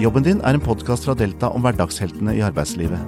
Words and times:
Jobben 0.00 0.24
din 0.24 0.38
er 0.48 0.56
en 0.56 0.62
podkast 0.64 1.04
fra 1.04 1.12
Delta 1.12 1.50
om 1.52 1.60
hverdagsheltene 1.60 2.32
i 2.32 2.40
arbeidslivet. 2.40 3.00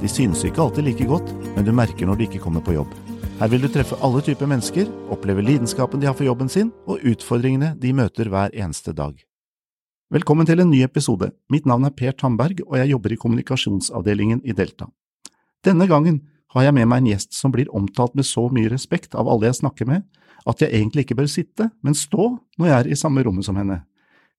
De 0.00 0.08
synes 0.10 0.40
ikke 0.42 0.58
alltid 0.64 0.82
like 0.82 1.04
godt, 1.06 1.28
men 1.54 1.62
du 1.62 1.70
merker 1.70 2.08
når 2.08 2.16
de 2.18 2.24
ikke 2.26 2.40
kommer 2.42 2.62
på 2.66 2.72
jobb. 2.74 2.90
Her 3.38 3.50
vil 3.52 3.62
du 3.62 3.68
treffe 3.70 3.94
alle 4.02 4.18
typer 4.26 4.48
mennesker, 4.50 4.88
oppleve 5.14 5.44
lidenskapen 5.46 6.00
de 6.02 6.08
har 6.08 6.16
for 6.18 6.26
jobben 6.26 6.48
sin, 6.50 6.72
og 6.90 7.04
utfordringene 7.06 7.76
de 7.78 7.92
møter 7.94 8.26
hver 8.32 8.50
eneste 8.50 8.90
dag. 8.98 9.14
Velkommen 10.10 10.48
til 10.48 10.58
en 10.58 10.72
ny 10.72 10.80
episode. 10.82 11.28
Mitt 11.54 11.68
navn 11.70 11.86
er 11.86 11.94
Per 11.94 12.16
Tamberg, 12.18 12.64
og 12.66 12.80
jeg 12.80 12.90
jobber 12.96 13.14
i 13.14 13.18
kommunikasjonsavdelingen 13.22 14.40
i 14.42 14.56
Delta. 14.58 14.88
Denne 15.62 15.86
gangen 15.86 16.18
har 16.56 16.66
jeg 16.66 16.74
med 16.80 16.90
meg 16.90 17.04
en 17.04 17.12
gjest 17.12 17.38
som 17.38 17.54
blir 17.54 17.70
omtalt 17.70 18.18
med 18.18 18.26
så 18.26 18.48
mye 18.50 18.72
respekt 18.72 19.14
av 19.14 19.30
alle 19.30 19.52
jeg 19.52 19.60
snakker 19.60 19.86
med, 19.86 20.02
at 20.50 20.66
jeg 20.66 20.74
egentlig 20.74 21.06
ikke 21.06 21.20
bør 21.22 21.30
sitte, 21.30 21.70
men 21.78 21.94
stå 21.94 22.32
når 22.58 22.72
jeg 22.72 22.76
er 22.80 22.90
i 22.90 22.98
samme 22.98 23.22
rommet 23.22 23.46
som 23.46 23.60
henne. 23.60 23.84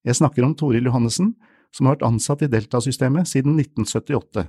Jeg 0.04 0.20
snakker 0.20 0.44
om 0.44 0.52
Toril 0.58 0.84
Johannessen, 0.90 1.32
som 1.72 1.88
har 1.88 1.96
vært 1.96 2.06
ansatt 2.06 2.44
i 2.44 2.50
Delta-systemet 2.52 3.28
siden 3.30 3.56
1978. 3.58 4.46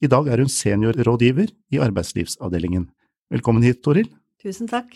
I 0.00 0.08
dag 0.10 0.30
er 0.30 0.40
hun 0.40 0.50
seniorrådgiver 0.50 1.50
i 1.74 1.80
arbeidslivsavdelingen. 1.82 2.86
Velkommen 3.30 3.66
hit, 3.66 3.82
Toril. 3.84 4.08
Tusen 4.40 4.70
takk. 4.70 4.94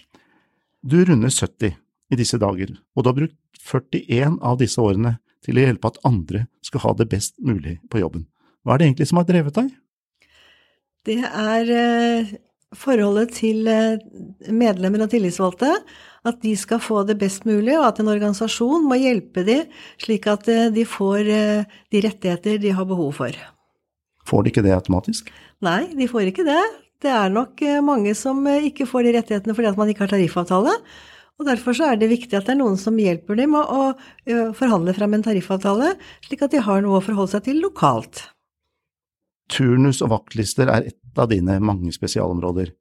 Du 0.85 0.97
runder 1.05 1.33
70 1.33 1.75
i 2.13 2.19
disse 2.19 2.39
dager, 2.41 2.73
og 2.95 3.05
du 3.05 3.11
har 3.11 3.19
brukt 3.19 3.37
41 3.65 4.39
av 4.45 4.59
disse 4.61 4.81
årene 4.81 5.19
til 5.45 5.59
å 5.59 5.67
hjelpe 5.67 5.91
at 5.91 6.01
andre 6.09 6.47
skal 6.65 6.87
ha 6.87 6.95
det 6.97 7.09
best 7.13 7.37
mulig 7.45 7.79
på 7.93 8.01
jobben. 8.01 8.27
Hva 8.65 8.75
er 8.75 8.81
det 8.81 8.89
egentlig 8.89 9.11
som 9.11 9.21
har 9.21 9.29
drevet 9.29 9.57
deg? 9.59 9.73
Det 11.05 11.21
er 11.21 11.73
eh, 11.75 12.35
forholdet 12.79 13.35
til 13.39 13.69
eh, 13.71 14.03
medlemmer 14.53 15.05
og 15.05 15.13
tillitsvalgte. 15.13 15.71
At 16.25 16.41
de 16.41 16.55
skal 16.57 16.81
få 16.81 17.03
det 17.05 17.19
best 17.21 17.45
mulig, 17.45 17.75
og 17.77 17.87
at 17.91 18.01
en 18.01 18.09
organisasjon 18.09 18.87
må 18.89 18.97
hjelpe 18.97 19.45
dem 19.45 19.69
slik 20.01 20.29
at 20.31 20.49
eh, 20.53 20.71
de 20.73 20.87
får 20.89 21.25
de 21.29 22.05
rettigheter 22.05 22.61
de 22.63 22.73
har 22.75 22.89
behov 22.89 23.13
for. 23.21 23.41
Får 24.25 24.45
de 24.45 24.53
ikke 24.53 24.65
det 24.65 24.73
automatisk? 24.73 25.29
Nei, 25.65 25.93
de 25.93 26.09
får 26.09 26.31
ikke 26.31 26.47
det. 26.49 26.63
Det 27.05 27.13
er 27.13 27.33
nok 27.33 27.61
mange 27.85 28.15
som 28.17 28.39
ikke 28.49 28.87
får 28.89 29.05
de 29.05 29.19
rettighetene 29.19 29.53
fordi 29.57 29.69
at 29.69 29.77
man 29.77 29.91
ikke 29.93 30.07
har 30.07 30.15
tariffavtale. 30.15 30.79
Og 31.37 31.49
Derfor 31.51 31.77
så 31.77 31.91
er 31.91 31.99
det 32.01 32.09
viktig 32.09 32.39
at 32.39 32.47
det 32.47 32.55
er 32.55 32.63
noen 32.63 32.79
som 32.81 32.97
hjelper 32.97 33.37
dem 33.37 33.57
å 33.59 33.91
forhandle 34.57 34.95
frem 34.97 35.19
en 35.19 35.27
tariffavtale, 35.27 35.93
slik 36.25 36.47
at 36.47 36.55
de 36.55 36.63
har 36.65 36.81
noe 36.81 37.03
å 37.03 37.05
forholde 37.05 37.35
seg 37.35 37.51
til 37.51 37.61
lokalt. 37.67 38.23
Turnus 39.53 40.01
og 40.05 40.13
vaktlister 40.15 40.71
er 40.73 40.89
et 40.89 41.21
av 41.21 41.29
dine 41.31 41.59
mange 41.61 41.93
spesialområder. 41.95 42.73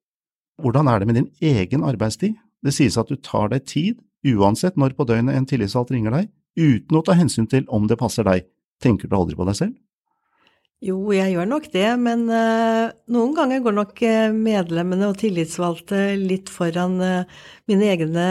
Hvordan 0.61 0.88
er 0.88 1.00
det 1.02 1.08
med 1.09 1.17
din 1.19 1.30
egen 1.42 1.83
arbeidstid? 1.83 2.38
Det 2.64 2.73
sies 2.75 2.97
at 2.97 3.09
du 3.11 3.17
tar 3.19 3.50
deg 3.52 3.66
tid, 3.67 4.00
uansett 4.23 4.78
når 4.80 4.95
på 4.95 5.08
døgnet 5.09 5.36
en 5.36 5.47
tillitsvalgt 5.50 5.91
ringer 5.91 6.16
deg, 6.16 6.30
uten 6.56 7.00
å 7.00 7.03
ta 7.03 7.16
hensyn 7.17 7.50
til 7.52 7.66
om 7.67 7.89
det 7.89 8.00
passer 8.00 8.28
deg. 8.28 8.45
Tenker 8.84 9.09
du 9.09 9.17
aldri 9.17 9.36
på 9.36 9.47
deg 9.47 9.58
selv? 9.59 9.73
Jo, 10.84 10.97
jeg 11.16 11.31
gjør 11.31 11.47
nok 11.47 11.69
det, 11.72 11.88
men 12.03 12.25
uh, 12.28 12.91
noen 13.11 13.36
ganger 13.38 13.61
går 13.64 13.75
nok 13.78 14.02
uh, 14.03 14.36
medlemmene 14.36 15.08
og 15.08 15.19
tillitsvalgte 15.22 16.02
litt 16.19 16.52
foran 16.52 16.97
uh, 17.00 17.44
mine 17.72 17.88
egne 17.94 18.25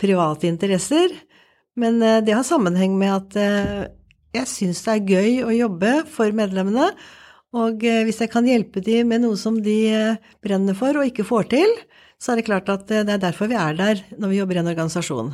private 0.00 0.50
interesser. 0.50 1.14
Men 1.80 1.98
det 1.98 2.30
har 2.30 2.44
sammenheng 2.46 2.92
med 2.94 3.10
at 3.10 3.88
jeg 4.36 4.46
syns 4.46 4.84
det 4.84 4.92
er 4.92 5.08
gøy 5.10 5.40
å 5.42 5.54
jobbe 5.56 5.90
for 6.06 6.30
medlemmene, 6.30 6.92
og 7.54 7.84
hvis 7.84 8.18
jeg 8.18 8.32
kan 8.32 8.46
hjelpe 8.48 8.82
dem 8.82 9.12
med 9.12 9.22
noe 9.22 9.38
som 9.38 9.60
de 9.62 9.78
brenner 10.42 10.74
for 10.74 10.98
og 10.98 11.06
ikke 11.06 11.26
får 11.26 11.50
til, 11.52 11.74
så 12.18 12.32
er 12.32 12.40
det 12.40 12.48
klart 12.48 12.70
at 12.72 12.88
det 12.90 13.04
er 13.06 13.22
derfor 13.22 13.50
vi 13.50 13.58
er 13.58 13.76
der 13.78 14.02
når 14.18 14.32
vi 14.32 14.40
jobber 14.40 14.58
i 14.58 14.62
en 14.64 14.70
organisasjon. 14.72 15.30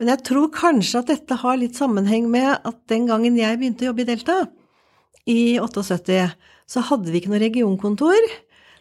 Men 0.00 0.12
jeg 0.12 0.24
tror 0.28 0.52
kanskje 0.52 1.00
at 1.00 1.10
dette 1.12 1.36
har 1.42 1.58
litt 1.60 1.76
sammenheng 1.80 2.28
med 2.32 2.52
at 2.56 2.78
den 2.92 3.08
gangen 3.08 3.36
jeg 3.40 3.60
begynte 3.60 3.84
å 3.86 3.90
jobbe 3.90 4.04
i 4.04 4.10
Delta, 4.12 4.38
i 5.28 5.58
78 5.60 6.30
så 6.70 6.82
hadde 6.86 7.10
vi 7.10 7.20
ikke 7.20 7.32
noe 7.32 7.42
regionkontor. 7.42 8.30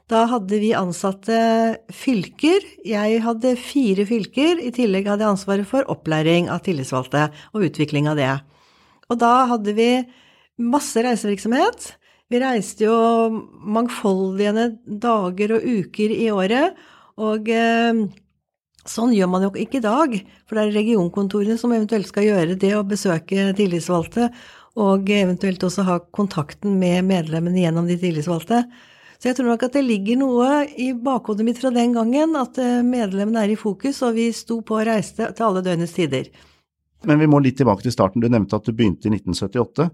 Da 0.09 0.23
hadde 0.29 0.57
vi 0.61 0.71
ansatte 0.77 1.39
fylker. 1.93 2.63
Jeg 2.87 3.19
hadde 3.25 3.55
fire 3.61 4.05
fylker. 4.09 4.61
I 4.61 4.71
tillegg 4.73 5.09
hadde 5.09 5.25
jeg 5.25 5.35
ansvaret 5.35 5.69
for 5.69 5.85
opplæring 5.91 6.49
av 6.49 6.63
tillitsvalgte 6.65 7.27
og 7.53 7.67
utvikling 7.67 8.09
av 8.09 8.17
det. 8.17 8.31
Og 9.09 9.19
da 9.21 9.33
hadde 9.51 9.75
vi 9.77 9.89
masse 10.59 11.01
reisevirksomhet. 11.05 11.91
Vi 12.29 12.39
reiste 12.41 12.85
jo 12.85 12.95
mangfoldige 13.65 14.67
dager 14.85 15.55
og 15.57 15.65
uker 15.65 16.13
i 16.13 16.27
året. 16.29 16.77
Og 17.19 17.49
eh, 17.49 18.03
sånn 18.85 19.15
gjør 19.15 19.31
man 19.33 19.47
jo 19.47 19.51
ikke 19.57 19.81
i 19.81 19.85
dag, 19.85 20.13
for 20.45 20.57
det 20.57 20.67
er 20.67 20.77
regionkontorene 20.77 21.57
som 21.59 21.73
eventuelt 21.73 22.09
skal 22.09 22.27
gjøre 22.27 22.59
det 22.61 22.75
å 22.77 22.85
besøke 22.87 23.49
tillitsvalgte 23.57 24.29
og 24.79 25.09
eventuelt 25.11 25.63
også 25.65 25.83
ha 25.87 25.97
kontakten 26.15 26.77
med 26.79 27.07
medlemmene 27.07 27.63
gjennom 27.63 27.87
de 27.89 27.97
tillitsvalgte. 27.99 28.63
Så 29.19 29.27
jeg 29.27 29.35
tror 29.35 29.49
nok 29.51 29.65
at 29.67 29.73
det 29.75 29.83
ligger 29.83 30.19
noe 30.21 30.61
i 30.79 30.93
bakhodet 30.95 31.43
mitt 31.43 31.57
fra 31.59 31.73
den 31.75 31.91
gangen, 31.97 32.37
at 32.39 32.59
eh, 32.61 32.79
medlemmene 32.85 33.43
er 33.43 33.51
i 33.51 33.59
fokus, 33.59 33.99
og 34.07 34.15
vi 34.15 34.29
sto 34.35 34.61
på 34.63 34.77
og 34.77 34.85
reiste 34.87 35.27
til 35.35 35.47
alle 35.49 35.63
døgnets 35.65 35.95
tider. 35.97 36.29
Men 37.07 37.19
vi 37.19 37.27
må 37.31 37.41
litt 37.43 37.57
tilbake 37.59 37.83
til 37.83 37.95
starten. 37.95 38.23
Du 38.23 38.29
nevnte 38.31 38.55
at 38.55 38.67
du 38.67 38.71
begynte 38.75 39.09
i 39.09 39.13
1978, 39.17 39.89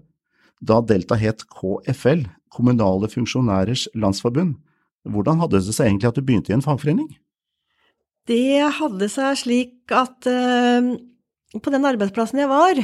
da 0.60 0.80
Delta 0.80 1.18
het 1.20 1.44
KFL, 1.52 2.26
Kommunale 2.56 3.08
funksjonærers 3.12 3.88
landsforbund. 3.94 4.54
Hvordan 5.06 5.42
hadde 5.42 5.60
det 5.60 5.74
seg 5.74 5.90
egentlig 5.90 6.08
at 6.08 6.18
du 6.18 6.24
begynte 6.24 6.52
i 6.52 6.56
en 6.56 6.64
fagforening? 6.64 7.10
Det 8.26 8.62
hadde 8.78 9.08
seg 9.12 9.36
slik 9.38 9.92
at 9.94 10.26
uh, 10.26 10.94
på 11.54 11.72
den 11.74 11.86
arbeidsplassen 11.86 12.40
jeg 12.42 12.50
var, 12.50 12.80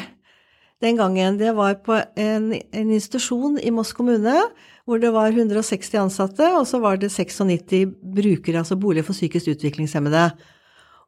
den 0.83 0.99
gangen. 0.99 1.39
Det 1.41 1.55
var 1.57 1.79
på 1.87 1.97
en, 2.19 2.53
en, 2.53 2.91
institusjon 2.91 3.59
i 3.63 3.73
Moss 3.75 3.95
kommune 3.97 4.37
hvor 4.85 4.99
det 5.03 5.13
var 5.15 5.31
160 5.31 5.95
ansatte, 6.03 6.47
og 6.59 6.67
så 6.67 6.81
var 6.83 6.99
det 6.99 7.13
96 7.15 7.95
brukere, 8.03 8.63
altså 8.63 8.79
boliger 8.79 9.07
for 9.07 9.15
psykisk 9.15 9.55
utviklingshemmede. 9.55 10.25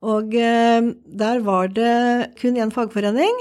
Og 0.04 0.34
eh, 0.36 0.92
der 1.18 1.40
var 1.42 1.72
det 1.74 2.34
kun 2.38 2.58
én 2.60 2.70
fagforening. 2.74 3.34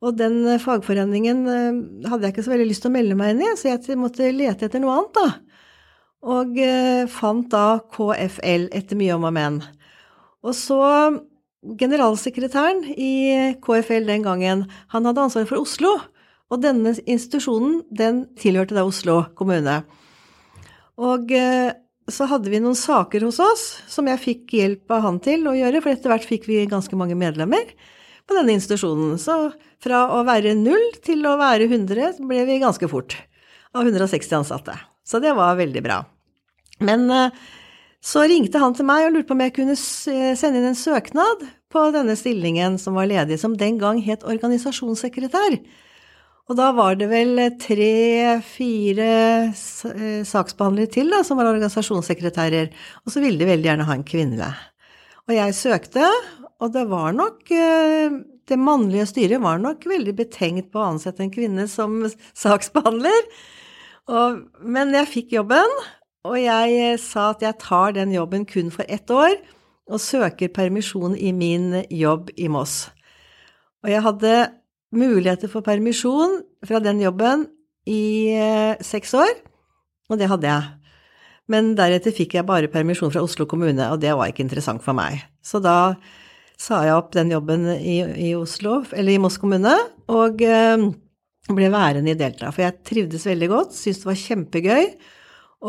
Og 0.00 0.16
den 0.16 0.44
fagforeningen 0.62 1.40
eh, 1.52 1.80
hadde 2.08 2.26
jeg 2.26 2.34
ikke 2.34 2.44
så 2.46 2.54
veldig 2.54 2.68
lyst 2.70 2.84
til 2.86 2.92
å 2.92 2.94
melde 2.94 3.16
meg 3.18 3.34
inn 3.34 3.42
i, 3.44 3.50
så 3.58 3.74
jeg 3.74 3.98
måtte 4.00 4.30
lete 4.32 4.68
etter 4.68 4.80
noe 4.82 4.96
annet, 4.96 5.18
da. 5.18 5.26
Og 6.30 6.56
eh, 6.60 7.04
fant 7.10 7.48
da 7.52 7.80
KFL 7.92 8.70
etter 8.76 8.98
mye 9.00 9.16
om 9.16 9.28
og 9.28 9.36
men. 9.36 9.60
Og 10.44 10.56
så 10.56 10.80
Generalsekretæren 11.60 12.86
i 12.96 13.12
KFL 13.60 14.06
den 14.08 14.24
gangen, 14.24 14.64
han 14.88 15.04
hadde 15.04 15.26
ansvaret 15.26 15.50
for 15.50 15.60
Oslo. 15.60 15.92
Og 16.50 16.62
denne 16.64 16.94
institusjonen, 17.04 17.82
den 17.92 18.24
tilhørte 18.40 18.74
da 18.74 18.86
Oslo 18.88 19.20
kommune. 19.36 19.82
Og 21.00 21.30
eh, 21.36 21.76
så 22.10 22.26
hadde 22.30 22.50
vi 22.50 22.62
noen 22.64 22.78
saker 22.78 23.28
hos 23.28 23.38
oss 23.44 23.64
som 23.92 24.08
jeg 24.08 24.22
fikk 24.24 24.56
hjelp 24.56 24.96
av 24.96 25.04
han 25.04 25.20
til 25.22 25.44
å 25.46 25.54
gjøre, 25.54 25.84
for 25.84 25.92
etter 25.92 26.12
hvert 26.12 26.26
fikk 26.26 26.48
vi 26.48 26.64
ganske 26.68 26.96
mange 26.98 27.18
medlemmer 27.18 27.76
på 28.30 28.38
denne 28.38 28.54
institusjonen. 28.54 29.18
Så 29.18 29.36
fra 29.82 30.04
å 30.14 30.22
være 30.28 30.54
null 30.58 30.86
til 31.04 31.26
å 31.26 31.36
være 31.40 31.66
100 31.66 32.22
ble 32.30 32.46
vi 32.48 32.60
ganske 32.62 32.88
fort, 32.90 33.18
av 33.74 33.88
160 33.88 34.40
ansatte. 34.40 34.76
Så 35.06 35.18
det 35.22 35.34
var 35.34 35.58
veldig 35.58 35.82
bra. 35.84 36.04
Men 36.86 37.08
eh, 37.10 37.34
så 38.00 38.24
ringte 38.30 38.62
han 38.62 38.76
til 38.76 38.86
meg 38.88 39.08
og 39.08 39.16
lurte 39.16 39.28
på 39.28 39.36
om 39.36 39.44
jeg 39.44 39.56
kunne 39.58 39.76
sende 39.76 40.60
inn 40.60 40.70
en 40.70 40.78
søknad 40.78 41.44
på 41.70 41.84
denne 41.94 42.16
stillingen 42.18 42.78
som 42.80 42.96
var 42.96 43.10
ledig, 43.10 43.36
som 43.42 43.56
den 43.58 43.76
gang 43.82 44.00
het 44.06 44.24
organisasjonssekretær. 44.26 45.58
Og 46.50 46.56
da 46.58 46.70
var 46.74 46.96
det 46.98 47.06
vel 47.12 47.36
tre-fire 47.62 49.10
eh, 49.46 50.22
saksbehandlere 50.26 50.90
til 50.90 51.12
da, 51.12 51.20
som 51.26 51.38
var 51.38 51.50
organisasjonssekretærer, 51.52 52.72
og 53.04 53.14
så 53.14 53.22
ville 53.22 53.38
de 53.38 53.50
veldig 53.52 53.70
gjerne 53.70 53.86
ha 53.86 53.94
en 53.94 54.06
kvinne. 54.06 54.48
Og 55.28 55.36
jeg 55.36 55.54
søkte, 55.54 56.08
og 56.60 56.74
det 56.74 56.84
var 56.90 57.14
nok 57.16 57.50
eh, 57.54 58.20
Det 58.50 58.58
mannlige 58.58 59.06
styret 59.06 59.42
var 59.42 59.60
nok 59.62 59.86
veldig 59.86 60.14
betenkt 60.18 60.70
på 60.72 60.80
å 60.80 60.90
ansette 60.92 61.22
en 61.24 61.32
kvinne 61.32 61.68
som 61.70 62.02
saksbehandler. 62.34 63.28
Og, 64.10 64.40
men 64.66 64.90
jeg 64.96 65.10
fikk 65.10 65.34
jobben, 65.36 65.74
og 66.26 66.36
jeg 66.40 66.78
eh, 66.80 66.98
sa 66.98 67.30
at 67.34 67.44
jeg 67.46 67.60
tar 67.62 67.94
den 67.94 68.14
jobben 68.16 68.46
kun 68.48 68.72
for 68.74 68.88
ett 68.90 69.10
år, 69.14 69.36
og 69.90 70.02
søker 70.02 70.50
permisjon 70.54 71.16
i 71.18 71.30
min 71.34 71.84
jobb 71.90 72.30
i 72.38 72.48
Moss. 72.50 72.88
Og 73.82 73.90
jeg 73.90 74.02
hadde 74.04 74.34
muligheter 74.94 75.50
for 75.50 75.64
permisjon 75.66 76.40
fra 76.66 76.82
den 76.82 77.00
jobben 77.02 77.46
i 77.90 78.34
eh, 78.34 78.82
seks 78.84 79.14
år, 79.14 79.32
og 80.10 80.18
det 80.18 80.28
hadde 80.30 80.50
jeg. 80.50 80.68
Men 81.50 81.72
deretter 81.78 82.14
fikk 82.14 82.36
jeg 82.38 82.46
bare 82.46 82.70
permisjon 82.70 83.10
fra 83.14 83.22
Oslo 83.26 83.46
kommune, 83.50 83.88
og 83.90 84.02
det 84.02 84.12
var 84.14 84.30
ikke 84.30 84.44
interessant 84.44 84.82
for 84.84 84.94
meg. 84.94 85.22
Så 85.42 85.62
da 85.62 85.94
sa 86.60 86.82
jeg 86.84 86.96
opp 86.96 87.14
den 87.16 87.32
jobben 87.32 87.64
i, 87.78 88.00
i 88.28 88.34
Oslo, 88.36 88.82
eller 88.92 89.14
i 89.14 89.20
Moss 89.22 89.38
kommune, 89.40 89.72
og 90.12 90.42
eh, 90.44 90.86
ble 91.48 91.72
værende 91.72 92.12
i 92.12 92.18
Delta. 92.18 92.52
For 92.52 92.66
jeg 92.66 92.82
trivdes 92.86 93.26
veldig 93.28 93.48
godt, 93.50 93.76
syntes 93.76 94.02
det 94.02 94.10
var 94.10 94.22
kjempegøy. 94.22 94.88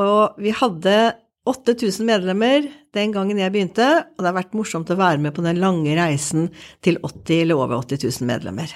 Og 0.02 0.42
vi 0.44 0.54
hadde 0.56 0.96
8000 1.48 2.06
medlemmer 2.06 2.68
den 2.94 3.14
gangen 3.16 3.40
jeg 3.40 3.54
begynte, 3.54 3.88
og 4.04 4.20
det 4.20 4.30
har 4.30 4.38
vært 4.38 4.58
morsomt 4.58 4.92
å 4.94 5.00
være 5.00 5.22
med 5.24 5.34
på 5.36 5.44
den 5.46 5.62
lange 5.64 5.96
reisen 5.98 6.50
til 6.84 7.00
80 7.02 7.46
eller 7.46 7.62
over 7.64 7.80
80 7.82 8.04
000 8.06 8.30
medlemmer. 8.30 8.74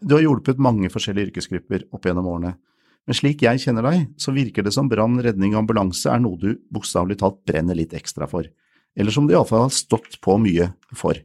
Du 0.00 0.16
har 0.16 0.24
hjulpet 0.24 0.60
mange 0.60 0.90
forskjellige 0.92 1.30
yrkesgrupper 1.30 1.86
opp 1.94 2.08
gjennom 2.08 2.28
årene. 2.28 2.54
Men 3.08 3.16
slik 3.16 3.42
jeg 3.44 3.62
kjenner 3.62 3.86
deg, 3.86 4.02
så 4.20 4.34
virker 4.36 4.64
det 4.66 4.72
som 4.76 4.88
brann, 4.90 5.16
redning 5.24 5.54
og 5.54 5.62
ambulanse 5.62 6.10
er 6.12 6.20
noe 6.22 6.38
du 6.40 6.50
bokstavelig 6.72 7.18
talt 7.22 7.40
brenner 7.48 7.78
litt 7.78 7.94
ekstra 7.96 8.28
for. 8.30 8.48
Eller 8.98 9.14
som 9.14 9.26
du 9.26 9.34
iallfall 9.34 9.66
har 9.66 9.74
stått 9.74 10.18
på 10.24 10.36
mye 10.42 10.72
for. 10.96 11.18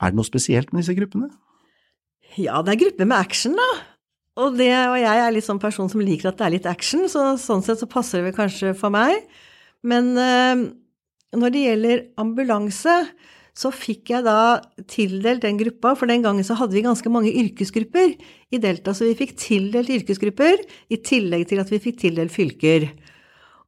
Er 0.00 0.12
det 0.12 0.18
noe 0.18 0.28
spesielt 0.28 0.72
med 0.72 0.82
disse 0.82 0.96
gruppene? 0.96 1.30
Ja, 2.38 2.60
det 2.62 2.76
er 2.76 2.82
grupper 2.84 3.08
med 3.10 3.18
action, 3.18 3.56
da. 3.58 3.70
Og, 4.40 4.54
det, 4.56 4.70
og 4.88 4.96
jeg 5.00 5.22
er 5.24 5.32
litt 5.34 5.44
sånn 5.44 5.60
person 5.60 5.90
som 5.90 6.02
liker 6.04 6.30
at 6.30 6.38
det 6.38 6.46
er 6.46 6.54
litt 6.54 6.68
action, 6.70 7.08
så 7.10 7.34
sånn 7.40 7.64
sett 7.66 7.82
så 7.82 7.88
passer 7.90 8.20
det 8.20 8.30
vel 8.30 8.36
kanskje 8.38 8.72
for 8.78 8.94
meg. 8.94 9.26
Men 9.82 10.14
øh, 10.14 10.62
når 11.36 11.52
det 11.54 11.66
gjelder 11.66 12.02
ambulanse, 12.20 12.94
så 13.60 13.72
fikk 13.74 14.12
jeg 14.14 14.24
da 14.24 14.62
tildelt 14.88 15.42
den 15.44 15.58
gruppa, 15.60 15.96
for 15.98 16.08
den 16.08 16.22
gangen 16.24 16.46
så 16.46 16.56
hadde 16.56 16.76
vi 16.76 16.84
ganske 16.86 17.12
mange 17.12 17.32
yrkesgrupper 17.42 18.14
i 18.54 18.60
Delta, 18.62 18.94
så 18.94 19.08
vi 19.08 19.18
fikk 19.18 19.34
tildelt 19.42 19.90
yrkesgrupper 19.92 20.62
i 20.88 21.00
tillegg 21.04 21.48
til 21.50 21.60
at 21.62 21.72
vi 21.72 21.82
fikk 21.82 21.98
tildelt 22.00 22.32
fylker. 22.32 22.86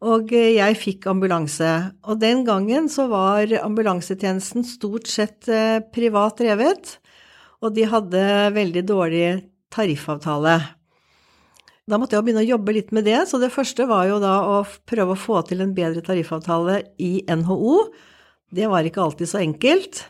Og 0.03 0.35
eh, 0.35 0.57
jeg 0.57 0.79
fikk 0.81 1.07
ambulanse. 1.13 1.71
Og 2.11 2.19
den 2.23 2.43
gangen 2.47 2.89
så 2.91 3.07
var 3.11 3.51
ambulansetjenesten 3.63 4.67
stort 4.67 5.11
sett 5.11 5.49
eh, 5.51 5.79
privat 5.95 6.41
drevet, 6.43 6.97
og 7.63 7.77
de 7.77 7.87
hadde 7.87 8.23
veldig 8.57 8.83
dårlig 8.89 9.27
tariffavtale. 9.73 10.57
Da 11.87 11.99
måtte 11.99 12.17
jeg 12.17 12.27
begynne 12.27 12.43
å 12.45 12.53
jobbe 12.55 12.75
litt 12.75 12.91
med 12.95 13.07
det, 13.07 13.21
så 13.31 13.39
det 13.43 13.53
første 13.55 13.87
var 13.91 14.07
jo 14.09 14.19
da 14.23 14.37
å 14.47 14.57
prøve 14.89 15.15
å 15.15 15.19
få 15.19 15.41
til 15.47 15.63
en 15.63 15.75
bedre 15.75 16.03
tariffavtale 16.07 16.81
i 17.03 17.25
NHO. 17.27 17.77
Det 18.55 18.69
var 18.71 18.87
ikke 18.87 19.03
alltid 19.03 19.31
så 19.31 19.41
enkelt. 19.43 20.05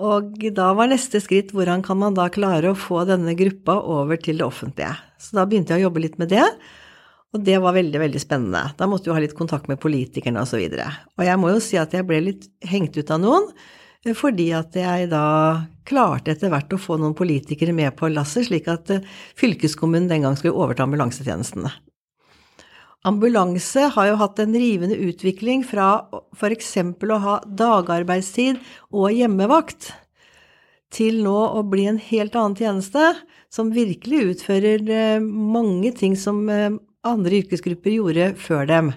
Og 0.00 0.40
da 0.56 0.70
var 0.76 0.88
neste 0.88 1.20
skritt 1.20 1.52
hvordan 1.52 1.84
kan 1.84 1.98
man 2.00 2.16
da 2.16 2.30
klare 2.32 2.72
å 2.72 2.78
få 2.78 3.04
denne 3.08 3.34
gruppa 3.36 3.76
over 3.80 4.20
til 4.20 4.40
det 4.40 4.46
offentlige. 4.46 4.94
Så 5.20 5.36
da 5.36 5.44
begynte 5.48 5.76
jeg 5.76 5.84
å 5.84 5.88
jobbe 5.88 6.04
litt 6.04 6.16
med 6.20 6.32
det, 6.32 6.46
og 7.32 7.44
det 7.46 7.58
var 7.64 7.72
veldig, 7.76 8.00
veldig 8.02 8.20
spennende. 8.20 8.64
Da 8.76 8.88
måtte 8.88 9.08
du 9.08 9.14
ha 9.16 9.20
litt 9.22 9.36
kontakt 9.36 9.70
med 9.70 9.80
politikerne 9.80 10.42
osv. 10.44 10.66
Og, 10.66 10.74
så 10.76 10.88
og 11.16 11.24
jeg 11.24 11.40
må 11.40 11.52
jo 11.54 11.62
si 11.64 11.78
at 11.80 11.94
jeg 11.96 12.04
ble 12.08 12.20
litt 12.26 12.50
hengt 12.68 12.98
ut 12.98 13.12
av 13.14 13.22
noen, 13.22 13.48
fordi 14.18 14.50
at 14.56 14.74
jeg 14.76 15.08
da 15.12 15.24
klarte 15.88 16.34
etter 16.34 16.50
hvert 16.52 16.74
å 16.74 16.80
få 16.80 16.98
noen 17.00 17.14
politikere 17.16 17.72
med 17.74 17.94
på 17.96 18.10
lasset, 18.12 18.48
slik 18.48 18.68
at 18.70 18.90
eh, 18.90 19.06
fylkeskommunen 19.38 20.10
den 20.10 20.26
gang 20.26 20.36
skulle 20.38 20.58
overta 20.58 20.84
ambulansetjenestene. 20.84 21.70
Ambulanse 23.06 23.88
har 23.96 24.10
jo 24.10 24.18
hatt 24.20 24.38
en 24.42 24.54
rivende 24.54 24.98
utvikling 25.08 25.64
fra 25.66 26.04
f.eks. 26.36 26.76
å 27.02 27.18
ha 27.24 27.40
dagarbeidstid 27.46 28.60
og 28.94 29.10
hjemmevakt, 29.14 29.90
til 30.92 31.22
nå 31.24 31.38
å 31.56 31.62
bli 31.64 31.86
en 31.88 31.98
helt 32.10 32.34
annen 32.36 32.58
tjeneste, 32.58 33.14
som 33.52 33.72
virkelig 33.72 34.34
utfører 34.34 34.90
eh, 34.92 35.22
mange 35.24 35.94
ting 35.96 36.18
som 36.20 36.44
eh, 36.52 36.74
andre 37.06 37.42
yrkesgrupper 37.42 37.96
gjorde 37.96 38.32
før 38.40 38.66
dem. 38.70 38.92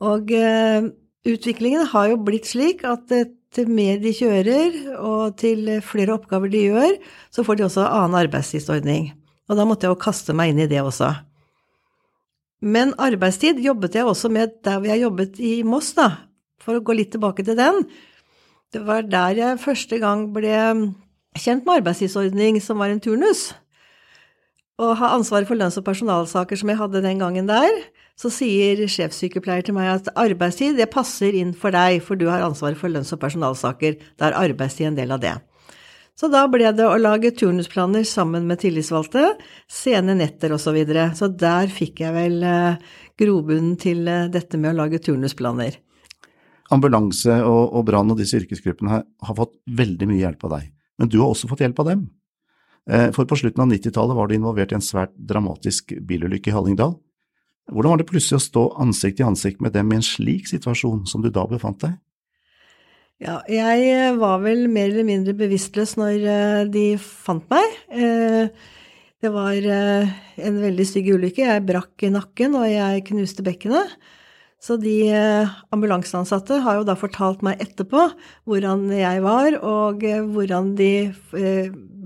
Og 0.00 0.32
utviklingen 1.28 1.88
har 1.92 2.10
jo 2.12 2.18
blitt 2.24 2.48
slik 2.48 2.84
at 2.88 3.12
til 3.54 3.70
mer 3.70 3.98
de 4.02 4.12
kjører, 4.14 4.76
og 5.02 5.34
til 5.40 5.66
flere 5.82 6.14
oppgaver 6.14 6.52
de 6.52 6.62
gjør, 6.68 6.94
så 7.34 7.42
får 7.46 7.58
de 7.58 7.66
også 7.66 7.86
annen 7.88 8.18
arbeidstidsordning. 8.20 9.10
Og 9.50 9.58
da 9.58 9.66
måtte 9.66 9.88
jeg 9.88 9.94
jo 9.94 10.02
kaste 10.04 10.36
meg 10.36 10.52
inn 10.52 10.62
i 10.62 10.68
det 10.70 10.78
også. 10.84 11.10
Men 12.60 12.92
arbeidstid 13.00 13.58
jobbet 13.64 13.96
jeg 13.96 14.06
også 14.06 14.30
med 14.32 14.60
der 14.64 14.78
hvor 14.78 14.90
jeg 14.92 15.02
jobbet 15.02 15.40
i 15.42 15.54
Moss, 15.66 15.94
da, 15.96 16.10
for 16.62 16.78
å 16.78 16.84
gå 16.84 16.94
litt 16.94 17.10
tilbake 17.14 17.44
til 17.46 17.56
den. 17.58 17.82
Det 18.70 18.84
var 18.86 19.02
der 19.08 19.38
jeg 19.40 19.62
første 19.64 19.98
gang 19.98 20.28
ble 20.34 20.54
kjent 21.40 21.66
med 21.66 21.80
arbeidstidsordning, 21.80 22.60
som 22.62 22.78
var 22.78 22.92
en 22.92 23.02
turnus. 23.02 23.48
Å 24.80 24.94
ha 24.96 25.10
ansvaret 25.12 25.48
for 25.48 25.60
lønns- 25.60 25.76
og 25.76 25.84
personalsaker 25.84 26.56
som 26.56 26.70
jeg 26.72 26.80
hadde 26.80 27.02
den 27.04 27.20
gangen 27.20 27.48
der, 27.50 27.68
så 28.16 28.30
sier 28.32 28.80
sjefssykepleier 28.88 29.66
til 29.66 29.76
meg 29.76 29.90
at 29.92 30.08
arbeidstid 30.16 30.78
det 30.80 30.88
passer 30.92 31.36
inn 31.36 31.52
for 31.56 31.74
deg, 31.74 31.98
for 32.04 32.16
du 32.16 32.30
har 32.30 32.44
ansvaret 32.46 32.80
for 32.80 32.92
lønns- 32.92 33.12
og 33.12 33.20
personalsaker. 33.20 33.98
Da 34.16 34.30
er 34.30 34.38
arbeidstid 34.40 34.88
en 34.88 34.96
del 34.96 35.12
av 35.12 35.20
det. 35.20 35.34
Så 36.16 36.28
da 36.32 36.46
ble 36.52 36.68
det 36.76 36.84
å 36.84 36.98
lage 37.00 37.32
turnusplaner 37.32 38.04
sammen 38.08 38.48
med 38.48 38.60
tillitsvalgte, 38.60 39.34
sene 39.68 40.16
netter 40.16 40.52
osv. 40.52 40.66
Så, 40.70 40.74
videre. 40.76 41.04
så 41.16 41.28
der 41.28 41.72
fikk 41.72 42.02
jeg 42.04 42.12
vel 42.12 42.42
eh, 42.44 42.76
grobunnen 43.20 43.76
til 43.80 44.08
eh, 44.08 44.28
dette 44.32 44.60
med 44.60 44.74
å 44.74 44.82
lage 44.82 45.00
turnusplaner. 45.00 45.78
Ambulanse 46.72 47.40
og, 47.40 47.72
og 47.72 47.84
brann 47.88 48.12
og 48.12 48.20
disse 48.20 48.36
yrkesgruppene 48.36 48.92
her 48.92 49.04
har, 49.04 49.36
fått 49.36 49.56
veldig 49.80 50.08
mye 50.08 50.20
hjelp 50.20 50.44
av 50.48 50.56
deg, 50.58 50.72
men 51.00 51.12
du 51.12 51.18
har 51.22 51.32
også 51.32 51.48
fått 51.50 51.64
hjelp 51.64 51.80
av 51.82 51.88
dem. 51.88 52.04
Eh, 52.90 53.08
for 53.14 53.28
på 53.30 53.38
slutten 53.38 53.62
av 53.62 53.70
90-tallet 53.70 54.18
var 54.18 54.28
du 54.28 54.34
involvert 54.34 54.74
i 54.74 54.78
en 54.80 54.84
svært 54.84 55.14
dramatisk 55.14 55.94
bilulykke 56.08 56.50
i 56.50 56.56
Hallingdal, 56.56 56.96
hvordan 57.70 57.94
var 57.94 58.00
det 58.00 58.08
plutselig 58.10 58.40
å 58.40 58.46
stå 58.48 58.62
ansikt 58.82 59.20
til 59.20 59.28
ansikt 59.30 59.60
med 59.62 59.76
dem 59.76 59.92
i 59.92 60.00
en 60.00 60.06
slik 60.06 60.48
situasjon 60.50 61.04
som 61.06 61.22
du 61.22 61.30
da 61.30 61.44
befant 61.46 61.78
deg? 61.84 61.98
Ja, 63.20 63.42
jeg 63.52 64.14
var 64.16 64.40
vel 64.40 64.64
mer 64.72 64.88
eller 64.88 65.04
mindre 65.04 65.34
bevisstløs 65.36 65.92
når 66.00 66.22
eh, 66.24 66.60
de 66.72 66.84
fant 66.98 67.44
meg. 67.52 67.74
Eh, 67.92 68.48
det 69.20 69.32
var 69.34 69.52
eh, 69.60 70.14
en 70.40 70.56
veldig 70.62 70.86
stygg 70.88 71.12
ulykke. 71.12 71.44
Jeg 71.44 71.66
brakk 71.68 72.06
nakken, 72.14 72.56
og 72.56 72.64
jeg 72.64 73.04
knuste 73.10 73.44
bekkenet. 73.44 73.92
Så 74.60 74.76
de 74.80 75.12
ambulanseansatte 75.72 76.58
har 76.64 76.80
jo 76.80 76.88
da 76.88 76.96
fortalt 77.00 77.40
meg 77.44 77.62
etterpå 77.64 78.10
hvordan 78.48 78.90
jeg 78.92 79.22
var, 79.24 79.54
og 79.64 80.04
hvordan 80.04 80.74
de 80.76 80.90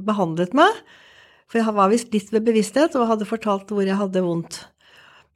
behandlet 0.07 0.55
meg. 0.57 0.83
For 1.51 1.61
jeg 1.61 1.77
var 1.77 1.93
visst 1.93 2.15
litt 2.15 2.33
ved 2.33 2.47
bevissthet 2.47 2.97
og 2.99 3.09
hadde 3.11 3.29
fortalt 3.29 3.71
hvor 3.73 3.85
jeg 3.87 3.99
hadde 3.99 4.25
vondt. 4.25 4.61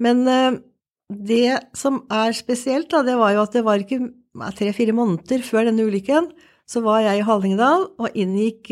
Men 0.02 0.24
eh, 0.30 0.60
det 1.08 1.58
som 1.76 2.02
er 2.12 2.34
spesielt, 2.36 2.90
da, 2.92 3.02
det 3.06 3.16
var 3.18 3.34
jo 3.34 3.44
at 3.44 3.56
det 3.56 3.64
var 3.66 3.82
ikke 3.82 4.00
tre-fire 4.58 4.94
måneder 4.96 5.42
før 5.46 5.68
denne 5.68 5.88
ulykken, 5.88 6.30
så 6.68 6.82
var 6.84 7.02
jeg 7.06 7.20
i 7.20 7.26
Hallingdal 7.26 7.88
og 7.96 8.16
inngikk 8.18 8.68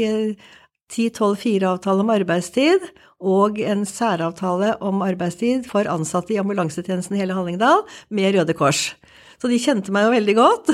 10-12-4-avtale 0.92 2.02
eh, 2.02 2.04
om 2.04 2.12
arbeidstid 2.14 2.88
og 3.16 3.60
en 3.64 3.86
særavtale 3.88 4.74
om 4.84 5.00
arbeidstid 5.06 5.64
for 5.70 5.88
ansatte 5.88 6.34
i 6.34 6.40
ambulansetjenesten 6.42 7.16
i 7.16 7.22
hele 7.22 7.36
Hallingdal 7.36 7.86
med 8.12 8.36
Røde 8.36 8.56
Kors. 8.56 8.90
Så 9.40 9.48
de 9.48 9.60
kjente 9.60 9.92
meg 9.92 10.06
jo 10.06 10.12
veldig 10.14 10.36
godt. 10.36 10.72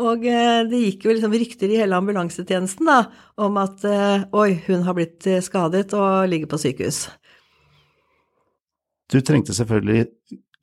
Og 0.00 0.26
eh, 0.28 0.60
det 0.70 0.82
gikk 0.84 1.06
jo 1.06 1.14
liksom 1.14 1.34
rykter 1.36 1.72
i 1.72 1.80
hele 1.82 1.98
ambulansetjenesten 2.00 2.88
da, 2.88 3.00
om 3.40 3.58
at 3.60 3.84
oi, 4.32 4.52
hun 4.66 4.86
har 4.86 4.96
blitt 4.96 5.28
skadet 5.44 5.90
og 5.96 6.30
ligger 6.30 6.50
på 6.50 6.60
sykehus. 6.62 7.04
Du 9.10 9.18
trengte 9.26 9.54
selvfølgelig 9.56 10.06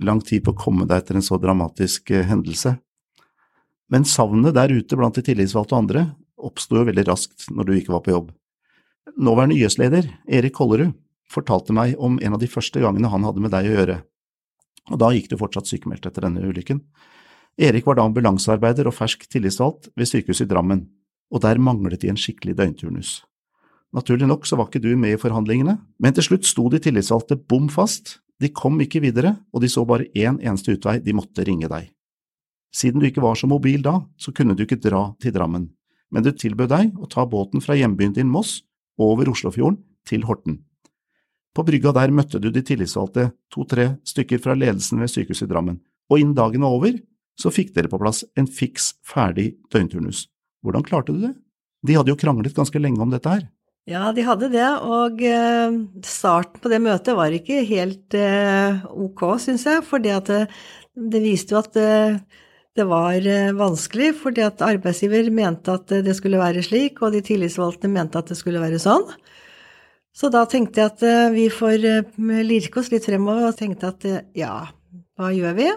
lang 0.03 0.21
tid 0.21 0.43
på 0.45 0.53
å 0.53 0.57
komme 0.57 0.85
deg 0.87 1.01
etter 1.01 1.17
en 1.17 1.25
så 1.25 1.39
dramatisk 1.41 2.11
eh, 2.13 2.25
hendelse. 2.27 2.77
Men 3.91 4.05
savnet 4.07 4.55
der 4.55 4.71
ute 4.73 4.99
blant 4.99 5.17
de 5.17 5.23
tillitsvalgte 5.25 5.75
og 5.75 5.83
andre 5.83 6.05
oppsto 6.37 6.77
jo 6.79 6.85
veldig 6.87 7.07
raskt 7.07 7.47
når 7.51 7.67
du 7.67 7.73
ikke 7.77 7.95
var 7.95 8.03
på 8.05 8.13
jobb. 8.13 8.31
Nåværende 9.17 9.57
YS-leder, 9.57 10.09
Erik 10.29 10.55
Kollerud, 10.59 10.93
fortalte 11.31 11.75
meg 11.75 11.95
om 11.99 12.19
en 12.23 12.35
av 12.35 12.39
de 12.39 12.49
første 12.51 12.79
gangene 12.83 13.09
han 13.11 13.25
hadde 13.25 13.43
med 13.43 13.51
deg 13.51 13.67
å 13.67 13.73
gjøre, 13.73 13.95
og 14.93 14.99
da 15.01 15.09
gikk 15.11 15.31
du 15.31 15.37
fortsatt 15.39 15.67
sykemeldt 15.67 16.05
etter 16.07 16.23
denne 16.27 16.45
ulykken. 16.45 16.83
Erik 17.57 17.87
var 17.89 17.97
da 17.97 18.05
ambulansearbeider 18.05 18.87
og 18.87 18.93
fersk 18.93 19.25
tillitsvalgt 19.31 19.89
ved 19.97 20.09
sykehuset 20.09 20.45
i 20.45 20.51
Drammen, 20.51 20.85
og 21.33 21.41
der 21.41 21.57
manglet 21.57 22.03
de 22.03 22.11
en 22.11 22.19
skikkelig 22.19 22.53
døgnturnus. 22.59 23.23
Naturlig 23.95 24.27
nok 24.29 24.45
så 24.45 24.59
var 24.59 24.69
ikke 24.69 24.83
du 24.83 24.91
med 24.99 25.15
i 25.15 25.19
forhandlingene, 25.19 25.77
men 25.97 26.13
til 26.13 26.27
slutt 26.27 26.45
sto 26.45 26.67
de 26.69 26.79
tillitsvalgte 26.83 27.39
bom 27.49 27.69
fast 27.71 28.19
de 28.37 28.51
kom 28.53 28.77
ikke 28.83 29.01
videre, 29.01 29.33
og 29.49 29.63
de 29.63 29.69
så 29.71 29.81
bare 29.87 30.05
én 30.13 30.37
eneste 30.37 30.75
utvei, 30.75 30.99
de 31.01 31.15
måtte 31.17 31.45
ringe 31.47 31.69
deg. 31.71 31.89
Siden 32.69 33.01
du 33.01 33.07
ikke 33.07 33.23
var 33.23 33.37
så 33.39 33.49
mobil 33.49 33.81
da, 33.81 34.03
så 34.21 34.29
kunne 34.35 34.53
du 34.53 34.61
ikke 34.67 34.77
dra 34.81 35.07
til 35.21 35.33
Drammen, 35.33 35.71
men 36.13 36.23
du 36.23 36.29
tilbød 36.29 36.69
deg 36.69 36.99
å 37.01 37.09
ta 37.09 37.25
båten 37.25 37.63
fra 37.63 37.77
hjembyen 37.79 38.13
din 38.13 38.29
Moss 38.29 38.61
over 39.01 39.31
Oslofjorden 39.31 39.79
til 40.05 40.27
Horten. 40.29 40.61
På 41.57 41.65
brygga 41.65 41.95
der 41.97 42.13
møtte 42.13 42.37
du 42.37 42.51
de 42.53 42.61
tillitsvalgte, 42.61 43.31
to–tre 43.49 43.95
stykker 44.05 44.41
fra 44.43 44.53
ledelsen 44.53 45.01
ved 45.01 45.09
sykehuset 45.09 45.47
i 45.47 45.51
Drammen, 45.55 45.81
og 46.11 46.21
innen 46.21 46.37
dagen 46.37 46.61
var 46.61 46.77
over, 46.77 46.99
så 47.37 47.53
fikk 47.53 47.75
dere 47.75 47.91
på 47.91 47.99
plass 48.01 48.23
en 48.37 48.49
fiks, 48.49 48.95
ferdig 49.05 49.51
døgnturnus. 49.73 50.25
Hvordan 50.65 50.85
klarte 50.85 51.13
du 51.13 51.21
det? 51.27 51.35
De 51.85 51.95
hadde 51.97 52.11
jo 52.11 52.19
kranglet 52.19 52.57
ganske 52.57 52.81
lenge 52.81 53.01
om 53.03 53.13
dette 53.13 53.29
her. 53.29 53.45
Ja, 53.87 54.09
de 54.11 54.23
hadde 54.27 54.49
det, 54.51 54.67
og 54.83 55.21
eh, 55.23 55.77
starten 56.03 56.59
på 56.59 56.71
det 56.71 56.81
møtet 56.83 57.15
var 57.15 57.31
ikke 57.31 57.61
helt 57.69 58.17
eh, 58.19 58.81
ok, 58.91 59.23
syns 59.39 59.63
jeg, 59.63 59.85
for 59.87 60.03
det, 60.03 60.17
det, 60.27 61.21
viste 61.23 61.55
jo 61.55 61.61
at 61.61 61.79
eh, 61.79 62.17
det 62.75 62.83
var 62.89 63.23
vanskelig, 63.55 64.11
fordi 64.19 64.43
at 64.43 64.65
arbeidsgiver 64.65 65.31
mente 65.31 65.77
at 65.79 65.95
det 66.03 66.17
skulle 66.17 66.41
være 66.41 66.65
slik, 66.67 66.99
og 66.99 67.15
de 67.15 67.23
tillitsvalgte 67.23 67.87
mente 67.89 68.19
at 68.19 68.27
det 68.33 68.37
skulle 68.37 68.61
være 68.61 68.81
sånn. 68.81 69.07
Så 70.11 70.27
da 70.33 70.43
tenkte 70.49 70.83
jeg 70.83 70.91
at 70.91 71.33
vi 71.33 71.47
får 71.53 71.79
lirke 72.43 72.81
oss 72.81 72.91
litt 72.91 73.07
fremover, 73.07 73.47
og 73.47 73.57
tenkte 73.57 73.93
at 73.93 74.05
ja, 74.37 74.65
hva 75.17 75.31
gjør 75.33 75.57
vi? 75.57 75.71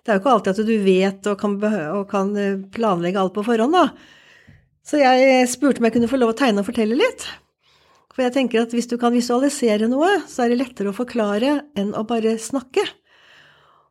Det 0.00 0.12
er 0.12 0.18
jo 0.18 0.22
ikke 0.22 0.32
alltid 0.32 0.54
at 0.54 0.70
du 0.70 0.76
vet 0.84 1.28
og 1.28 1.38
kan, 1.40 1.58
og 1.96 2.06
kan 2.10 2.32
planlegge 2.72 3.20
alt 3.20 3.36
på 3.36 3.44
forhånd, 3.44 3.76
da. 3.76 3.88
Så 4.86 4.98
jeg 5.02 5.46
spurte 5.52 5.82
om 5.82 5.86
jeg 5.86 5.98
kunne 5.98 6.10
få 6.10 6.18
lov 6.18 6.32
å 6.32 6.38
tegne 6.38 6.62
og 6.62 6.68
fortelle 6.70 6.96
litt. 6.98 7.26
For 8.10 8.24
jeg 8.24 8.34
tenker 8.34 8.64
at 8.64 8.72
hvis 8.74 8.88
du 8.90 8.96
kan 8.98 9.14
visualisere 9.14 9.86
noe, 9.90 10.22
så 10.28 10.44
er 10.44 10.52
det 10.52 10.62
lettere 10.62 10.90
å 10.90 10.96
forklare 10.96 11.60
enn 11.78 11.92
å 11.94 12.06
bare 12.08 12.34
snakke. 12.42 12.82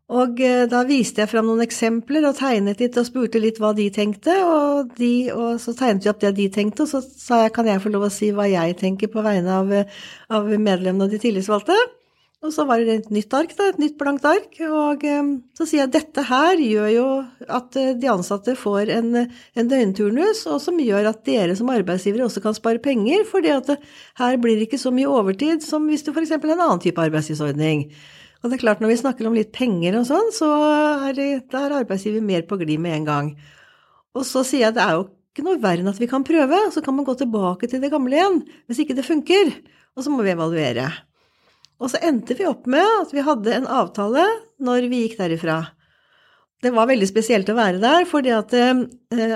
Og 0.09 0.39
eh, 0.41 0.65
da 0.69 0.81
viste 0.89 1.21
jeg 1.21 1.29
fram 1.29 1.45
noen 1.45 1.61
eksempler 1.61 2.25
og 2.25 2.39
tegnet 2.39 2.81
litt 2.81 2.97
og 2.97 3.05
spurte 3.05 3.41
litt 3.41 3.59
hva 3.61 3.75
de 3.77 3.85
tenkte, 3.93 4.33
og, 4.41 4.95
de, 4.97 5.29
og 5.29 5.61
så 5.61 5.75
tegnet 5.77 6.07
vi 6.07 6.11
opp 6.11 6.23
det 6.23 6.33
de 6.39 6.47
tenkte, 6.53 6.87
og 6.87 6.89
så 6.89 7.03
sa 7.05 7.43
jeg 7.43 7.53
kan 7.53 7.69
jeg 7.69 7.83
få 7.83 7.93
lov 7.93 8.07
å 8.07 8.11
si 8.13 8.31
hva 8.33 8.47
jeg 8.49 8.79
tenker 8.81 9.11
på 9.13 9.21
vegne 9.25 9.61
av, 9.61 9.73
av 10.33 10.49
medlemmene 10.49 11.05
og 11.05 11.13
de 11.13 11.21
tillitsvalgte. 11.21 11.77
Og 12.39 12.53
så 12.55 12.63
var 12.63 12.79
det 12.79 12.93
et 12.93 13.09
nytt 13.11 13.33
ark, 13.35 13.51
da, 13.57 13.65
et 13.67 13.79
nytt 13.81 13.97
blankt 13.99 14.23
ark. 14.23 14.53
Og 14.63 15.01
um, 15.03 15.31
så 15.57 15.65
sier 15.67 15.81
jeg 15.83 15.91
dette 15.91 16.23
her 16.23 16.61
gjør 16.63 16.87
jo 16.93 17.07
at 17.51 17.75
uh, 17.75 17.89
de 17.99 18.07
ansatte 18.07 18.55
får 18.55 18.91
en, 18.95 19.09
en, 19.27 19.71
døgnturnus, 19.73 20.45
og 20.47 20.61
som 20.63 20.79
gjør 20.79 21.09
at 21.11 21.25
dere 21.27 21.57
som 21.59 21.71
arbeidsgivere 21.73 22.23
også 22.29 22.43
kan 22.45 22.55
spare 22.55 22.79
penger, 22.83 23.27
at 23.51 23.73
her 24.21 24.39
blir 24.39 24.55
det 24.55 24.69
ikke 24.69 24.79
så 24.79 24.93
mye 24.95 25.11
overtid 25.11 25.65
som 25.67 25.89
hvis 25.91 26.05
du 26.07 26.13
f.eks. 26.13 26.31
har 26.31 26.47
en 26.47 26.63
annen 26.63 26.83
type 26.83 27.03
arbeidstidsordning. 27.03 27.89
Og 28.39 28.47
det 28.47 28.55
er 28.55 28.63
klart, 28.63 28.79
når 28.79 28.93
vi 28.93 29.01
snakker 29.01 29.27
om 29.27 29.35
litt 29.35 29.51
penger 29.51 29.99
og 29.99 30.07
sånn, 30.07 30.31
så 30.31 30.47
er, 31.09 31.19
det, 31.19 31.29
er 31.51 31.75
arbeidsgiver 31.81 32.23
mer 32.23 32.47
på 32.47 32.55
glid 32.61 32.79
med 32.79 33.01
en 33.01 33.09
gang. 33.09 33.33
Og 34.15 34.23
så 34.23 34.45
sier 34.47 34.69
jeg 34.69 34.77
det 34.79 34.85
er 34.85 34.95
jo 34.95 35.09
ikke 35.33 35.43
noe 35.43 35.59
verre 35.59 35.83
enn 35.83 35.91
at 35.91 35.99
vi 35.99 36.07
kan 36.07 36.23
prøve, 36.23 36.63
så 36.71 36.79
kan 36.85 36.95
man 36.95 37.07
gå 37.07 37.19
tilbake 37.19 37.67
til 37.67 37.83
det 37.83 37.91
gamle 37.91 38.15
igjen 38.15 38.41
hvis 38.71 38.79
ikke 38.85 38.95
det 38.95 39.07
funker. 39.11 39.51
Og 39.99 40.07
så 40.07 40.13
må 40.13 40.23
vi 40.23 40.31
evaluere. 40.31 40.87
Og 41.79 41.91
så 41.91 42.01
endte 42.03 42.35
vi 42.35 42.47
opp 42.47 42.67
med 42.69 42.83
at 42.83 43.11
vi 43.15 43.23
hadde 43.23 43.55
en 43.55 43.67
avtale 43.71 44.25
når 44.63 44.89
vi 44.91 45.03
gikk 45.05 45.19
derifra. 45.21 45.61
Det 46.59 46.73
var 46.75 46.89
veldig 46.89 47.07
spesielt 47.07 47.49
å 47.51 47.55
være 47.55 47.79
der, 47.79 48.03
fordi 48.07 48.33
at 48.35 48.51
eh, 48.57 48.81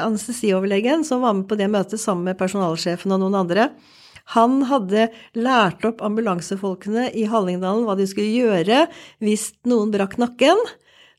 anestesioverlegen 0.04 1.06
som 1.08 1.24
var 1.24 1.38
med 1.38 1.48
på 1.48 1.56
det 1.60 1.70
møtet 1.72 2.02
sammen 2.02 2.28
med 2.28 2.40
personalsjefen 2.40 3.16
og 3.16 3.22
noen 3.22 3.38
andre, 3.46 3.70
han 4.36 4.62
hadde 4.68 5.10
lært 5.36 5.84
opp 5.88 6.04
ambulansefolkene 6.04 7.10
i 7.16 7.26
Hallingdalen 7.28 7.88
hva 7.88 7.96
de 8.00 8.08
skulle 8.08 8.32
gjøre 8.32 8.86
hvis 9.24 9.50
noen 9.68 9.92
brakk 9.92 10.16
nakken. 10.20 10.60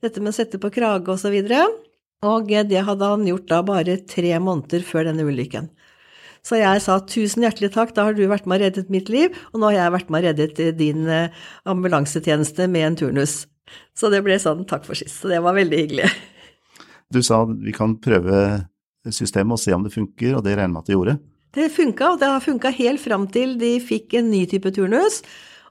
Dette 0.04 0.20
med 0.20 0.32
å 0.32 0.36
sette 0.36 0.60
på 0.60 0.72
krage 0.72 1.12
og 1.12 1.20
så. 1.20 1.32
Og 2.24 2.48
det 2.48 2.84
hadde 2.86 3.10
han 3.10 3.26
gjort 3.28 3.48
da 3.50 3.60
bare 3.64 3.98
tre 4.08 4.32
måneder 4.40 4.84
før 4.88 5.10
denne 5.10 5.26
ulykken. 5.28 5.68
Så 6.44 6.58
jeg 6.60 6.82
sa 6.84 6.98
tusen 7.08 7.46
hjertelig 7.46 7.72
takk, 7.72 7.94
da 7.96 8.04
har 8.08 8.16
du 8.16 8.26
vært 8.28 8.44
med 8.44 8.60
og 8.60 8.66
reddet 8.66 8.92
mitt 8.92 9.08
liv, 9.12 9.32
og 9.52 9.62
nå 9.62 9.70
har 9.70 9.78
jeg 9.78 9.94
vært 9.94 10.12
med 10.12 10.20
og 10.20 10.28
reddet 10.28 10.60
eh, 10.60 10.74
din 10.76 11.08
eh, 11.08 11.44
ambulansetjeneste 11.70 12.68
med 12.68 12.88
en 12.90 12.98
turnus. 13.00 13.38
Så 13.96 14.10
det 14.12 14.20
ble 14.26 14.36
sånn 14.40 14.66
takk 14.68 14.84
for 14.84 14.98
sist. 14.98 15.22
Så 15.22 15.32
det 15.32 15.40
var 15.44 15.56
veldig 15.56 15.80
hyggelig. 15.80 16.10
Du 17.12 17.22
sa 17.24 17.44
vi 17.48 17.72
kan 17.72 17.96
prøve 18.02 18.66
systemet 19.12 19.56
og 19.56 19.60
se 19.62 19.72
om 19.76 19.84
det 19.86 19.94
funker, 19.94 20.36
og 20.36 20.44
det 20.44 20.58
regner 20.58 20.74
med 20.74 20.84
at 20.84 20.90
det 20.90 20.98
gjorde? 20.98 21.16
Det 21.54 21.70
funka, 21.70 22.12
og 22.12 22.20
det 22.20 22.28
har 22.32 22.42
funka 22.42 22.72
helt 22.74 23.00
fram 23.00 23.26
til 23.30 23.56
de 23.60 23.76
fikk 23.80 24.16
en 24.18 24.30
ny 24.32 24.44
type 24.50 24.72
turnus. 24.74 25.22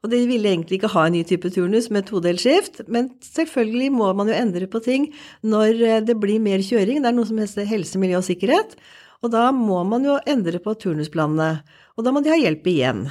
Og 0.04 0.12
de 0.12 0.20
ville 0.28 0.50
egentlig 0.50 0.82
ikke 0.82 0.92
ha 0.92 1.06
en 1.08 1.16
ny 1.16 1.22
type 1.28 1.48
turnus 1.56 1.88
med 1.94 2.10
todelt 2.10 2.44
men 2.92 3.10
selvfølgelig 3.24 3.92
må 3.96 4.10
man 4.14 4.28
jo 4.28 4.36
endre 4.36 4.68
på 4.68 4.82
ting 4.84 5.08
når 5.44 5.80
eh, 5.80 6.02
det 6.04 6.18
blir 6.20 6.44
mer 6.44 6.60
kjøring. 6.60 7.00
Det 7.02 7.12
er 7.12 7.16
noe 7.16 7.30
som 7.30 7.40
heter 7.40 7.70
helse, 7.70 8.00
miljø 8.00 8.20
og 8.20 8.28
sikkerhet. 8.28 8.76
Og 9.24 9.32
da 9.32 9.48
må 9.56 9.80
man 9.88 10.04
jo 10.04 10.20
endre 10.28 10.60
på 10.60 10.76
turnusplanene. 10.76 11.64
Og 11.96 12.06
da 12.06 12.12
må 12.12 12.22
de 12.24 12.34
ha 12.34 12.40
hjelp 12.40 12.68
igjen. 12.68 13.06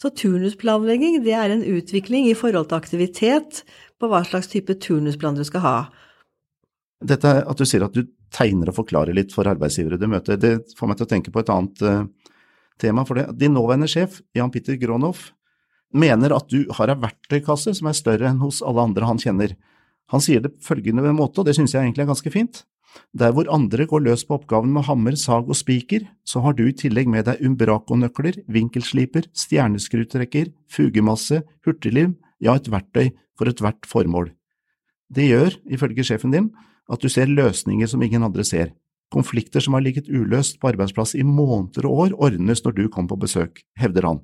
Så 0.00 0.10
turnusplanlegging 0.14 1.20
det 1.24 1.34
er 1.36 1.52
en 1.52 1.64
utvikling 1.66 2.28
i 2.30 2.36
forhold 2.38 2.70
til 2.70 2.78
aktivitet 2.78 3.62
på 3.98 4.08
hva 4.08 4.22
slags 4.24 4.48
type 4.52 4.78
turnusplan 4.80 5.36
du 5.36 5.44
skal 5.46 5.64
ha. 5.64 5.76
Dette 7.04 7.32
at 7.42 7.58
du 7.58 7.66
sier 7.68 7.84
at 7.86 7.94
du 7.94 8.06
tegner 8.34 8.70
og 8.70 8.78
forklarer 8.78 9.16
litt 9.16 9.34
for 9.34 9.48
arbeidsgivere 9.48 9.98
du 10.00 10.06
møter, 10.10 10.38
det 10.40 10.74
får 10.78 10.90
meg 10.90 10.98
til 10.98 11.06
å 11.06 11.10
tenke 11.10 11.32
på 11.34 11.42
et 11.42 11.50
annet 11.52 11.84
uh, 11.84 12.30
tema. 12.80 13.04
For 13.08 13.18
det. 13.18 13.28
Din 13.40 13.56
nåværende 13.56 13.90
sjef, 13.90 14.20
Jan 14.36 14.52
Peter 14.54 14.78
Gronhoff, 14.80 15.32
mener 15.94 16.34
at 16.36 16.48
du 16.52 16.66
har 16.78 16.92
ei 16.92 16.98
verktøykasse 17.00 17.74
som 17.78 17.90
er 17.90 17.96
større 17.96 18.30
enn 18.30 18.42
hos 18.42 18.60
alle 18.62 18.84
andre 18.90 19.08
han 19.08 19.20
kjenner. 19.20 19.56
Han 20.12 20.24
sier 20.24 20.44
det 20.44 20.54
følgende 20.64 21.04
ved 21.04 21.14
en 21.14 21.20
måte, 21.20 21.40
og 21.40 21.48
det 21.48 21.56
synes 21.58 21.74
jeg 21.74 21.84
egentlig 21.84 22.06
er 22.06 22.12
ganske 22.12 22.32
fint. 22.32 22.62
Der 23.16 23.32
hvor 23.32 23.48
andre 23.52 23.86
går 23.88 24.04
løs 24.04 24.24
på 24.28 24.36
oppgaven 24.38 24.72
med 24.74 24.86
hammer, 24.88 25.16
sag 25.16 25.48
og 25.48 25.56
spiker, 25.56 26.06
så 26.24 26.42
har 26.44 26.56
du 26.58 26.66
i 26.68 26.76
tillegg 26.76 27.08
med 27.10 27.26
deg 27.28 27.42
umbrakonøkler, 27.44 28.42
vinkelsliper, 28.48 29.28
stjerneskrutrekker, 29.32 30.52
fugemasse, 30.72 31.42
hurtiglim, 31.66 32.16
ja, 32.40 32.54
et 32.54 32.70
verktøy 32.70 33.10
for 33.38 33.50
ethvert 33.50 33.88
formål. 33.88 34.32
Det 35.08 35.28
gjør, 35.30 35.56
ifølge 35.72 36.04
sjefen 36.04 36.34
din, 36.34 36.50
at 36.88 37.00
du 37.00 37.08
ser 37.12 37.30
løsninger 37.30 37.88
som 37.88 38.02
ingen 38.04 38.24
andre 38.24 38.44
ser. 38.44 38.72
Konflikter 39.12 39.64
som 39.64 39.76
har 39.76 39.84
ligget 39.84 40.10
uløst 40.12 40.58
på 40.60 40.68
arbeidsplass 40.72 41.14
i 41.16 41.24
måneder 41.24 41.88
og 41.88 42.02
år, 42.04 42.16
ordnes 42.28 42.64
når 42.64 42.76
du 42.76 42.88
kommer 42.88 43.14
på 43.14 43.22
besøk, 43.24 43.62
hevder 43.80 44.04
han. 44.04 44.20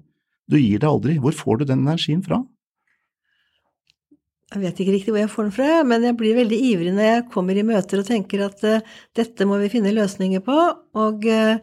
Du 0.50 0.59
gir 0.61 0.81
deg 0.81 0.90
aldri, 0.90 1.16
hvor 1.16 1.33
får 1.33 1.62
du 1.62 1.71
den 1.71 1.87
energien 1.87 2.21
fra? 2.25 2.43
Jeg 4.53 4.61
vet 4.61 4.83
ikke 4.83 4.93
riktig 4.93 5.13
hvor 5.15 5.23
jeg 5.23 5.33
får 5.33 5.47
den 5.47 5.55
fra, 5.57 5.71
men 5.89 6.05
jeg 6.05 6.17
blir 6.19 6.37
veldig 6.37 6.59
ivrig 6.69 6.93
når 6.95 7.09
jeg 7.09 7.25
kommer 7.33 7.57
i 7.59 7.65
møter 7.67 8.03
og 8.03 8.07
tenker 8.07 8.45
at 8.45 8.61
uh, 8.69 8.93
dette 9.17 9.47
må 9.49 9.57
vi 9.63 9.71
finne 9.73 9.95
løsninger 9.97 10.45
på. 10.45 10.59
Og 11.01 11.25
uh, 11.25 11.57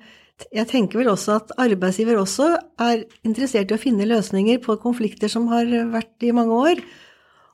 jeg 0.49 0.67
tenker 0.71 0.99
vel 0.99 1.11
også 1.13 1.37
at 1.37 1.53
arbeidsgiver 1.61 2.19
også 2.19 2.49
er 2.81 3.05
interessert 3.27 3.71
i 3.71 3.77
å 3.77 3.81
finne 3.81 4.09
løsninger 4.09 4.59
på 4.65 4.79
konflikter 4.81 5.31
som 5.31 5.45
har 5.53 5.69
vært 5.93 6.25
i 6.25 6.33
mange 6.35 6.57
år. 6.57 6.81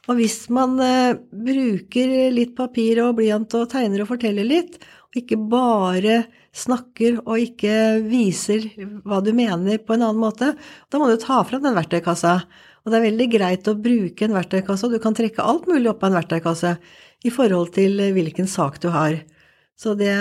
Og 0.07 0.21
hvis 0.21 0.45
man 0.55 0.79
uh, 0.79 1.19
bruker 1.29 2.31
litt 2.33 2.55
papir 2.57 3.03
og 3.03 3.17
blyant 3.19 3.59
og 3.59 3.67
tegner 3.73 4.05
og 4.05 4.13
forteller 4.15 4.47
litt, 4.47 4.79
og 5.07 5.21
ikke 5.21 5.39
bare 5.51 6.21
snakker 6.57 7.21
og 7.25 7.35
ikke 7.43 7.75
viser 8.07 8.65
hva 9.05 9.19
du 9.23 9.33
mener 9.35 9.83
på 9.83 9.95
en 9.95 10.07
annen 10.07 10.23
måte, 10.23 10.53
da 10.89 10.99
må 10.99 11.11
du 11.11 11.19
ta 11.21 11.43
fram 11.47 11.63
den 11.67 11.77
verktøykassa. 11.77 12.39
Og 12.87 12.93
det 12.93 13.01
er 13.01 13.09
veldig 13.09 13.25
greit 13.33 13.65
å 13.67 13.75
bruke 13.75 14.23
en 14.23 14.35
verktøykasse, 14.37 14.87
og 14.87 14.93
du 14.95 15.01
kan 15.03 15.15
trekke 15.15 15.43
alt 15.43 15.65
mulig 15.67 15.89
opp 15.91 16.05
av 16.05 16.13
en 16.13 16.21
verktøykasse 16.21 16.69
i 17.27 17.31
forhold 17.35 17.73
til 17.75 17.99
eh, 17.99 18.13
hvilken 18.15 18.47
sak 18.47 18.77
du 18.79 18.87
har. 18.93 19.17
Så 19.75 19.91
det, 19.99 20.13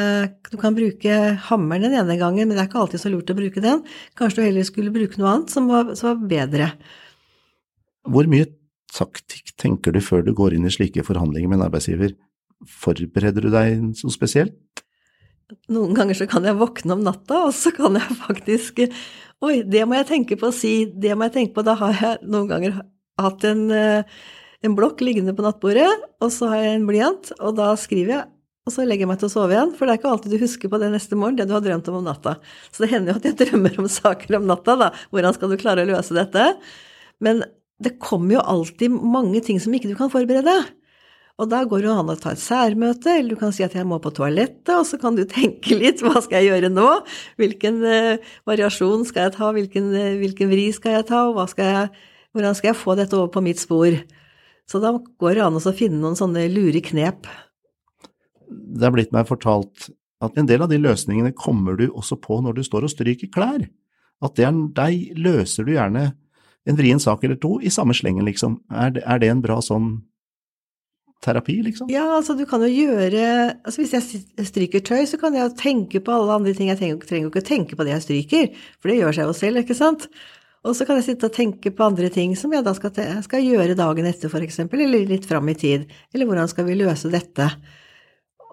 du 0.50 0.58
kan 0.58 0.74
bruke 0.74 1.20
hammeren 1.46 1.86
den 1.86 1.94
ene 1.96 2.16
gangen, 2.18 2.42
men 2.48 2.56
det 2.56 2.64
er 2.64 2.66
ikke 2.66 2.82
alltid 2.82 3.04
så 3.04 3.12
lurt 3.12 3.30
å 3.30 3.36
bruke 3.38 3.62
den. 3.62 3.84
Kanskje 4.18 4.42
du 4.42 4.46
heller 4.48 4.66
skulle 4.66 4.90
bruke 4.92 5.22
noe 5.22 5.30
annet 5.30 5.54
som 5.54 5.70
var, 5.70 5.94
som 5.94 6.10
var 6.10 6.26
bedre. 6.34 6.68
Hvor 8.10 8.26
mye 8.34 8.50
taktikk 8.90 9.54
tenker 9.62 9.94
du 9.94 10.02
før 10.02 10.26
du 10.26 10.34
går 10.34 10.58
inn 10.58 10.66
i 10.66 10.74
slike 10.74 11.06
forhandlinger 11.06 11.52
med 11.52 11.60
en 11.60 11.68
arbeidsgiver? 11.68 12.18
Forbereder 12.66 13.46
du 13.46 13.52
deg 13.54 13.78
så 13.96 14.10
spesielt? 14.10 14.58
Noen 15.70 15.94
ganger 15.94 16.18
så 16.18 16.26
kan 16.26 16.42
jeg 16.42 16.58
våkne 16.58 16.96
om 16.96 17.06
natta, 17.06 17.44
og 17.46 17.54
så 17.54 17.70
kan 17.74 17.94
jeg 17.94 18.18
faktisk 18.18 18.82
Oi, 19.46 19.60
det 19.62 19.84
må 19.86 19.94
jeg 19.98 20.08
tenke 20.08 20.36
på 20.40 20.48
å 20.48 20.54
si, 20.54 20.72
det 20.90 21.12
må 21.14 21.28
jeg 21.28 21.34
tenke 21.36 21.54
på. 21.54 21.62
Da 21.66 21.76
har 21.78 21.92
jeg 21.94 22.22
noen 22.26 22.48
ganger 22.50 22.80
hatt 23.20 23.44
en, 23.46 23.68
eh, 23.70 24.16
en 24.66 24.74
blokk 24.74 25.04
liggende 25.04 25.34
på 25.36 25.44
nattbordet, 25.44 25.86
og 26.20 26.32
så 26.34 26.48
har 26.50 26.64
jeg 26.64 26.78
en 26.78 26.86
blyant, 26.88 27.30
og 27.38 27.54
da 27.60 27.68
skriver 27.78 28.12
jeg, 28.14 28.24
og 28.66 28.74
så 28.74 28.86
legger 28.86 29.04
jeg 29.04 29.10
meg 29.12 29.20
til 29.20 29.28
å 29.28 29.34
sove 29.36 29.54
igjen. 29.54 29.74
For 29.76 29.86
det 29.86 29.94
er 29.94 30.00
ikke 30.00 30.10
alltid 30.10 30.34
du 30.34 30.42
husker 30.42 30.72
på 30.72 30.80
det 30.82 30.90
neste 30.90 31.18
morgen, 31.18 31.36
det 31.38 31.46
du 31.46 31.54
har 31.54 31.62
drømt 31.62 31.90
om 31.92 32.00
om 32.00 32.08
natta. 32.08 32.34
Så 32.74 32.82
det 32.82 32.90
hender 32.90 33.12
jo 33.12 33.20
at 33.20 33.28
jeg 33.28 33.38
drømmer 33.44 33.78
om 33.78 33.86
saker 33.86 34.40
om 34.40 34.48
natta, 34.50 34.74
da. 34.80 34.90
Hvordan 35.14 35.36
skal 35.36 35.52
du 35.52 35.60
klare 35.60 35.86
å 35.86 35.90
løse 35.92 36.16
dette? 36.16 36.48
Men 37.22 37.44
det 37.78 37.98
kommer 38.02 38.38
jo 38.38 38.42
alltid 38.42 38.90
mange 38.90 39.44
ting 39.46 39.60
som 39.62 39.76
ikke 39.76 39.92
du 39.92 39.94
kan 39.94 40.10
forberede. 40.10 40.56
Og 41.36 41.48
da 41.52 41.60
går 41.68 41.84
det 41.84 41.92
an 41.92 42.08
å 42.08 42.16
ta 42.16 42.32
et 42.32 42.40
særmøte, 42.40 43.12
eller 43.12 43.34
du 43.34 43.40
kan 43.40 43.52
si 43.52 43.64
at 43.64 43.74
jeg 43.76 43.84
må 43.88 43.98
på 44.00 44.12
toalettet, 44.16 44.72
og 44.72 44.86
så 44.88 44.96
kan 45.00 45.18
du 45.18 45.24
tenke 45.28 45.76
litt 45.76 46.00
hva 46.04 46.22
skal 46.24 46.40
jeg 46.40 46.54
gjøre 46.54 46.70
nå, 46.72 46.88
hvilken 47.40 47.82
uh, 47.84 48.30
variasjon 48.48 49.04
skal 49.08 49.28
jeg 49.28 49.36
ta, 49.36 49.50
hvilken, 49.56 49.90
uh, 49.92 50.14
hvilken, 50.22 50.48
vri 50.52 50.70
skal 50.76 50.98
jeg 50.98 51.08
ta, 51.12 51.26
og 51.28 51.42
skal 51.52 51.72
jeg, 51.72 52.06
hvordan 52.36 52.56
skal 52.56 52.72
jeg 52.72 52.80
få 52.80 52.96
dette 52.96 53.18
over 53.18 53.28
på 53.34 53.44
mitt 53.44 53.60
spor. 53.60 53.98
Så 54.66 54.80
da 54.82 54.94
går 54.96 55.36
det 55.36 55.44
an 55.44 55.60
å 55.60 55.76
finne 55.76 56.00
noen 56.00 56.16
sånne 56.18 56.48
lure 56.50 56.80
knep. 56.88 57.28
Det 58.48 58.88
er 58.88 58.94
blitt 58.94 59.12
meg 59.14 59.28
fortalt 59.28 59.90
at 60.24 60.38
en 60.40 60.48
del 60.48 60.64
av 60.64 60.72
de 60.72 60.80
løsningene 60.80 61.36
kommer 61.36 61.76
du 61.76 61.90
også 61.90 62.16
på 62.16 62.40
når 62.40 62.56
du 62.56 62.64
står 62.64 62.86
og 62.86 62.92
stryker 62.94 63.30
klær. 63.32 63.66
At 64.24 64.38
det 64.38 64.46
er 64.48 64.60
deg 64.78 65.18
løser 65.20 65.66
du 65.66 65.74
gjerne 65.74 66.08
en 66.66 66.78
vrien 66.78 66.98
sak 67.02 67.22
eller 67.26 67.38
to 67.38 67.58
i 67.60 67.70
samme 67.70 67.94
slengen, 67.94 68.24
liksom. 68.26 68.62
Er 68.72 68.94
det, 68.96 69.04
er 69.04 69.20
det 69.22 69.28
en 69.30 69.42
bra 69.44 69.60
sånn 69.62 69.98
terapi, 71.24 71.58
liksom? 71.64 71.90
Ja, 71.90 72.04
altså 72.16 72.36
du 72.38 72.44
kan 72.48 72.62
jo 72.64 72.70
gjøre 72.70 73.26
altså 73.64 73.82
Hvis 73.82 73.94
jeg 73.96 74.46
stryker 74.48 74.82
tøy, 74.84 75.04
så 75.08 75.18
kan 75.20 75.36
jeg 75.36 75.54
tenke 75.58 76.02
på 76.04 76.14
alle 76.14 76.40
andre 76.40 76.54
ting. 76.56 76.70
Jeg 76.70 76.80
trenger, 76.80 77.22
jo 77.22 77.30
ikke 77.32 77.46
tenke 77.46 77.78
på 77.78 77.86
det 77.86 77.94
jeg 77.94 78.06
stryker, 78.06 78.66
for 78.80 78.92
det 78.92 78.98
gjør 79.00 79.16
seg 79.16 79.30
jo 79.30 79.38
selv, 79.40 79.62
ikke 79.62 79.78
sant? 79.78 80.08
Og 80.66 80.74
så 80.74 80.86
kan 80.86 80.98
jeg 80.98 81.06
sitte 81.12 81.28
og 81.28 81.34
tenke 81.34 81.70
på 81.70 81.86
andre 81.86 82.10
ting 82.10 82.34
som 82.38 82.52
jeg 82.54 82.66
da 82.66 82.74
skal, 82.74 82.94
skal 83.22 83.44
gjøre 83.44 83.78
dagen 83.78 84.08
etter, 84.08 84.32
eksempel, 84.42 84.82
eller 84.82 85.06
litt 85.06 85.26
fram 85.28 85.46
i 85.52 85.54
tid. 85.58 85.86
Eller 86.14 86.26
hvordan 86.26 86.50
skal 86.50 86.66
vi 86.66 86.78
løse 86.78 87.10
dette? 87.12 87.46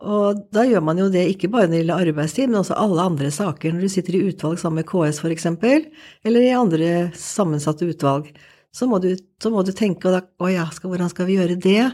Og 0.03 0.43
da 0.53 0.65
gjør 0.67 0.83
man 0.83 0.99
jo 0.99 1.07
det 1.11 1.23
ikke 1.31 1.49
bare 1.51 1.69
når 1.69 1.73
det 1.73 1.81
gjelder 1.81 2.09
arbeidstid, 2.11 2.49
men 2.51 2.59
også 2.59 2.77
alle 2.77 3.05
andre 3.07 3.29
saker. 3.33 3.73
Når 3.73 3.85
du 3.85 3.93
sitter 3.93 4.17
i 4.17 4.25
utvalg 4.27 4.59
sammen 4.61 4.81
med 4.81 4.89
KS, 4.89 5.23
eksempel, 5.31 5.87
eller 6.27 6.43
i 6.43 6.57
andre 6.57 6.89
sammensatte 7.17 7.87
utvalg, 7.87 8.29
så 8.73 8.89
må 8.89 8.99
du, 8.99 9.13
så 9.41 9.51
må 9.53 9.63
du 9.63 9.71
tenke 9.75 10.09
og 10.09 10.17
da, 10.17 10.21
å 10.43 10.49
ja, 10.51 10.67
skal, 10.73 10.91
hvordan 10.91 11.11
skal 11.11 11.29
vi 11.29 11.37
gjøre 11.39 11.57
det? 11.61 11.87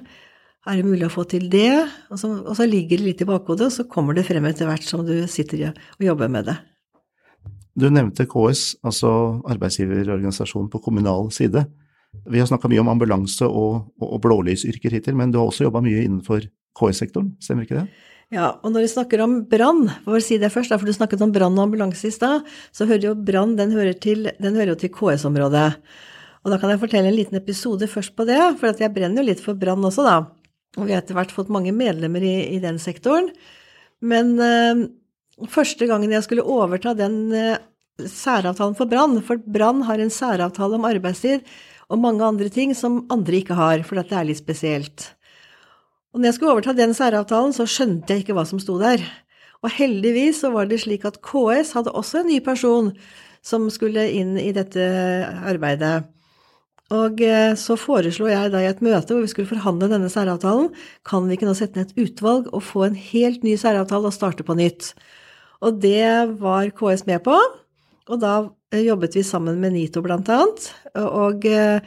Er 0.67 0.79
det 0.79 0.87
mulig 0.87 1.05
å 1.07 1.13
få 1.13 1.23
til 1.29 1.47
det? 1.51 1.87
Og 2.11 2.19
så, 2.19 2.31
og 2.43 2.55
så 2.57 2.67
ligger 2.67 2.99
det 2.99 3.05
litt 3.05 3.21
i 3.23 3.27
bakhodet, 3.29 3.69
og 3.69 3.75
så 3.75 3.85
kommer 3.87 4.17
det 4.17 4.25
frem 4.27 4.47
etter 4.49 4.67
hvert 4.67 4.83
som 4.83 5.05
du 5.07 5.15
sitter 5.31 5.69
og 5.71 6.03
jobber 6.03 6.31
med 6.31 6.49
det. 6.51 6.57
Du 7.79 7.87
nevnte 7.87 8.27
KS, 8.27 8.81
altså 8.83 9.11
arbeidsgiverorganisasjonen 9.47 10.67
på 10.73 10.81
kommunal 10.83 11.29
side. 11.31 11.63
Vi 12.27 12.41
har 12.41 12.49
snakka 12.49 12.67
mye 12.71 12.81
om 12.83 12.91
ambulanse 12.91 13.47
og, 13.47 13.93
og, 14.01 14.07
og 14.17 14.21
blålysyrker 14.25 14.97
hittil, 14.97 15.15
men 15.15 15.31
du 15.31 15.39
har 15.39 15.47
også 15.47 15.67
jobba 15.67 15.83
mye 15.85 16.03
innenfor 16.03 16.49
KS-sektoren, 16.75 17.35
stemmer 17.43 17.67
ikke 17.67 17.79
det? 17.79 17.85
Ja, 18.33 18.51
og 18.61 18.73
når 18.73 18.83
vi 18.83 18.91
snakker 18.91 19.23
om 19.23 19.39
brann, 19.49 19.87
for 20.03 20.19
å 20.19 20.21
si 20.21 20.37
det 20.41 20.51
først, 20.53 20.73
for 20.75 20.85
du 20.85 20.93
snakket 20.93 21.23
om 21.25 21.31
brann 21.33 21.55
og 21.55 21.69
ambulanse 21.69 22.09
i 22.09 22.13
stad, 22.13 22.45
så 22.75 22.85
hører 22.89 23.07
jo 23.07 23.15
brann 23.15 23.55
den 23.57 23.71
hører 23.73 23.95
til, 23.97 24.27
til 24.37 24.91
KS-området. 24.93 25.69
Og 26.43 26.53
da 26.53 26.59
kan 26.59 26.73
jeg 26.73 26.81
fortelle 26.83 27.09
en 27.09 27.17
liten 27.17 27.39
episode 27.39 27.89
først 27.89 28.13
på 28.17 28.27
det, 28.29 28.37
for 28.59 28.69
jeg 28.69 28.93
brenner 28.93 29.23
jo 29.23 29.29
litt 29.31 29.41
for 29.43 29.57
brann 29.57 29.87
også, 29.87 30.05
da. 30.05 30.19
Og 30.79 30.87
vi 30.87 30.95
har 30.95 31.03
etter 31.03 31.17
hvert 31.17 31.33
fått 31.35 31.51
mange 31.53 31.73
medlemmer 31.75 32.23
i, 32.23 32.35
i 32.55 32.59
den 32.63 32.79
sektoren. 32.81 33.29
Men 33.99 34.37
eh, 34.39 34.85
første 35.51 35.87
gangen 35.89 36.15
jeg 36.15 36.25
skulle 36.25 36.47
overta 36.47 36.95
den 36.97 37.21
eh, 37.35 37.59
særavtalen 37.99 38.77
for 38.79 38.89
brann, 38.89 39.19
for 39.25 39.41
brann 39.43 39.83
har 39.87 39.99
en 39.99 40.13
særavtale 40.13 40.79
om 40.79 40.87
arbeidstid 40.87 41.43
og 41.89 41.99
mange 41.99 42.23
andre 42.25 42.49
ting 42.53 42.75
som 42.77 43.01
andre 43.11 43.41
ikke 43.41 43.57
har, 43.57 43.81
for 43.83 43.99
dette 43.99 44.15
er 44.15 44.27
litt 44.29 44.39
spesielt. 44.39 45.09
Og 46.13 46.21
når 46.21 46.29
jeg 46.29 46.37
skulle 46.37 46.53
overta 46.55 46.75
den 46.77 46.93
særavtalen, 46.97 47.53
så 47.53 47.65
skjønte 47.69 48.13
jeg 48.13 48.23
ikke 48.23 48.35
hva 48.37 48.45
som 48.47 48.61
sto 48.61 48.77
der. 48.81 49.03
Og 49.65 49.73
heldigvis 49.75 50.39
så 50.43 50.53
var 50.53 50.69
det 50.69 50.79
slik 50.85 51.03
at 51.05 51.19
KS 51.25 51.73
hadde 51.75 51.93
også 51.97 52.21
en 52.21 52.31
ny 52.31 52.39
person 52.45 52.93
som 53.45 53.67
skulle 53.73 54.05
inn 54.15 54.37
i 54.39 54.51
dette 54.55 54.85
arbeidet. 55.49 56.07
Og 56.95 57.21
eh, 57.21 57.53
så 57.59 57.77
foreslo 57.77 58.29
jeg 58.31 58.49
da 58.53 58.63
i 58.63 58.69
et 58.69 58.81
møte 58.81 59.13
hvor 59.13 59.21
vi 59.21 59.29
skulle 59.29 59.51
forhandle 59.51 59.91
denne 59.91 60.09
særavtalen, 60.09 60.71
kan 61.05 61.27
vi 61.27 61.37
ikke 61.37 61.49
nå 61.49 61.53
sette 61.57 61.77
ned 61.77 61.91
et 61.91 62.07
utvalg 62.07 62.49
og 62.49 62.65
få 62.65 62.87
en 62.87 62.97
helt 62.97 63.45
ny 63.45 63.53
særavtale 63.61 64.09
og 64.09 64.15
starte 64.15 64.45
på 64.45 64.57
nytt? 64.57 64.95
Og 65.61 65.77
det 65.83 66.01
var 66.41 66.71
KS 66.73 67.05
med 67.05 67.21
på, 67.27 67.37
og 68.09 68.21
da 68.23 68.35
eh, 68.73 68.87
jobbet 68.87 69.19
vi 69.19 69.25
sammen 69.27 69.61
med 69.61 69.75
NITO 69.75 70.01
blant 70.01 70.31
annet. 70.33 70.71
Og 70.97 71.45
eh, 71.45 71.77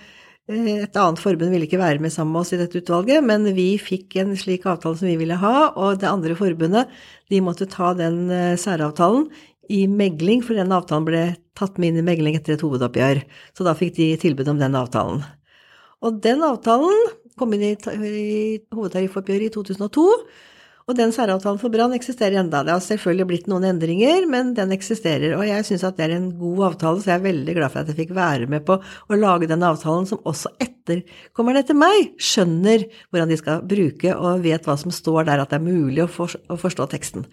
et 0.52 0.98
annet 0.98 1.22
forbund 1.22 1.50
ville 1.50 1.66
ikke 1.66 1.80
være 1.80 2.02
med 2.02 2.12
sammen 2.14 2.36
med 2.36 2.44
oss 2.44 2.52
i 2.54 2.60
dette 2.60 2.78
utvalget, 2.78 3.24
men 3.26 3.48
vi 3.56 3.72
fikk 3.82 4.20
en 4.22 4.36
slik 4.38 4.68
avtale 4.70 5.00
som 5.00 5.10
vi 5.10 5.18
ville 5.18 5.38
ha, 5.40 5.72
og 5.72 5.98
det 6.02 6.10
andre 6.10 6.36
forbundet 6.38 6.90
de 7.32 7.42
måtte 7.42 7.66
ta 7.70 7.90
den 7.96 8.26
særavtalen 8.60 9.30
i 9.70 9.84
megling, 9.90 10.42
for 10.44 10.58
den 10.58 10.74
avtalen 10.74 11.06
ble 11.06 11.24
tatt 11.58 11.78
med 11.78 11.92
inn 11.92 12.02
i 12.02 12.06
megling 12.06 12.38
etter 12.38 12.56
et 12.56 12.64
hovedoppgjør. 12.64 13.22
Så 13.56 13.66
da 13.66 13.76
fikk 13.78 13.96
de 13.98 14.12
tilbud 14.20 14.50
om 14.52 14.60
den 14.60 14.78
avtalen. 14.78 15.22
Og 16.02 16.18
den 16.24 16.42
avtalen 16.42 17.04
kom 17.38 17.52
inn 17.54 17.68
i, 17.68 17.74
hovedtariffoppgjøret 18.74 19.48
i 19.48 19.52
2002, 19.54 20.08
og 20.90 20.96
den 20.98 21.12
særavtalen 21.14 21.60
for 21.62 21.70
brann 21.70 21.94
eksisterer 21.94 22.40
enda. 22.40 22.64
Det 22.66 22.72
har 22.74 22.82
selvfølgelig 22.82 23.26
blitt 23.30 23.48
noen 23.50 23.68
endringer, 23.68 24.26
men 24.30 24.50
den 24.56 24.74
eksisterer. 24.74 25.36
Og 25.36 25.44
jeg 25.46 25.66
syns 25.68 25.84
at 25.86 25.98
det 25.98 26.08
er 26.08 26.16
en 26.16 26.32
god 26.40 26.64
avtale, 26.72 26.98
så 26.98 27.12
jeg 27.12 27.20
er 27.20 27.28
veldig 27.28 27.54
glad 27.58 27.72
for 27.72 27.82
at 27.82 27.92
jeg 27.92 28.00
fikk 28.00 28.14
være 28.18 28.48
med 28.50 28.66
på 28.66 28.80
å 28.82 29.18
lage 29.18 29.48
den 29.50 29.62
avtalen 29.66 30.08
som 30.10 30.20
også 30.28 30.50
etterkommerne 30.62 31.62
etter 31.62 31.78
meg 31.78 32.10
skjønner 32.18 32.88
hvordan 33.12 33.30
de 33.30 33.38
skal 33.38 33.62
bruke 33.62 34.16
og 34.18 34.42
vet 34.42 34.66
hva 34.66 34.76
som 34.80 34.94
står 34.94 35.30
der, 35.30 35.44
at 35.44 35.54
det 35.54 35.60
er 35.60 35.68
mulig 35.70 36.02
å, 36.02 36.10
forstå 36.10 36.90
teksten. 36.90 37.28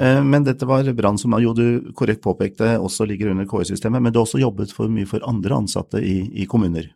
Eh, 0.00 0.24
men 0.24 0.44
dette 0.44 0.66
var 0.66 0.88
brann 0.96 1.18
som 1.20 1.34
jo 1.40 1.52
du 1.56 1.92
korrekt 1.96 2.22
påpekte 2.24 2.76
også 2.80 3.06
ligger 3.08 3.32
under 3.32 3.48
KI-systemet, 3.48 4.00
men 4.00 4.12
du 4.12 4.20
har 4.20 4.26
også 4.26 4.40
jobbet 4.40 4.72
for 4.72 4.92
mye 4.92 5.08
for 5.08 5.24
andre 5.28 5.58
ansatte 5.60 6.00
i, 6.00 6.24
i 6.32 6.48
kommuner? 6.48 6.88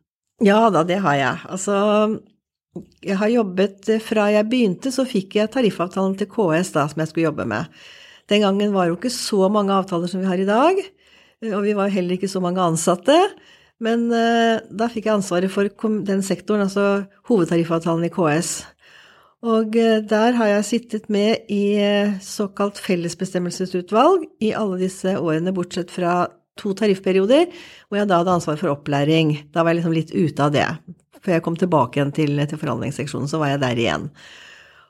Ja 0.45 0.67
da, 0.73 0.83
det 0.85 1.01
har 1.05 1.17
jeg. 1.17 1.45
Altså, 1.53 1.77
jeg 3.05 3.17
har 3.21 3.33
jobbet 3.33 3.89
eh, 3.93 4.03
Fra 4.05 4.31
jeg 4.33 4.49
begynte, 4.51 4.93
så 4.93 5.07
fikk 5.09 5.39
jeg 5.41 5.53
tariffavtalen 5.53 6.17
til 6.17 6.31
KS 6.33 6.73
da, 6.77 6.87
som 6.89 7.03
jeg 7.03 7.13
skulle 7.13 7.29
jobbe 7.29 7.49
med. 7.49 7.69
Den 8.33 8.43
gangen 8.43 8.73
var 8.75 8.87
det 8.87 8.95
jo 8.95 9.01
ikke 9.01 9.13
så 9.15 9.51
mange 9.53 9.77
avtaler 9.77 10.11
som 10.11 10.23
vi 10.23 10.31
har 10.31 10.41
i 10.41 10.49
dag, 10.49 10.81
eh, 10.81 11.53
og 11.53 11.67
vi 11.69 11.77
var 11.77 11.93
heller 11.93 12.17
ikke 12.17 12.33
så 12.33 12.43
mange 12.45 12.65
ansatte. 12.65 13.19
Men 13.77 14.07
da 14.09 14.87
fikk 14.89 15.05
jeg 15.05 15.19
ansvaret 15.19 15.53
for 15.53 15.69
den 16.09 16.23
sektoren, 16.25 16.63
altså 16.65 17.05
hovedtariffavtalen 17.29 18.07
i 18.07 18.09
KS. 18.09 18.63
Og 19.45 19.77
uh, 19.77 19.99
der 20.09 20.37
har 20.39 20.49
jeg 20.49 20.69
sittet 20.71 21.11
med 21.13 21.49
i 21.53 21.77
uh, 21.77 22.17
såkalt 22.25 22.81
fellesbestemmelsesutvalg 22.81 24.25
i 24.41 24.55
alle 24.57 24.81
disse 24.81 25.17
årene, 25.21 25.53
bortsett 25.57 25.93
fra 25.93 26.25
to 26.57 26.73
tariffperioder, 26.73 27.51
hvor 27.89 28.01
jeg 28.01 28.09
da 28.09 28.23
hadde 28.23 28.39
ansvar 28.39 28.57
for 28.61 28.73
opplæring. 28.73 29.35
Da 29.53 29.63
var 29.63 29.75
jeg 29.75 29.83
liksom 29.83 29.97
litt 29.97 30.15
ute 30.17 30.47
av 30.47 30.55
det. 30.55 30.67
Før 31.21 31.37
jeg 31.37 31.45
kom 31.45 31.59
tilbake 31.61 32.01
igjen 32.01 32.15
til, 32.17 32.41
til 32.49 32.61
forhandlingsseksjonen, 32.61 33.29
så 33.29 33.41
var 33.43 33.53
jeg 33.53 33.63
der 33.65 33.83
igjen. 33.83 34.09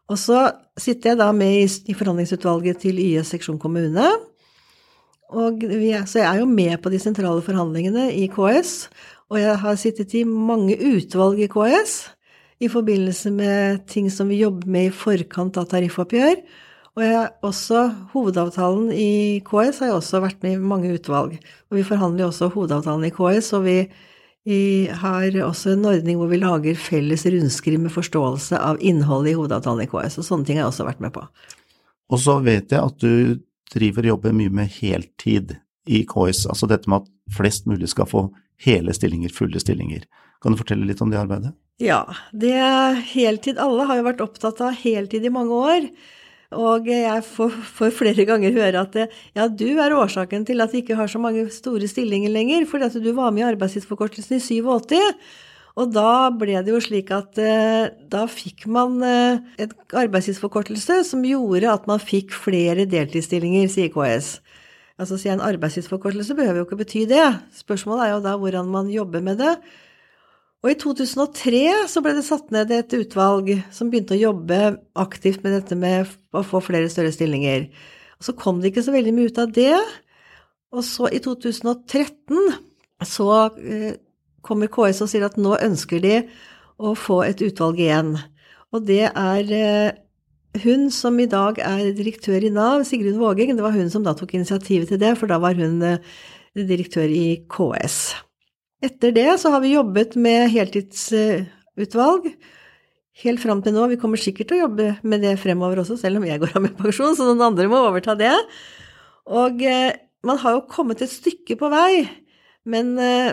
Og 0.06 0.20
så 0.22 0.44
sitter 0.78 1.12
jeg 1.12 1.18
da 1.18 1.32
med 1.34 1.64
i, 1.64 1.66
i 1.90 1.96
forhandlingsutvalget 1.98 2.84
til 2.84 3.00
YS 3.02 3.34
seksjon 3.34 3.58
kommune. 3.58 4.12
Og 5.34 5.58
vi, 5.66 5.90
så 6.06 6.20
jeg 6.20 6.28
er 6.28 6.42
jo 6.44 6.46
med 6.46 6.76
på 6.82 6.92
de 6.92 7.00
sentrale 7.02 7.42
forhandlingene 7.42 8.12
i 8.14 8.28
KS. 8.30 8.86
Og 9.32 9.40
jeg 9.42 9.56
har 9.58 9.80
sittet 9.80 10.14
i 10.14 10.22
mange 10.22 10.76
utvalg 10.78 11.40
i 11.42 11.50
KS 11.50 11.96
i 12.62 12.70
forbindelse 12.72 13.30
med 13.34 13.84
ting 13.90 14.08
som 14.12 14.30
vi 14.32 14.40
jobber 14.40 14.68
med 14.70 14.88
i 14.88 14.94
forkant 14.94 15.58
av 15.60 15.68
tariffoppgjør. 15.70 16.40
Og 16.96 17.04
jeg, 17.04 17.30
også 17.44 17.82
hovedavtalen 18.14 18.88
i 18.94 19.42
KS 19.44 19.82
har 19.82 19.90
jeg 19.90 19.98
også 19.98 20.22
vært 20.24 20.44
med 20.46 20.56
i 20.56 20.68
mange 20.72 20.94
utvalg. 20.96 21.36
Og 21.68 21.76
vi 21.76 21.84
forhandler 21.84 22.24
jo 22.24 22.30
også 22.30 22.48
hovedavtalen 22.54 23.04
i 23.04 23.12
KS, 23.12 23.52
og 23.58 23.66
vi 23.68 23.80
vi 24.46 24.86
har 24.86 25.34
også 25.42 25.72
en 25.74 25.88
ordning 25.90 26.20
hvor 26.20 26.28
vi 26.30 26.38
lager 26.38 26.76
felles 26.78 27.24
rundskriv 27.26 27.80
med 27.82 27.90
forståelse 27.90 28.60
av 28.62 28.78
innholdet 28.78 29.32
i 29.32 29.34
hovedavtalen 29.34 29.82
i 29.82 29.88
KS, 29.90 30.20
og 30.20 30.26
sånne 30.28 30.46
ting 30.46 30.60
har 30.60 30.68
jeg 30.68 30.70
også 30.70 30.86
vært 30.86 31.02
med 31.02 31.10
på. 31.16 31.24
Og 32.14 32.20
så 32.22 32.36
vet 32.44 32.70
jeg 32.70 32.78
at 32.78 33.00
du 33.02 33.42
driver 33.74 34.06
og 34.06 34.12
jobber 34.12 34.36
mye 34.38 34.52
med 34.54 34.70
heltid 34.76 35.56
i 35.90 36.04
KS, 36.06 36.44
altså 36.46 36.70
dette 36.70 36.86
med 36.86 37.02
at 37.02 37.34
flest 37.34 37.66
mulig 37.66 37.90
skal 37.90 38.06
få 38.06 38.28
hele 38.62 38.94
stillinger, 38.94 39.34
fulle 39.34 39.58
stillinger. 39.58 40.06
Kan 40.38 40.54
du 40.54 40.62
fortelle 40.62 40.86
litt 40.86 41.02
om 41.02 41.10
det 41.10 41.18
arbeidet? 41.18 41.56
Ja, 41.76 42.06
det 42.32 42.56
heltid. 43.12 43.58
Alle 43.60 43.84
har 43.84 43.98
jo 43.98 44.06
vært 44.06 44.22
opptatt 44.24 44.62
av 44.64 44.76
heltid 44.80 45.26
i 45.28 45.32
mange 45.32 45.56
år. 45.56 45.88
Og 46.56 46.86
jeg 46.88 47.24
får, 47.26 47.56
får, 47.76 47.90
flere 47.92 48.24
ganger 48.24 48.54
høre 48.54 48.84
at 48.86 48.96
ja, 49.36 49.48
du 49.50 49.66
er 49.82 49.92
årsaken 49.92 50.46
til 50.48 50.62
at 50.62 50.72
vi 50.72 50.80
ikke 50.84 50.96
har 50.96 51.10
så 51.10 51.20
mange 51.20 51.42
store 51.52 51.90
stillinger 51.90 52.32
lenger, 52.32 52.64
fordi 52.70 52.86
at 52.86 52.96
du 53.02 53.10
var 53.12 53.34
med 53.34 53.42
i 53.42 53.48
arbeidstidsforkortelsen 53.50 54.38
i 54.38 54.62
87. 54.62 54.96
Og 55.76 55.92
da 55.92 56.30
ble 56.32 56.56
det 56.64 56.72
jo 56.72 56.80
slik 56.80 57.10
at 57.12 57.36
eh, 57.42 57.92
da 58.08 58.24
fikk 58.30 58.64
man 58.72 58.96
eh, 59.04 59.42
en 59.60 59.74
arbeidstidsforkortelse 60.00 61.02
som 61.04 61.26
gjorde 61.28 61.68
at 61.68 61.84
man 61.90 62.00
fikk 62.00 62.32
flere 62.32 62.86
deltidsstillinger, 62.88 63.68
sier 63.68 63.92
KS. 63.92 64.38
Altså 64.96 65.18
sier 65.20 65.34
En 65.34 65.44
arbeidstidsforkortelse 65.44 66.38
behøver 66.38 66.62
jo 66.62 66.68
ikke 66.70 66.80
bety 66.80 67.04
det. 67.10 67.26
Spørsmålet 67.58 68.06
er 68.06 68.14
jo 68.14 68.22
da 68.24 68.38
hvordan 68.40 68.72
man 68.72 68.88
jobber 68.88 69.20
med 69.20 69.42
det. 69.44 69.58
Og 70.66 70.72
i 70.72 70.78
2003 70.82 71.60
så 71.86 72.00
ble 72.02 72.16
det 72.16 72.24
satt 72.26 72.48
ned 72.50 72.72
et 72.74 72.94
utvalg 72.98 73.52
som 73.70 73.86
begynte 73.86 74.16
å 74.16 74.18
jobbe 74.18 74.56
aktivt 74.98 75.44
med 75.44 75.54
dette 75.54 75.78
med 75.78 76.10
å 76.34 76.42
få 76.42 76.58
flere 76.58 76.90
større 76.90 77.12
stillinger. 77.14 77.68
Og 78.18 78.26
så 78.26 78.34
kom 78.34 78.58
det 78.58 78.72
ikke 78.72 78.82
så 78.82 78.96
veldig 78.96 79.12
mye 79.14 79.30
ut 79.30 79.38
av 79.38 79.52
det. 79.54 79.76
Og 80.74 80.82
så 80.82 81.06
i 81.14 81.22
2013 81.22 82.50
så 83.06 83.30
eh, 83.62 83.94
kommer 84.42 84.66
KS 84.66 85.04
og 85.06 85.12
sier 85.12 85.28
at 85.28 85.38
nå 85.38 85.54
ønsker 85.54 86.02
de 86.02 86.18
å 86.82 86.96
få 86.98 87.20
et 87.28 87.46
utvalg 87.46 87.86
igjen. 87.86 88.16
Og 88.74 88.90
det 88.90 89.04
er 89.06 89.54
eh, 89.54 90.02
hun 90.66 90.90
som 90.90 91.22
i 91.22 91.30
dag 91.30 91.62
er 91.62 91.94
direktør 91.94 92.42
i 92.42 92.50
Nav, 92.50 92.82
Sigrun 92.90 93.22
Vågeng, 93.22 93.54
det 93.54 93.62
var 93.62 93.78
hun 93.78 93.94
som 93.94 94.02
da 94.02 94.18
tok 94.18 94.34
initiativet 94.34 94.90
til 94.90 94.98
det, 94.98 95.14
for 95.20 95.30
da 95.30 95.38
var 95.38 95.54
hun 95.54 95.78
eh, 95.86 96.02
direktør 96.58 97.06
i 97.06 97.28
KS. 97.46 98.25
Etter 98.84 99.14
det 99.16 99.30
så 99.40 99.50
har 99.54 99.62
vi 99.64 99.72
jobbet 99.72 100.18
med 100.20 100.50
heltidsutvalg 100.52 102.28
helt 103.22 103.40
fram 103.40 103.62
til 103.64 103.72
nå. 103.76 103.86
Vi 103.92 103.98
kommer 104.00 104.20
sikkert 104.20 104.50
til 104.50 104.58
å 104.58 104.66
jobbe 104.66 104.90
med 105.08 105.24
det 105.24 105.36
fremover 105.40 105.80
også, 105.80 105.96
selv 106.00 106.20
om 106.20 106.26
jeg 106.28 106.42
går 106.42 106.56
av 106.58 106.66
med 106.66 106.76
pensjon, 106.76 107.16
så 107.16 107.28
noen 107.28 107.44
andre 107.48 107.68
må 107.72 107.80
overta 107.88 108.16
det. 108.18 108.34
Og 109.32 109.64
eh, 109.64 109.96
man 110.26 110.40
har 110.42 110.58
jo 110.58 110.66
kommet 110.70 111.02
et 111.04 111.12
stykke 111.12 111.56
på 111.58 111.70
vei, 111.72 112.04
men 112.68 112.92
eh, 113.00 113.32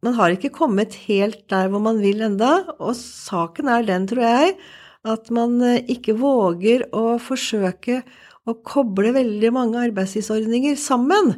man 0.00 0.16
har 0.16 0.32
ikke 0.32 0.52
kommet 0.54 0.96
helt 1.04 1.42
der 1.52 1.68
hvor 1.68 1.84
man 1.84 2.00
vil 2.00 2.24
enda, 2.24 2.54
og 2.78 2.96
saken 2.96 3.68
er 3.68 3.84
den, 3.84 4.08
tror 4.08 4.24
jeg, 4.24 4.56
at 5.04 5.30
man 5.34 5.60
eh, 5.66 5.84
ikke 5.92 6.16
våger 6.20 6.88
å 6.96 7.18
forsøke 7.20 8.00
å 8.48 8.56
koble 8.64 9.12
veldig 9.12 9.52
mange 9.52 9.84
arbeidstidsordninger 9.90 10.78
sammen. 10.80 11.34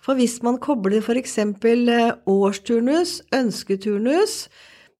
For 0.00 0.16
hvis 0.16 0.38
man 0.44 0.58
kobler 0.62 1.02
f.eks. 1.04 1.38
Eh, 1.38 2.10
årsturnus, 2.30 3.20
ønsketurnus, 3.36 4.48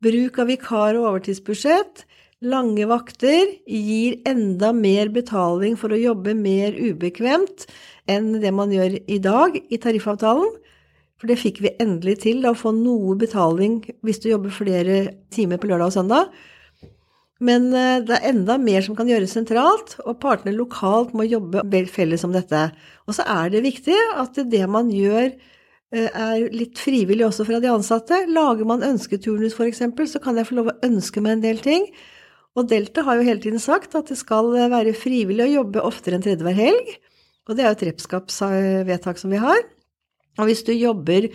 bruk 0.04 0.38
av 0.40 0.50
vikar- 0.52 0.98
og 0.98 1.08
overtidsbudsjett, 1.14 2.04
lange 2.40 2.86
vakter, 2.88 3.54
gir 3.68 4.20
enda 4.28 4.72
mer 4.76 5.10
betaling 5.12 5.76
for 5.80 5.92
å 5.92 6.00
jobbe 6.00 6.34
mer 6.36 6.76
ubekvemt 6.76 7.66
enn 8.08 8.38
det 8.40 8.52
man 8.56 8.72
gjør 8.72 8.96
i 9.08 9.18
dag 9.20 9.56
i 9.60 9.80
tariffavtalen. 9.80 10.54
For 11.20 11.28
det 11.28 11.40
fikk 11.40 11.60
vi 11.60 11.74
endelig 11.80 12.22
til, 12.22 12.46
å 12.48 12.56
få 12.56 12.72
noe 12.72 13.16
betaling 13.20 13.82
hvis 14.04 14.22
du 14.22 14.30
jobber 14.30 14.52
flere 14.56 15.02
timer 15.32 15.60
på 15.60 15.68
lørdag 15.68 15.92
og 15.92 15.96
søndag. 15.98 16.32
Men 17.40 17.70
eh, 17.72 18.03
det 18.05 18.18
er 18.18 18.33
enda 18.35 18.59
mer 18.61 18.85
som 18.85 18.96
kan 18.98 19.09
gjøres 19.09 19.33
sentralt, 19.37 19.96
og 20.05 20.18
partene 20.22 20.53
lokalt 20.57 21.14
må 21.16 21.24
jobbe 21.29 21.64
felles 21.88 22.24
om 22.26 22.35
dette. 22.37 22.66
Og 23.09 23.16
så 23.16 23.24
er 23.24 23.53
det 23.55 23.64
viktig 23.64 23.96
at 24.20 24.37
det 24.53 24.62
man 24.68 24.92
gjør 24.92 25.31
eh, 25.31 26.09
er 26.09 26.46
litt 26.53 26.81
frivillig 26.81 27.24
også 27.31 27.48
fra 27.48 27.61
de 27.62 27.72
ansatte. 27.72 28.22
Lager 28.29 28.68
man 28.68 28.85
ønsketurnus 28.87 29.57
f.eks., 29.57 29.85
så 30.12 30.22
kan 30.22 30.37
jeg 30.37 30.50
få 30.50 30.61
lov 30.61 30.72
å 30.74 30.79
ønske 30.87 31.24
meg 31.24 31.38
en 31.38 31.46
del 31.48 31.64
ting. 31.64 31.88
Og 32.59 32.68
Delta 32.68 33.07
har 33.07 33.16
jo 33.16 33.24
hele 33.29 33.40
tiden 33.40 33.62
sagt 33.62 33.94
at 33.96 34.11
det 34.11 34.18
skal 34.18 34.50
være 34.72 34.96
frivillig 34.98 35.46
å 35.46 35.55
jobbe 35.61 35.85
oftere 35.87 36.18
enn 36.18 36.24
tredje 36.24 36.44
hver 36.44 36.59
helg. 36.59 36.96
Og 37.48 37.57
det 37.57 37.64
er 37.64 37.70
jo 37.70 37.79
et 37.79 37.87
repskapsvedtak 37.88 39.20
som 39.22 39.33
vi 39.33 39.40
har. 39.40 39.62
Og 40.38 40.48
hvis 40.48 40.62
du 40.66 40.72
jobber 40.74 41.31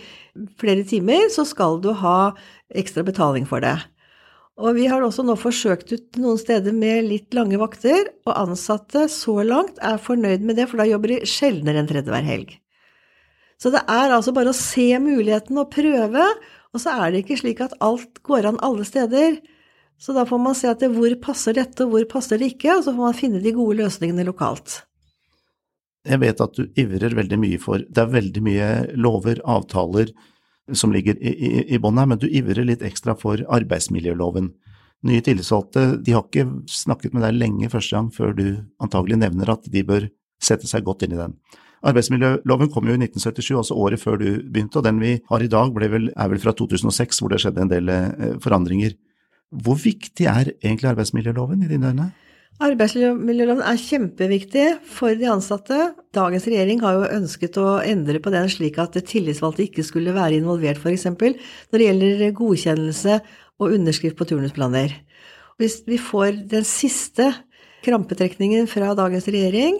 flere 0.60 0.84
timer, 0.88 1.26
så 1.32 1.44
skal 1.48 1.80
du 1.82 1.90
ha 1.98 2.32
ekstra 2.74 3.04
betaling 3.06 3.46
for 3.48 3.64
det. 3.64 3.74
Og 4.56 4.76
vi 4.78 4.86
har 4.88 5.04
også 5.04 5.20
nå 5.26 5.34
forsøkt 5.36 5.90
ut 5.92 6.18
noen 6.20 6.38
steder 6.40 6.72
med 6.72 7.10
litt 7.10 7.34
lange 7.36 7.58
vakter, 7.60 8.08
og 8.24 8.38
ansatte 8.40 9.04
så 9.12 9.42
langt 9.44 9.76
er 9.84 10.00
fornøyd 10.00 10.46
med 10.48 10.56
det, 10.56 10.70
for 10.70 10.80
da 10.80 10.86
jobber 10.88 11.12
de 11.12 11.28
sjeldnere 11.28 11.82
enn 11.82 11.90
tredje 11.90 12.12
hver 12.12 12.24
helg. 12.24 12.54
Så 13.60 13.72
det 13.72 13.82
er 13.88 14.12
altså 14.12 14.32
bare 14.36 14.52
å 14.52 14.56
se 14.56 14.88
muligheten 15.00 15.60
og 15.60 15.68
prøve, 15.72 16.24
og 16.72 16.80
så 16.80 16.96
er 17.04 17.12
det 17.12 17.24
ikke 17.24 17.38
slik 17.40 17.60
at 17.64 17.76
alt 17.84 18.22
går 18.24 18.48
an 18.48 18.60
alle 18.64 18.84
steder. 18.88 19.38
Så 20.00 20.12
da 20.16 20.26
får 20.28 20.40
man 20.40 20.56
se 20.56 20.68
etter 20.72 20.92
hvor 20.92 21.12
passer 21.20 21.56
dette, 21.56 21.84
og 21.84 21.92
hvor 21.92 22.08
passer 22.16 22.40
det 22.40 22.54
ikke, 22.54 22.78
og 22.78 22.84
så 22.84 22.92
får 22.92 23.04
man 23.10 23.16
finne 23.16 23.44
de 23.44 23.52
gode 23.56 23.78
løsningene 23.80 24.24
lokalt. 24.28 24.82
Jeg 26.06 26.22
vet 26.22 26.40
at 26.40 26.56
du 26.56 26.68
ivrer 26.78 27.16
veldig 27.18 27.38
mye 27.42 27.58
for 27.58 27.82
Det 27.82 27.98
er 27.98 28.12
veldig 28.12 28.42
mye 28.46 28.68
lover, 28.94 29.40
avtaler, 29.42 30.12
som 30.74 30.92
ligger 30.94 31.18
i, 31.20 31.32
i, 31.32 31.50
i 31.74 31.78
bånn 31.82 31.98
her, 32.00 32.08
men 32.10 32.20
du 32.20 32.26
ivrer 32.26 32.66
litt 32.66 32.82
ekstra 32.86 33.14
for 33.18 33.42
arbeidsmiljøloven. 33.58 34.50
Nye 35.06 35.22
tillitsvalgte 35.22 35.84
de 36.02 36.16
har 36.16 36.24
ikke 36.26 36.48
snakket 36.72 37.14
med 37.14 37.22
deg 37.26 37.36
lenge 37.36 37.70
første 37.70 37.98
gang 37.98 38.10
før 38.14 38.34
du 38.34 38.46
antagelig 38.82 39.20
nevner 39.20 39.52
at 39.52 39.68
de 39.70 39.84
bør 39.86 40.08
sette 40.42 40.68
seg 40.68 40.84
godt 40.86 41.06
inn 41.06 41.14
i 41.14 41.20
den. 41.20 41.36
Arbeidsmiljøloven 41.86 42.70
kom 42.72 42.88
jo 42.88 42.96
i 42.96 43.00
1977, 43.00 43.52
altså 43.60 43.76
året 43.78 44.02
før 44.02 44.18
du 44.18 44.28
begynte, 44.42 44.80
og 44.80 44.86
den 44.86 44.98
vi 45.02 45.16
har 45.28 45.42
i 45.44 45.50
dag 45.52 45.74
vel, 45.76 46.08
er 46.16 46.30
vel 46.32 46.40
fra 46.42 46.54
2006, 46.56 47.20
hvor 47.20 47.30
det 47.30 47.42
skjedde 47.42 47.62
en 47.62 47.70
del 47.70 47.92
eh, 47.92 48.38
forandringer. 48.42 48.96
Hvor 49.62 49.76
viktig 49.78 50.26
er 50.26 50.50
egentlig 50.56 50.90
arbeidsmiljøloven 50.90 51.62
i 51.62 51.70
dine 51.70 51.92
øyne? 51.92 52.08
Arbeidsmiljøloven 52.56 53.60
er 53.68 53.76
kjempeviktig 53.76 54.64
for 54.88 55.12
de 55.18 55.26
ansatte. 55.28 55.76
Dagens 56.16 56.46
regjering 56.48 56.80
har 56.80 56.94
jo 56.96 57.08
ønsket 57.18 57.58
å 57.60 57.66
endre 57.84 58.20
på 58.24 58.32
den 58.32 58.48
slik 58.48 58.78
at 58.80 58.96
tillitsvalgte 58.96 59.66
ikke 59.66 59.84
skulle 59.84 60.14
være 60.16 60.38
involvert, 60.38 60.80
f.eks. 60.80 61.04
når 61.12 61.76
det 61.76 61.88
gjelder 61.88 62.30
godkjennelse 62.38 63.18
og 63.60 63.74
underskrift 63.76 64.16
på 64.16 64.28
turnusplaner. 64.30 64.94
Hvis 65.60 65.82
vi 65.84 65.98
får 66.00 66.46
den 66.48 66.64
siste 66.68 67.28
krampetrekningen 67.84 68.64
fra 68.72 68.94
dagens 68.96 69.28
regjering, 69.28 69.76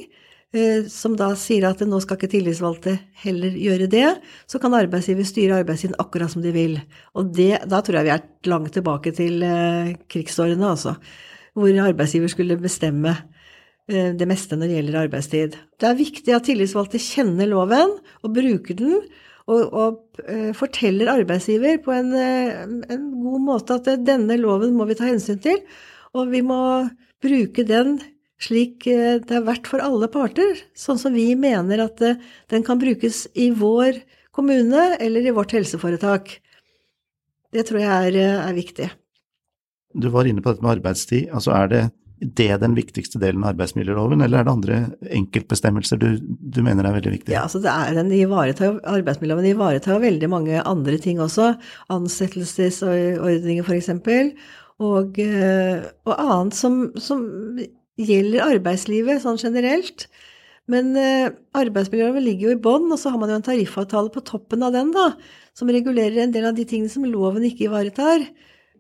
eh, 0.52 0.84
som 0.92 1.14
da 1.16 1.30
sier 1.32 1.64
at 1.70 1.80
nå 1.80 2.00
skal 2.04 2.20
ikke 2.20 2.32
tillitsvalgte 2.34 2.98
heller 3.22 3.56
gjøre 3.56 3.86
det, 3.88 4.10
så 4.44 4.60
kan 4.60 4.76
arbeidsgiver 4.76 5.24
styre 5.24 5.62
arbeidstiden 5.62 5.96
akkurat 6.02 6.34
som 6.34 6.44
de 6.44 6.52
vil. 6.52 6.76
Og 7.16 7.32
det, 7.40 7.54
da 7.64 7.80
tror 7.80 8.02
jeg 8.02 8.08
vi 8.10 8.14
er 8.18 8.52
langt 8.52 8.76
tilbake 8.76 9.14
til 9.16 9.40
eh, 9.48 9.96
krigsårene, 10.12 10.74
altså 10.76 10.98
hvor 11.56 11.78
arbeidsgiver 11.86 12.30
skulle 12.30 12.58
bestemme 12.60 13.14
eh, 13.88 14.12
det 14.16 14.28
meste 14.28 14.58
når 14.58 14.68
det 14.68 14.80
gjelder 14.80 14.98
arbeidstid. 15.06 15.56
Det 15.80 15.88
er 15.88 15.98
viktig 15.98 16.34
at 16.36 16.48
tillitsvalgte 16.48 17.00
kjenner 17.00 17.48
loven 17.50 17.96
og 18.22 18.34
bruker 18.36 18.76
den, 18.78 18.98
og, 19.46 19.60
og 19.78 20.22
uh, 20.26 20.50
forteller 20.58 21.06
arbeidsgiver 21.12 21.76
på 21.84 21.92
en, 21.94 22.08
uh, 22.10 22.64
en, 22.90 23.04
god 23.22 23.44
måte 23.44 23.76
at 23.78 23.92
denne 24.02 24.34
loven 24.40 24.72
må 24.74 24.88
vi 24.88 24.96
ta 24.98 25.06
hensyn 25.06 25.38
til, 25.38 25.60
og 26.18 26.32
vi 26.32 26.40
må 26.42 26.58
bruke 27.22 27.62
den 27.62 27.94
slik 28.42 28.84
det 28.84 29.32
er 29.32 29.46
verdt 29.46 29.70
for 29.70 29.80
alle 29.80 30.10
parter, 30.12 30.58
sånn 30.76 30.98
som 31.00 31.14
vi 31.14 31.30
mener 31.38 31.84
at 31.86 32.02
den 32.02 32.66
kan 32.66 32.82
brukes 32.82 33.22
i 33.38 33.52
vår 33.54 34.02
kommune 34.34 34.90
eller 35.00 35.24
i 35.24 35.32
vårt 35.32 35.54
helseforetak. 35.56 36.34
Det 37.54 37.64
tror 37.70 37.80
jeg 37.80 38.10
er, 38.10 38.18
er 38.42 38.58
viktig. 38.58 38.90
Du 39.96 40.10
var 40.12 40.28
inne 40.28 40.42
på 40.44 40.52
dette 40.52 40.64
med 40.64 40.76
arbeidstid. 40.78 41.30
altså 41.32 41.54
Er 41.56 41.70
det, 41.72 41.82
det 42.20 42.48
den 42.62 42.76
viktigste 42.76 43.20
delen 43.22 43.44
av 43.44 43.54
arbeidsmiljøloven, 43.54 44.22
eller 44.24 44.40
er 44.40 44.46
det 44.46 44.52
andre 44.52 44.76
enkeltbestemmelser 45.18 46.00
du, 46.00 46.08
du 46.20 46.60
mener 46.64 46.86
er 46.86 46.98
veldig 46.98 47.14
viktige? 47.14 47.34
Ja, 47.36 47.46
altså 47.46 47.62
det 47.64 47.72
er 47.72 47.96
den 47.98 48.12
ivaretar, 48.16 48.78
Arbeidsmiljøloven 48.84 49.50
ivaretar 49.52 50.04
veldig 50.04 50.30
mange 50.32 50.62
andre 50.62 51.00
ting 51.02 51.20
også. 51.24 51.54
Ansettelsesordninger 51.92 53.66
f.eks. 53.66 53.90
Og, 54.84 55.18
eh, 55.18 55.84
og 56.04 56.14
annet 56.20 56.56
som, 56.56 56.80
som 57.00 57.24
gjelder 57.96 58.44
arbeidslivet 58.44 59.22
sånn 59.24 59.40
generelt. 59.40 60.08
Men 60.70 60.96
eh, 60.98 61.30
arbeidsmiljøloven 61.56 62.24
ligger 62.26 62.48
jo 62.50 62.56
i 62.56 62.62
bånn, 62.62 62.90
og 62.90 62.98
så 63.00 63.12
har 63.12 63.20
man 63.22 63.30
jo 63.30 63.38
en 63.38 63.46
tariffavtale 63.46 64.10
på 64.12 64.24
toppen 64.26 64.64
av 64.66 64.74
den, 64.74 64.90
da, 64.94 65.12
som 65.56 65.70
regulerer 65.70 66.24
en 66.24 66.34
del 66.34 66.48
av 66.48 66.56
de 66.56 66.66
tingene 66.68 66.92
som 66.92 67.06
loven 67.06 67.46
ikke 67.46 67.68
ivaretar. 67.68 68.26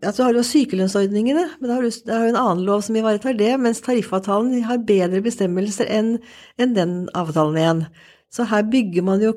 Ja, 0.04 0.12
så 0.12 0.26
har 0.26 0.34
du 0.34 0.42
jo 0.42 0.46
sykelønnsordningene, 0.46 1.46
men 1.56 1.70
da 1.70 1.78
har 1.78 1.86
du 1.86 2.12
en 2.12 2.36
annen 2.36 2.64
lov 2.66 2.82
som 2.84 2.98
ivaretar 2.98 3.36
det, 3.38 3.54
mens 3.60 3.80
tariffavtalen 3.84 4.52
har 4.66 4.84
bedre 4.84 5.22
bestemmelser 5.24 5.88
enn 5.88 6.18
en 6.60 6.74
den 6.76 6.94
avtalen 7.16 7.56
igjen. 7.56 7.82
Så 8.32 8.44
her 8.50 8.66
bygger 8.68 9.06
man 9.06 9.24
jo 9.24 9.32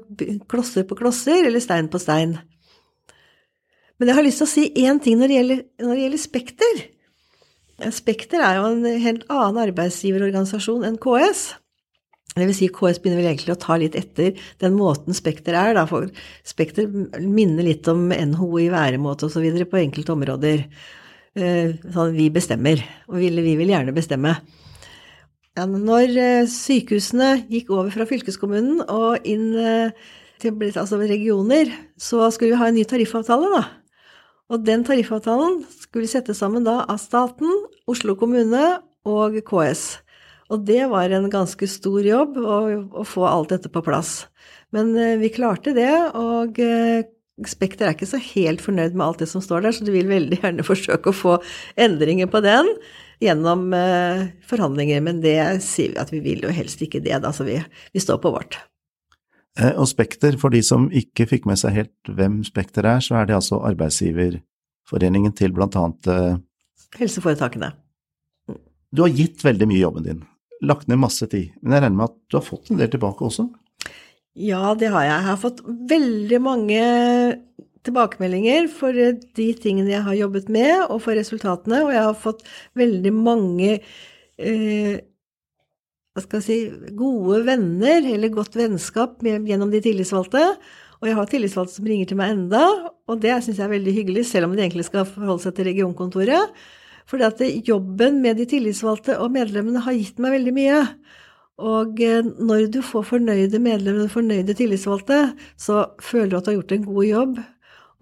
klosser 0.52 0.84
på 0.88 0.98
klosser, 1.00 1.46
eller 1.48 1.64
stein 1.64 1.88
på 1.92 2.02
stein. 2.02 2.36
Men 4.00 4.12
jeg 4.12 4.18
har 4.18 4.26
lyst 4.26 4.44
til 4.44 4.48
å 4.48 4.52
si 4.52 4.66
én 4.84 5.00
ting 5.04 5.20
når 5.20 5.32
det, 5.32 5.38
gjelder, 5.38 5.64
når 5.84 5.96
det 5.96 6.04
gjelder 6.04 6.24
Spekter. 6.24 6.84
Spekter 7.96 8.44
er 8.44 8.60
jo 8.60 8.68
en 8.74 9.02
helt 9.04 9.26
annen 9.32 9.64
arbeidsgiverorganisasjon 9.70 10.86
enn 10.88 11.00
KS. 11.00 11.44
Det 12.40 12.48
vil 12.50 12.58
si, 12.58 12.70
KS 12.74 13.02
begynner 13.02 13.22
vel 13.22 13.32
egentlig 13.32 13.56
å 13.56 13.60
ta 13.62 13.78
litt 13.80 13.98
etter 14.00 14.38
den 14.64 14.78
måten 14.78 15.18
Spekter 15.18 15.58
er, 15.58 15.74
da, 15.78 15.86
for 15.90 16.08
Spekter 16.48 16.88
minner 17.20 17.68
litt 17.68 17.88
om 17.92 18.08
NHO 18.10 18.50
i 18.64 18.70
væremåte 18.74 19.28
osv. 19.30 19.46
på 19.70 19.82
enkelte 19.84 20.16
områder. 20.16 20.66
Sånn 21.40 22.16
vi 22.16 22.26
bestemmer, 22.34 22.82
og 23.08 23.22
vi 23.22 23.54
vil 23.60 23.70
gjerne 23.72 23.94
bestemme. 23.96 24.34
Ja, 25.60 25.66
når 25.68 26.14
eh, 26.16 26.48
sykehusene 26.48 27.42
gikk 27.52 27.72
over 27.74 27.90
fra 27.92 28.06
fylkeskommunen 28.08 28.84
og 28.86 29.26
inn 29.28 29.50
eh, 29.58 29.92
til 30.40 30.56
altså 30.70 31.00
regioner, 31.02 31.72
så 32.00 32.30
skulle 32.32 32.54
vi 32.54 32.60
ha 32.62 32.70
en 32.70 32.78
ny 32.78 32.86
tariffavtale, 32.88 33.50
da. 33.58 33.64
Og 34.50 34.64
den 34.66 34.86
tariffavtalen 34.88 35.60
skulle 35.82 36.08
settes 36.10 36.40
sammen 36.40 36.64
da 36.64 36.80
av 36.86 37.02
staten, 37.02 37.50
Oslo 37.92 38.16
kommune 38.18 38.80
og 39.10 39.36
KS. 39.50 40.00
Og 40.50 40.66
det 40.66 40.82
var 40.90 41.14
en 41.14 41.30
ganske 41.30 41.68
stor 41.70 42.02
jobb 42.06 42.38
å, 42.42 42.60
å 43.02 43.06
få 43.06 43.26
alt 43.30 43.54
dette 43.54 43.70
på 43.70 43.84
plass. 43.86 44.24
Men 44.74 44.96
eh, 44.98 45.18
vi 45.22 45.32
klarte 45.34 45.76
det, 45.78 45.92
og 46.18 46.58
eh, 46.64 47.06
Spekter 47.48 47.88
er 47.88 47.96
ikke 47.96 48.10
så 48.10 48.20
helt 48.20 48.60
fornøyd 48.60 48.98
med 48.98 49.06
alt 49.06 49.22
det 49.22 49.30
som 49.32 49.44
står 49.44 49.64
der, 49.64 49.76
så 49.76 49.86
de 49.88 49.94
vil 49.94 50.10
veldig 50.10 50.42
gjerne 50.42 50.66
forsøke 50.72 51.12
å 51.12 51.16
få 51.16 51.36
endringer 51.80 52.28
på 52.32 52.42
den 52.46 52.68
gjennom 53.24 53.70
eh, 53.78 54.26
forhandlinger. 54.50 55.06
Men 55.06 55.22
det 55.24 55.38
sier 55.66 55.94
vi 55.94 56.02
at 56.02 56.12
vi 56.14 56.24
vil 56.26 56.44
jo 56.48 56.56
helst 56.56 56.82
ikke 56.84 57.04
det, 57.06 57.16
da, 57.24 57.32
så 57.36 57.46
vi, 57.48 57.60
vi 57.94 58.04
står 58.04 58.20
på 58.24 58.34
vårt. 58.34 58.60
Og 59.60 59.88
Spekter, 59.90 60.38
for 60.40 60.54
de 60.54 60.62
som 60.64 60.86
ikke 60.96 61.26
fikk 61.28 61.48
med 61.50 61.60
seg 61.60 61.74
helt 61.76 62.12
hvem 62.16 62.38
Spekter 62.48 62.86
er, 62.88 63.02
så 63.04 63.18
er 63.20 63.28
det 63.28 63.36
altså 63.36 63.58
arbeidsgiverforeningen 63.68 65.34
til 65.36 65.52
blant 65.56 65.76
annet 65.76 66.08
Helseforetakene. 66.96 67.74
Du 68.96 69.04
har 69.04 69.12
gitt 69.12 69.44
veldig 69.44 69.68
mye 69.68 69.82
jobben 69.82 70.06
din 70.06 70.22
lagt 70.66 70.90
ned 70.90 71.00
masse 71.02 71.28
tid, 71.32 71.54
men 71.62 71.76
jeg 71.76 71.86
regner 71.86 71.98
med 71.98 72.10
at 72.10 72.18
du 72.30 72.40
har 72.40 72.46
fått 72.46 72.72
en 72.72 72.80
del 72.82 72.92
tilbake 72.92 73.26
også? 73.26 73.48
Ja, 74.40 74.74
det 74.78 74.92
har 74.94 75.06
jeg. 75.06 75.14
Jeg 75.14 75.28
har 75.28 75.40
fått 75.42 75.62
veldig 75.90 76.40
mange 76.44 76.82
tilbakemeldinger 77.88 78.68
for 78.72 78.96
de 78.96 79.48
tingene 79.60 79.94
jeg 79.94 80.06
har 80.06 80.18
jobbet 80.18 80.50
med, 80.52 80.74
og 80.90 81.02
for 81.06 81.18
resultatene, 81.18 81.84
og 81.86 81.94
jeg 81.96 82.06
har 82.06 82.18
fått 82.18 82.44
veldig 82.80 83.14
mange 83.16 83.78
eh, 83.80 85.00
hva 86.14 86.26
skal 86.26 86.42
jeg 86.42 86.48
si, 86.48 86.90
gode 86.98 87.44
venner, 87.48 88.04
eller 88.14 88.34
godt 88.34 88.58
vennskap 88.60 89.24
med, 89.26 89.48
gjennom 89.48 89.72
de 89.72 89.82
tillitsvalgte. 89.84 90.44
Og 91.00 91.08
jeg 91.08 91.16
har 91.16 91.30
tillitsvalgte 91.32 91.78
som 91.78 91.88
ringer 91.88 92.10
til 92.10 92.20
meg 92.20 92.34
enda, 92.36 92.66
og 93.08 93.22
det 93.24 93.38
syns 93.46 93.62
jeg 93.62 93.68
er 93.68 93.76
veldig 93.78 93.94
hyggelig, 93.96 94.26
selv 94.28 94.50
om 94.50 94.56
de 94.56 94.66
egentlig 94.66 94.90
skal 94.90 95.08
forholde 95.08 95.46
seg 95.46 95.56
til 95.56 95.70
regionkontoret. 95.70 96.60
Fordi 97.10 97.26
at 97.26 97.42
jobben 97.68 98.20
med 98.22 98.38
de 98.38 98.46
tillitsvalgte 98.50 99.18
og 99.22 99.34
medlemmene 99.34 99.82
har 99.86 99.98
gitt 99.98 100.20
meg 100.22 100.36
veldig 100.38 100.54
mye. 100.56 100.82
Og 101.60 102.00
eh, 102.06 102.22
når 102.24 102.70
du 102.72 102.80
får 102.86 103.08
fornøyde 103.10 103.60
medlemmer 103.62 104.06
og 104.06 104.14
fornøyde 104.14 104.56
tillitsvalgte, 104.56 105.34
så 105.60 105.90
føler 106.04 106.32
du 106.32 106.38
at 106.38 106.46
du 106.46 106.52
har 106.54 106.60
gjort 106.62 106.76
en 106.76 106.86
god 106.88 107.08
jobb. 107.08 107.40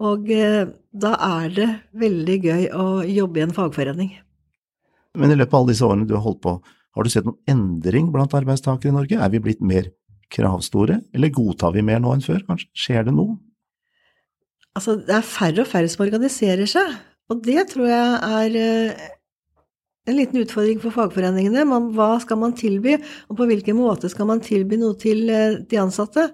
Og 0.08 0.30
eh, 0.30 0.68
da 0.94 1.14
er 1.26 1.54
det 1.56 1.68
veldig 1.98 2.38
gøy 2.44 2.66
å 2.76 2.88
jobbe 3.08 3.40
i 3.40 3.46
en 3.48 3.56
fagforening. 3.56 4.12
Men 5.18 5.32
i 5.32 5.38
løpet 5.38 5.56
av 5.56 5.64
alle 5.64 5.72
disse 5.72 5.88
årene 5.88 6.06
du 6.06 6.14
har 6.14 6.26
holdt 6.26 6.44
på, 6.44 6.58
har 6.94 7.06
du 7.06 7.10
sett 7.12 7.26
noen 7.26 7.40
endring 7.50 8.12
blant 8.14 8.36
arbeidstakere 8.36 8.92
i 8.92 8.94
Norge? 8.94 9.18
Er 9.18 9.32
vi 9.32 9.42
blitt 9.42 9.64
mer 9.64 9.90
kravstore, 10.32 11.00
eller 11.16 11.32
godtar 11.32 11.74
vi 11.74 11.82
mer 11.86 12.02
nå 12.04 12.12
enn 12.14 12.24
før, 12.24 12.44
kanskje? 12.46 12.68
Skjer 12.76 13.08
det 13.08 13.14
noe? 13.16 13.38
Altså, 14.78 14.98
det 15.02 15.16
er 15.16 15.26
færre 15.26 15.64
og 15.64 15.70
færre 15.70 15.90
som 15.90 16.04
organiserer 16.04 16.68
seg. 16.70 16.92
Og 17.28 17.42
det 17.44 17.66
tror 17.72 17.88
jeg 17.90 18.20
er 18.24 18.54
eh, 18.56 19.08
en 20.08 20.16
liten 20.16 20.40
utfordring 20.40 20.80
for 20.80 20.94
fagforeningene. 20.94 21.66
Hva 21.96 22.14
skal 22.22 22.40
man 22.40 22.56
tilby, 22.56 22.96
og 23.28 23.40
på 23.40 23.48
hvilken 23.50 23.76
måte 23.76 24.08
skal 24.08 24.30
man 24.30 24.40
tilby 24.44 24.78
noe 24.80 24.96
til 25.00 25.28
eh, 25.32 25.58
de 25.68 25.80
ansatte? 25.80 26.30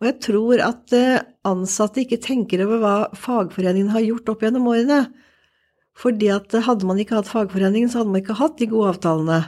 Og 0.00 0.08
jeg 0.08 0.18
tror 0.26 0.64
at 0.66 0.94
eh, 0.98 1.20
ansatte 1.46 2.02
ikke 2.02 2.18
tenker 2.24 2.64
over 2.66 2.82
hva 2.82 2.96
fagforeningen 3.14 3.92
har 3.94 4.02
gjort 4.02 4.34
opp 4.34 4.42
gjennom 4.42 4.66
årene. 4.72 5.04
Fordi 6.02 6.32
at 6.34 6.54
hadde 6.66 6.88
man 6.88 6.98
ikke 6.98 7.20
hatt 7.20 7.30
fagforeningen, 7.30 7.92
så 7.92 8.00
hadde 8.00 8.14
man 8.14 8.24
ikke 8.24 8.40
hatt 8.40 8.58
de 8.58 8.70
gode 8.72 8.96
avtalene. 8.96 9.42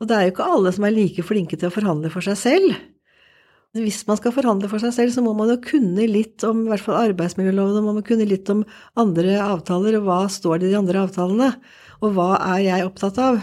Og 0.00 0.08
det 0.08 0.16
er 0.16 0.26
jo 0.26 0.34
ikke 0.34 0.50
alle 0.56 0.72
som 0.74 0.86
er 0.86 0.96
like 0.96 1.24
flinke 1.26 1.58
til 1.58 1.68
å 1.68 1.74
forhandle 1.74 2.10
for 2.14 2.24
seg 2.24 2.38
selv. 2.40 2.76
Hvis 3.74 4.04
man 4.06 4.18
skal 4.20 4.30
forhandle 4.36 4.68
for 4.70 4.78
seg 4.78 4.92
selv, 4.94 5.10
så 5.10 5.22
må 5.24 5.32
man 5.34 5.50
jo 5.50 5.56
kunne 5.64 6.06
litt 6.06 6.44
om 6.46 6.60
i 6.62 6.70
hvert 6.70 6.84
fall 6.84 7.08
arbeidsmiljøloven, 7.08 7.80
og 7.80 7.88
man 7.88 7.96
må 7.98 8.04
kunne 8.06 8.28
litt 8.30 8.46
om 8.52 8.62
andre 9.00 9.34
avtaler, 9.42 9.96
og 9.98 10.06
hva 10.06 10.18
står 10.30 10.62
det 10.62 10.68
i 10.68 10.74
de 10.76 10.78
andre 10.78 11.02
avtalene, 11.08 11.48
og 11.98 12.14
hva 12.14 12.28
er 12.54 12.60
jeg 12.68 12.86
opptatt 12.86 13.18
av 13.18 13.40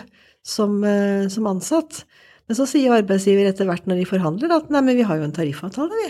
som, 0.48 0.78
eh, 0.88 1.28
som 1.28 1.50
ansatt. 1.52 2.06
Men 2.48 2.56
så 2.56 2.68
sier 2.68 2.96
arbeidsgiver 2.96 3.50
etter 3.50 3.68
hvert 3.68 3.86
når 3.88 4.02
de 4.02 4.08
forhandler 4.08 4.56
at 4.56 4.72
nei, 4.72 4.82
men 4.88 4.98
vi 5.02 5.08
har 5.08 5.20
jo 5.20 5.28
en 5.28 5.36
tariffavtale, 5.36 6.00
vi. 6.00 6.10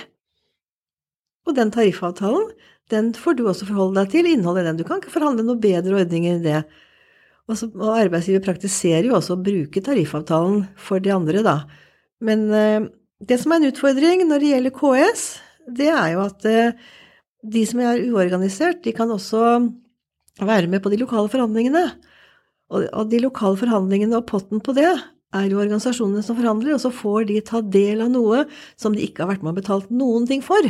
Og 1.49 1.57
den 1.57 1.73
tariffavtalen, 1.73 2.53
den 2.93 3.11
får 3.17 3.39
du 3.39 3.43
også 3.49 3.65
forholde 3.71 4.03
deg 4.03 4.13
til, 4.13 4.29
innholdet 4.29 4.67
i 4.67 4.69
den. 4.69 4.79
Du 4.83 4.85
kan 4.85 5.01
ikke 5.01 5.15
forhandle 5.15 5.47
noe 5.47 5.57
bedre 5.61 5.97
ordninger 6.03 6.37
enn 6.37 6.45
det. 6.45 6.63
Og, 7.49 7.57
så, 7.57 7.73
og 7.73 7.97
arbeidsgiver 7.97 8.45
praktiserer 8.45 9.09
jo 9.09 9.17
også 9.17 9.33
å 9.33 9.43
bruke 9.43 9.81
tariffavtalen 9.81 10.67
for 10.77 11.01
de 11.01 11.13
andre, 11.15 11.41
da. 11.45 11.57
Men 12.21 12.49
eh, 12.53 12.91
det 13.27 13.37
som 13.41 13.53
er 13.53 13.61
en 13.61 13.69
utfordring 13.69 14.25
når 14.27 14.41
det 14.41 14.51
gjelder 14.51 14.75
KS, 14.75 15.25
det 15.77 15.89
er 15.93 16.13
jo 16.15 16.23
at 16.25 16.45
eh, 16.49 16.77
de 17.41 17.63
som 17.69 17.81
er 17.83 18.03
uorganisert, 18.09 18.81
de 18.85 18.93
kan 18.95 19.11
også 19.13 19.61
være 20.41 20.69
med 20.71 20.81
på 20.83 20.91
de 20.93 20.99
lokale 21.01 21.29
forhandlingene. 21.31 21.85
Og 22.71 23.09
de 23.11 23.19
lokale 23.19 23.59
forhandlingene 23.59 24.15
og 24.15 24.29
potten 24.29 24.61
på 24.63 24.73
det 24.77 24.87
er 24.87 25.47
jo 25.51 25.59
organisasjonene 25.59 26.23
som 26.23 26.37
forhandler, 26.37 26.75
og 26.75 26.81
så 26.83 26.91
får 26.93 27.27
de 27.29 27.41
ta 27.45 27.61
del 27.63 28.03
av 28.05 28.11
noe 28.13 28.45
som 28.79 28.95
de 28.95 29.03
ikke 29.05 29.25
har 29.25 29.33
vært 29.33 29.45
med 29.45 29.53
og 29.53 29.59
betalt 29.59 29.91
noen 29.91 30.27
ting 30.29 30.43
for. 30.45 30.65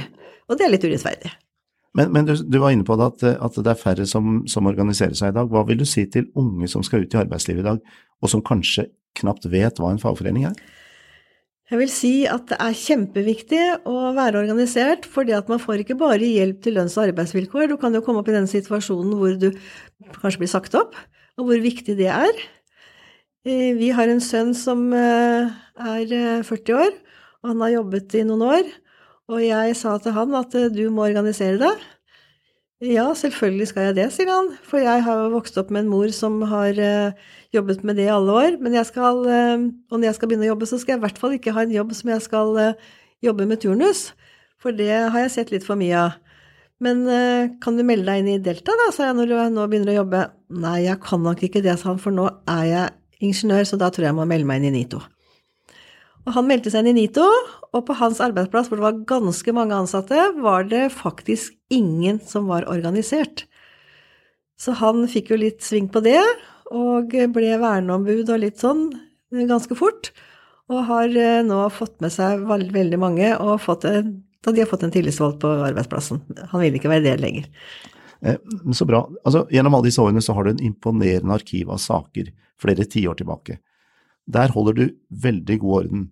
Og 0.49 0.57
det 0.57 0.65
er 0.65 0.73
litt 0.73 0.85
urettferdig. 0.85 1.31
Men, 1.97 2.11
men 2.15 2.27
du, 2.27 2.33
du, 2.39 2.57
var 2.61 2.71
inne 2.71 2.87
på 2.87 2.95
det 2.95 3.07
at, 3.09 3.23
at, 3.35 3.57
det 3.59 3.73
er 3.73 3.79
færre 3.79 4.05
som, 4.07 4.41
som, 4.49 4.69
organiserer 4.69 5.15
seg 5.17 5.33
i 5.33 5.35
dag. 5.35 5.49
Hva 5.51 5.65
vil 5.67 5.81
du 5.81 5.85
si 5.87 6.05
til 6.09 6.29
unge 6.39 6.69
som 6.71 6.85
skal 6.87 7.03
ut 7.03 7.15
i 7.15 7.19
arbeidslivet 7.19 7.65
i 7.65 7.67
dag, 7.67 7.81
og 8.21 8.31
som 8.31 8.43
kanskje 8.47 8.87
knapt 9.19 9.49
vet 9.51 9.81
hva 9.81 9.91
en 9.91 10.01
fagforening 10.01 10.47
er? 10.47 10.55
Jeg 11.71 11.79
vil 11.79 11.91
si 11.91 12.09
at 12.27 12.49
det 12.49 12.57
er 12.59 12.73
kjempeviktig 12.75 13.59
å 13.87 14.09
være 14.11 14.41
organisert, 14.41 15.05
fordi 15.07 15.31
at 15.37 15.47
man 15.47 15.61
får 15.61 15.85
ikke 15.85 15.95
bare 16.01 16.27
hjelp 16.27 16.57
til 16.65 16.75
lønns- 16.75 16.97
og 16.99 17.05
arbeidsvilkår. 17.05 17.69
Du 17.71 17.77
kan 17.79 17.95
jo 17.95 18.01
komme 18.03 18.19
opp 18.19 18.27
i 18.27 18.35
den 18.35 18.49
situasjonen 18.51 19.13
hvor 19.15 19.37
du 19.39 19.53
kanskje 20.17 20.41
blir 20.41 20.51
sagt 20.51 20.75
opp, 20.75 20.97
og 21.39 21.47
hvor 21.47 21.63
viktig 21.63 21.95
det 21.95 22.09
er. 22.11 22.43
Eh, 23.47 23.71
vi 23.79 23.87
har 23.95 24.11
en 24.11 24.19
sønn 24.19 24.51
som 24.51 24.91
eh, 24.91 25.47
er 25.79 26.43
40 26.43 26.59
eh, 26.59 26.75
år, 26.75 26.91
og 27.39 27.53
han 27.53 27.63
har 27.63 27.73
jobbet 27.77 28.19
i 28.19 28.27
noen 28.27 28.43
år. 28.49 28.75
Og 29.31 29.39
jeg 29.39 29.79
sa 29.79 29.95
til 30.03 30.17
han 30.17 30.35
at 30.35 30.57
du 30.75 30.83
må 30.91 31.07
organisere 31.07 31.55
deg. 31.61 31.89
Ja, 32.83 33.07
selvfølgelig 33.15 33.69
skal 33.71 33.87
jeg 33.87 34.01
det, 34.01 34.09
sier 34.11 34.27
han, 34.27 34.51
for 34.67 34.83
jeg 34.83 35.05
har 35.07 35.23
jo 35.23 35.35
vokst 35.37 35.55
opp 35.61 35.71
med 35.71 35.85
en 35.85 35.93
mor 35.93 36.11
som 36.11 36.41
har 36.51 36.75
jobbet 37.55 37.85
med 37.87 37.99
det 37.99 38.07
i 38.07 38.13
alle 38.13 38.35
år. 38.37 38.57
Men 38.63 38.75
jeg 38.77 38.89
skal, 38.89 39.21
uh, 39.27 39.67
og 39.91 39.99
når 39.99 40.09
jeg 40.09 40.17
skal 40.17 40.31
begynne 40.31 40.47
å 40.47 40.51
jobbe, 40.53 40.69
så 40.69 40.81
skal 40.81 40.95
jeg 40.95 41.01
i 41.01 41.05
hvert 41.05 41.21
fall 41.21 41.37
ikke 41.37 41.53
ha 41.55 41.65
en 41.65 41.77
jobb 41.77 41.93
som 41.97 42.11
jeg 42.13 42.25
skal 42.25 42.57
uh, 42.57 42.91
jobbe 43.23 43.47
med 43.49 43.61
turnus, 43.63 44.11
for 44.61 44.75
det 44.75 44.91
har 44.91 45.19
jeg 45.25 45.33
sett 45.35 45.53
litt 45.53 45.65
for 45.67 45.79
mye 45.79 46.07
av. 46.07 46.19
Men 46.81 47.03
kan 47.61 47.75
du 47.77 47.83
melde 47.85 48.07
deg 48.09 48.23
inn 48.23 48.29
i 48.31 48.41
Delta, 48.41 48.73
da, 48.73 48.87
sa 48.89 49.05
jeg 49.05 49.13
når 49.19 49.27
du 49.29 49.33
nå 49.53 49.65
begynner 49.69 49.91
å 49.91 49.99
jobbe. 49.99 50.21
Nei, 50.63 50.79
jeg 50.87 50.97
kan 51.03 51.21
nok 51.21 51.43
ikke 51.45 51.61
det, 51.61 51.75
sa 51.77 51.91
han, 51.91 51.99
for 52.01 52.13
nå 52.15 52.25
er 52.49 52.63
jeg 52.65 53.27
ingeniør, 53.27 53.67
så 53.69 53.77
da 53.77 53.91
tror 53.93 54.07
jeg 54.07 54.09
jeg 54.09 54.17
må 54.17 54.25
melde 54.29 54.49
meg 54.49 54.63
inn 54.63 54.71
i 54.71 54.79
NITO. 54.79 55.01
Og 56.25 56.35
han 56.35 56.47
meldte 56.49 56.73
seg 56.73 56.83
inn 56.83 56.91
i 56.91 57.03
NITO, 57.03 57.25
og 57.71 57.85
på 57.87 57.95
hans 57.97 58.21
arbeidsplass, 58.21 58.69
hvor 58.69 58.81
det 58.81 58.85
var 58.85 58.99
ganske 59.09 59.53
mange 59.57 59.77
ansatte, 59.77 60.27
var 60.41 60.67
det 60.69 60.87
faktisk 60.93 61.55
ingen 61.73 62.19
som 62.25 62.49
var 62.51 62.67
organisert. 62.69 63.45
Så 64.61 64.75
han 64.77 65.07
fikk 65.09 65.31
jo 65.33 65.39
litt 65.41 65.65
sving 65.65 65.87
på 65.89 66.03
det, 66.05 66.19
og 66.71 67.13
ble 67.35 67.55
verneombud 67.61 68.29
og 68.29 68.41
litt 68.41 68.61
sånn 68.61 68.89
ganske 69.49 69.75
fort. 69.77 70.11
Og 70.71 70.85
har 70.87 71.11
eh, 71.19 71.43
nå 71.43 71.63
fått 71.75 71.97
med 72.03 72.13
seg 72.13 72.45
veldig 72.47 72.99
mange, 72.99 73.31
og 73.43 73.59
fått 73.63 73.87
de 74.41 74.57
har 74.57 74.69
fått 74.69 74.83
en 74.87 74.93
tillitsvalgt 74.93 75.41
på 75.43 75.49
arbeidsplassen. 75.67 76.23
Han 76.49 76.63
vil 76.63 76.77
ikke 76.77 76.89
være 76.89 77.05
det 77.05 77.17
lenger. 77.21 77.49
Eh, 78.25 78.39
så 78.73 78.87
bra. 78.89 79.03
Altså, 79.25 79.45
gjennom 79.53 79.75
alle 79.77 79.89
disse 79.89 80.01
årene 80.01 80.23
så 80.23 80.33
har 80.37 80.45
du 80.45 80.53
en 80.53 80.63
imponerende 80.71 81.35
arkiv 81.35 81.69
av 81.69 81.81
saker 81.81 82.31
flere 82.61 82.87
tiår 82.89 83.19
tilbake. 83.21 83.59
Der 84.31 84.53
holder 84.53 84.77
du 84.77 84.83
veldig 85.23 85.59
god 85.61 85.77
orden. 85.83 86.09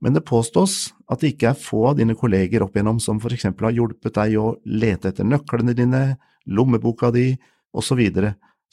Men 0.00 0.14
det 0.14 0.26
påstås 0.28 0.94
at 1.10 1.20
det 1.20 1.34
ikke 1.34 1.50
er 1.50 1.60
få 1.60 1.88
av 1.90 1.98
dine 1.98 2.14
kolleger 2.16 2.62
opp 2.62 2.76
igjennom 2.76 3.00
som 3.02 3.18
for 3.20 3.34
eksempel 3.34 3.68
har 3.68 3.76
hjulpet 3.76 4.14
deg 4.14 4.36
å 4.38 4.52
lete 4.68 5.10
etter 5.10 5.26
nøklene 5.26 5.74
dine, 5.76 6.02
lommeboka 6.46 7.10
di 7.12 7.32
osv., 7.74 8.04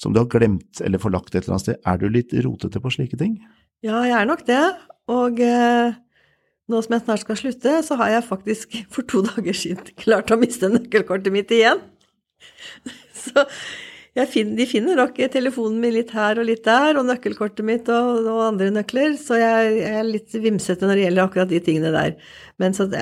som 0.01 0.13
du 0.13 0.21
har 0.21 0.29
glemt 0.31 0.81
eller 0.83 1.01
forlagt 1.01 1.33
et 1.33 1.43
eller 1.43 1.55
annet 1.55 1.65
sted. 1.67 1.79
Er 1.87 1.99
du 2.01 2.09
litt 2.11 2.33
rotete 2.45 2.81
på 2.83 2.91
slike 2.93 3.19
ting? 3.19 3.37
Ja, 3.85 4.01
jeg 4.07 4.17
er 4.17 4.27
nok 4.29 4.43
det. 4.47 4.63
Og 5.11 5.39
eh, 5.43 5.95
nå 6.71 6.81
som 6.81 6.95
jeg 6.95 7.05
snart 7.05 7.23
skal 7.23 7.39
slutte, 7.39 7.73
så 7.85 7.97
har 8.01 8.15
jeg 8.15 8.27
faktisk 8.27 8.77
for 8.93 9.07
to 9.07 9.23
dager 9.25 9.57
siden 9.57 9.91
klart 10.01 10.33
å 10.33 10.39
miste 10.41 10.71
nøkkelkortet 10.71 11.33
mitt 11.35 11.51
igjen. 11.55 11.83
Så 13.25 13.41
finner, 14.29 14.53
de 14.59 14.65
finner 14.69 14.99
nok 14.99 15.15
telefonen 15.33 15.79
min 15.81 15.95
litt 15.95 16.11
her 16.13 16.37
og 16.37 16.45
litt 16.45 16.61
der, 16.67 16.99
og 16.99 17.07
nøkkelkortet 17.07 17.65
mitt 17.65 17.87
og, 17.89 18.27
og 18.29 18.41
andre 18.51 18.67
nøkler, 18.75 19.15
så 19.17 19.39
jeg, 19.39 19.71
jeg, 19.79 19.93
er 19.97 20.05
litt 20.05 20.35
vimsete 20.43 20.85
når 20.85 20.99
det 20.99 21.05
gjelder 21.07 21.23
akkurat 21.23 21.49
de 21.49 21.61
tingene 21.65 21.93
der. 21.95 22.13
Men 22.61 22.77
så 22.77 22.85
det, 22.91 23.01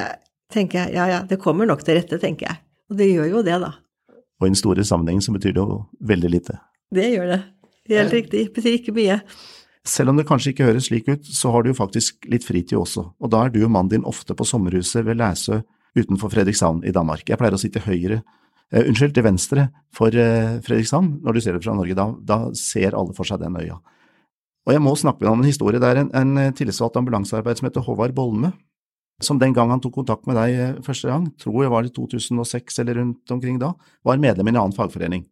tenker 0.53 0.79
jeg 0.85 0.95
ja 0.95 1.09
ja, 1.11 1.19
det 1.27 1.41
kommer 1.43 1.67
nok 1.67 1.83
til 1.83 1.99
rette, 1.99 2.21
tenker 2.21 2.47
jeg. 2.47 2.61
Og 2.87 3.01
det 3.01 3.09
gjør 3.09 3.33
jo 3.33 3.43
det, 3.43 3.57
da. 3.65 3.73
Og 4.39 4.47
i 4.47 4.53
den 4.53 4.59
store 4.59 4.85
sammenhengen 4.87 5.25
så 5.25 5.35
betyr 5.35 5.57
det 5.57 5.65
jo 5.65 5.81
veldig 6.13 6.31
lite. 6.37 6.61
Det 6.93 7.09
gjør 7.15 7.33
det. 7.33 7.41
Helt 7.91 8.15
riktig. 8.15 8.45
Det 8.47 8.55
betyr 8.55 8.77
ikke 8.77 8.95
mye. 8.95 9.17
Selv 9.87 10.13
om 10.13 10.19
det 10.19 10.27
kanskje 10.29 10.53
ikke 10.53 10.69
høres 10.69 10.87
slik 10.87 11.09
ut, 11.11 11.25
så 11.27 11.51
har 11.51 11.63
du 11.63 11.73
jo 11.73 11.79
faktisk 11.81 12.29
litt 12.31 12.45
fritid 12.47 12.77
også, 12.79 13.03
og 13.19 13.31
da 13.33 13.41
er 13.43 13.51
du 13.51 13.59
og 13.65 13.73
mannen 13.73 13.91
din 13.91 14.05
ofte 14.07 14.35
på 14.37 14.47
sommerhuset 14.47 15.03
ved 15.03 15.19
Læsø 15.19 15.59
utenfor 15.99 16.31
Fredrikshavn 16.31 16.85
i 16.87 16.93
Danmark. 16.95 17.27
Jeg 17.27 17.41
pleier 17.41 17.57
å 17.57 17.59
sitte 17.59 17.83
høyre 17.83 18.21
Uh, 18.73 18.81
unnskyld, 18.89 19.13
til 19.13 19.25
venstre 19.27 19.67
for 19.93 20.15
uh, 20.17 20.57
Fredrikshavn. 20.65 21.19
Når 21.21 21.35
du 21.35 21.41
ser 21.43 21.53
det 21.53 21.61
fra 21.61 21.75
Norge, 21.77 21.93
da, 21.97 22.07
da, 22.25 22.37
ser 22.57 22.95
alle 22.97 23.13
for 23.13 23.29
seg 23.29 23.43
den 23.43 23.57
øya. 23.59 23.77
Og 24.65 24.73
jeg 24.73 24.81
må 24.81 24.95
snakke 24.97 25.27
om 25.29 25.43
en 25.43 25.49
historie. 25.49 25.81
Det 25.81 25.89
er 25.91 25.99
en, 26.01 26.09
en 26.15 26.39
eh, 26.39 26.53
tillitsvalgt 26.55 26.95
ambulansearbeid 26.95 27.59
som 27.59 27.67
heter 27.67 27.83
Håvard 27.83 28.15
Bolme, 28.15 28.53
som 29.21 29.37
den 29.37 29.51
gang 29.53 29.73
han 29.73 29.81
tok 29.83 29.97
kontakt 29.97 30.23
med 30.25 30.39
deg 30.39 30.79
første 30.85 31.09
gang, 31.11 31.25
tror 31.37 31.65
jeg 31.65 31.73
var 31.73 31.83
i 31.83 31.91
2006 31.91 32.79
eller 32.79 33.01
rundt 33.01 33.33
omkring 33.35 33.59
da, 33.59 33.73
var 34.07 34.21
medlem 34.23 34.47
i 34.47 34.53
en 34.53 34.61
annen 34.61 34.77
fagforening. 34.77 35.25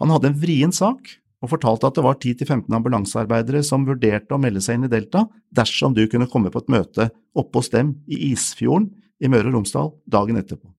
Han 0.00 0.12
hadde 0.12 0.30
en 0.30 0.38
vrien 0.40 0.72
sak 0.74 1.10
og 1.42 1.50
fortalte 1.50 1.88
at 1.88 1.98
det 1.98 2.04
var 2.06 2.18
10–15 2.20 2.76
ambulansearbeidere 2.78 3.62
som 3.66 3.86
vurderte 3.86 4.34
å 4.34 4.40
melde 4.40 4.62
seg 4.62 4.78
inn 4.78 4.86
i 4.86 4.92
Delta 4.92 5.24
dersom 5.54 5.94
du 5.96 6.04
kunne 6.10 6.30
komme 6.30 6.52
på 6.54 6.62
et 6.62 6.70
møte 6.72 7.08
oppe 7.38 7.58
hos 7.58 7.72
dem 7.72 7.96
i 8.06 8.30
Isfjorden 8.30 8.92
i 9.22 9.30
Møre 9.30 9.50
og 9.50 9.58
Romsdal 9.58 9.90
dagen 10.10 10.38
etterpå. 10.38 10.70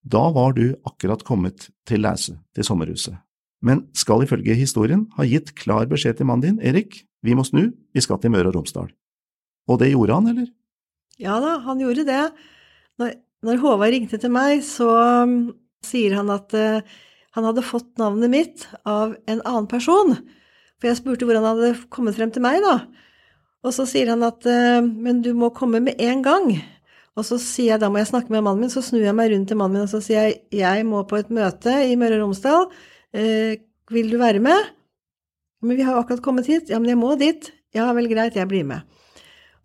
Da 0.00 0.22
var 0.32 0.54
du 0.56 0.76
akkurat 0.88 1.24
kommet 1.26 1.68
til 1.88 2.04
Læsø, 2.04 2.38
til 2.56 2.64
sommerhuset, 2.64 3.16
men 3.64 3.84
skal 3.96 4.24
ifølge 4.24 4.56
historien 4.56 5.04
ha 5.18 5.26
gitt 5.28 5.52
klar 5.56 5.88
beskjed 5.88 6.20
til 6.20 6.28
mannen 6.28 6.56
din, 6.56 6.62
Erik, 6.64 7.02
vi 7.24 7.36
må 7.36 7.44
snu, 7.44 7.66
vi 7.92 8.04
skal 8.04 8.20
til 8.20 8.32
Møre 8.32 8.48
og 8.48 8.56
Romsdal. 8.56 8.88
Og 9.68 9.80
det 9.82 9.90
gjorde 9.92 10.16
han, 10.16 10.30
eller? 10.32 10.48
Ja 11.20 11.36
da, 11.42 11.58
han 11.66 11.82
gjorde 11.82 12.06
det. 12.08 12.22
Når, 13.00 13.12
når 13.44 13.60
Håvard 13.60 13.92
ringte 13.92 14.20
til 14.20 14.32
meg, 14.32 14.64
så 14.64 14.88
um, 15.24 15.36
sier 15.84 16.16
han 16.16 16.32
at 16.32 16.56
uh, 16.56 16.96
han 17.36 17.46
hadde 17.46 17.66
fått 17.66 17.92
navnet 18.00 18.32
mitt 18.32 18.66
av 18.88 19.14
en 19.30 19.42
annen 19.44 19.68
person. 19.70 20.16
For 20.80 20.90
jeg 20.90 20.98
spurte 20.98 21.28
hvor 21.28 21.38
han 21.38 21.46
hadde 21.46 21.76
kommet 21.92 22.16
frem 22.16 22.32
til 22.34 22.44
meg, 22.44 22.58
da. 22.64 22.80
Og 23.66 23.74
så 23.76 23.84
sier 23.88 24.10
han 24.10 24.24
at 24.24 24.46
uh, 24.48 24.80
men 24.80 25.20
du 25.24 25.32
må 25.36 25.52
komme 25.54 25.82
med 25.84 26.00
en 26.00 26.24
gang. 26.24 26.52
Og 27.18 27.26
så 27.26 27.36
sier 27.42 27.74
jeg, 27.74 27.82
da 27.82 27.90
må 27.92 28.00
jeg 28.00 28.10
snakke 28.10 28.32
med 28.32 28.44
mannen 28.46 28.64
min, 28.64 28.72
så 28.72 28.82
snur 28.84 29.04
jeg 29.04 29.16
meg 29.16 29.32
rundt 29.32 29.50
til 29.50 29.58
mannen 29.60 29.76
min 29.76 29.86
og 29.86 29.92
så 29.92 30.00
sier 30.04 30.30
jeg, 30.30 30.40
jeg 30.56 30.86
må 30.88 31.02
på 31.08 31.18
et 31.18 31.32
møte 31.34 31.74
i 31.84 31.96
Møre 32.00 32.16
og 32.16 32.24
Romsdal, 32.24 32.68
eh, 33.12 33.58
vil 33.90 34.12
du 34.12 34.16
være 34.20 34.40
med? 34.42 34.70
Men 35.60 35.76
vi 35.76 35.84
har 35.84 35.98
akkurat 35.98 36.22
kommet 36.24 36.48
hit. 36.48 36.70
Ja, 36.70 36.78
men 36.80 36.88
jeg 36.88 37.00
må 37.00 37.12
dit. 37.20 37.50
Ja, 37.76 37.90
vel, 37.92 38.08
greit, 38.08 38.38
jeg 38.38 38.48
blir 38.48 38.64
med. 38.64 38.86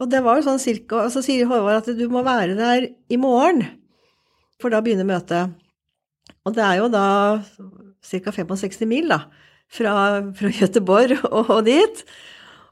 Og 0.02 0.10
det 0.12 0.20
var 0.26 0.36
jo 0.36 0.48
sånn 0.50 0.60
cirka, 0.60 1.06
og 1.06 1.14
så 1.14 1.22
sier 1.24 1.48
Håvard 1.48 1.86
at 1.86 1.94
du 1.96 2.10
må 2.12 2.26
være 2.26 2.58
der 2.58 2.90
i 3.08 3.20
morgen, 3.22 3.62
for 4.60 4.74
da 4.74 4.82
begynner 4.84 5.08
møtet. 5.08 5.54
Og 6.46 6.54
det 6.54 6.62
er 6.62 6.80
jo 6.80 6.90
da 6.94 7.08
ca. 8.06 8.32
65 8.32 8.86
mil, 8.90 9.10
da, 9.10 9.24
fra, 9.72 9.96
fra 10.38 10.52
Gøteborg 10.54 11.18
og, 11.36 11.50
og 11.50 11.62
dit. 11.68 12.04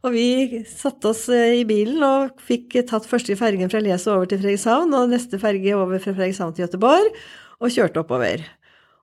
Og 0.03 0.11
vi 0.13 0.63
satte 0.67 1.13
oss 1.13 1.25
eh, 1.31 1.61
i 1.61 1.67
bilen 1.67 2.03
og 2.03 2.41
fikk 2.43 2.75
tatt 2.89 3.07
første 3.09 3.37
fergen 3.39 3.71
fra 3.71 3.81
Leso 3.83 4.11
over 4.13 4.27
til 4.29 4.41
Fredrikshavn, 4.41 4.91
og 4.93 5.13
neste 5.13 5.39
ferge 5.41 5.77
over 5.77 6.01
fra 6.03 6.11
Fredrikshavn 6.11 6.53
til 6.57 6.67
Gøteborg, 6.67 7.23
og 7.63 7.71
kjørte 7.71 8.03
oppover. 8.03 8.43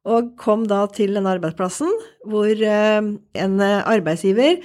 Og 0.09 0.35
kom 0.41 0.67
da 0.69 0.85
til 0.93 1.17
denne 1.17 1.33
arbeidsplassen 1.37 1.91
hvor 2.29 2.53
eh, 2.53 3.01
en 3.45 3.61
arbeidsgiver 3.65 4.61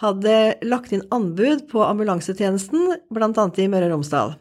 hadde 0.00 0.36
lagt 0.64 0.94
inn 0.94 1.04
anbud 1.12 1.66
på 1.70 1.82
ambulansetjenesten, 1.84 2.94
bl.a. 3.12 3.28
i 3.28 3.68
Møre 3.68 3.90
og 3.90 3.98
Romsdal. 3.98 4.38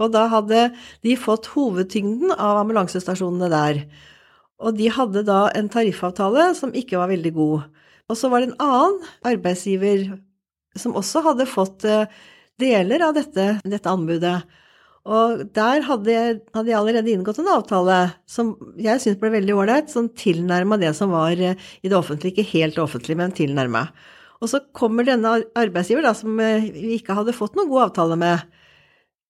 Og 0.00 0.12
da 0.12 0.26
hadde 0.32 0.68
de 1.04 1.16
fått 1.18 1.48
hovedtyngden 1.54 2.32
av 2.32 2.60
ambulansestasjonene 2.62 3.48
der. 3.52 3.82
Og 4.62 4.76
de 4.78 4.90
hadde 4.92 5.24
da 5.26 5.46
en 5.56 5.68
tariffavtale 5.72 6.50
som 6.56 6.74
ikke 6.76 7.00
var 7.00 7.10
veldig 7.12 7.32
god. 7.36 7.66
Og 8.08 8.18
så 8.18 8.30
var 8.32 8.42
det 8.42 8.52
en 8.52 8.62
annen 8.62 9.00
arbeidsgiver 9.26 10.06
som 10.78 10.94
også 10.96 11.22
hadde 11.26 11.48
fått 11.48 11.84
deler 12.60 13.04
av 13.04 13.16
dette, 13.16 13.48
dette 13.64 13.90
anbudet. 13.90 14.38
Og 15.06 15.44
der 15.54 15.84
hadde 15.86 16.10
jeg, 16.10 16.38
hadde 16.56 16.70
jeg, 16.72 16.78
allerede 16.80 17.12
inngått 17.12 17.38
en 17.38 17.52
avtale 17.52 17.98
som 18.30 18.54
jeg 18.82 19.02
syntes 19.02 19.20
ble 19.20 19.30
veldig 19.36 19.54
ålreit, 19.54 19.90
som 19.92 20.08
tilnærma 20.10 20.78
det 20.82 20.90
som 20.98 21.12
var 21.14 21.38
eh, 21.38 21.54
i 21.82 21.90
det 21.90 21.94
offentlige, 21.98 22.34
ikke 22.34 22.56
helt 22.56 22.80
offentlig, 22.82 23.14
men 23.20 23.34
tilnærma. 23.36 23.86
Og 24.42 24.50
så 24.50 24.60
kommer 24.76 25.06
denne 25.06 25.38
arbeidsgiver, 25.56 26.02
da, 26.08 26.14
som 26.16 26.40
eh, 26.42 26.66
vi 26.74 26.96
ikke 26.98 27.14
hadde 27.18 27.36
fått 27.36 27.54
noen 27.54 27.70
god 27.70 27.86
avtale 27.86 28.18
med. 28.18 28.58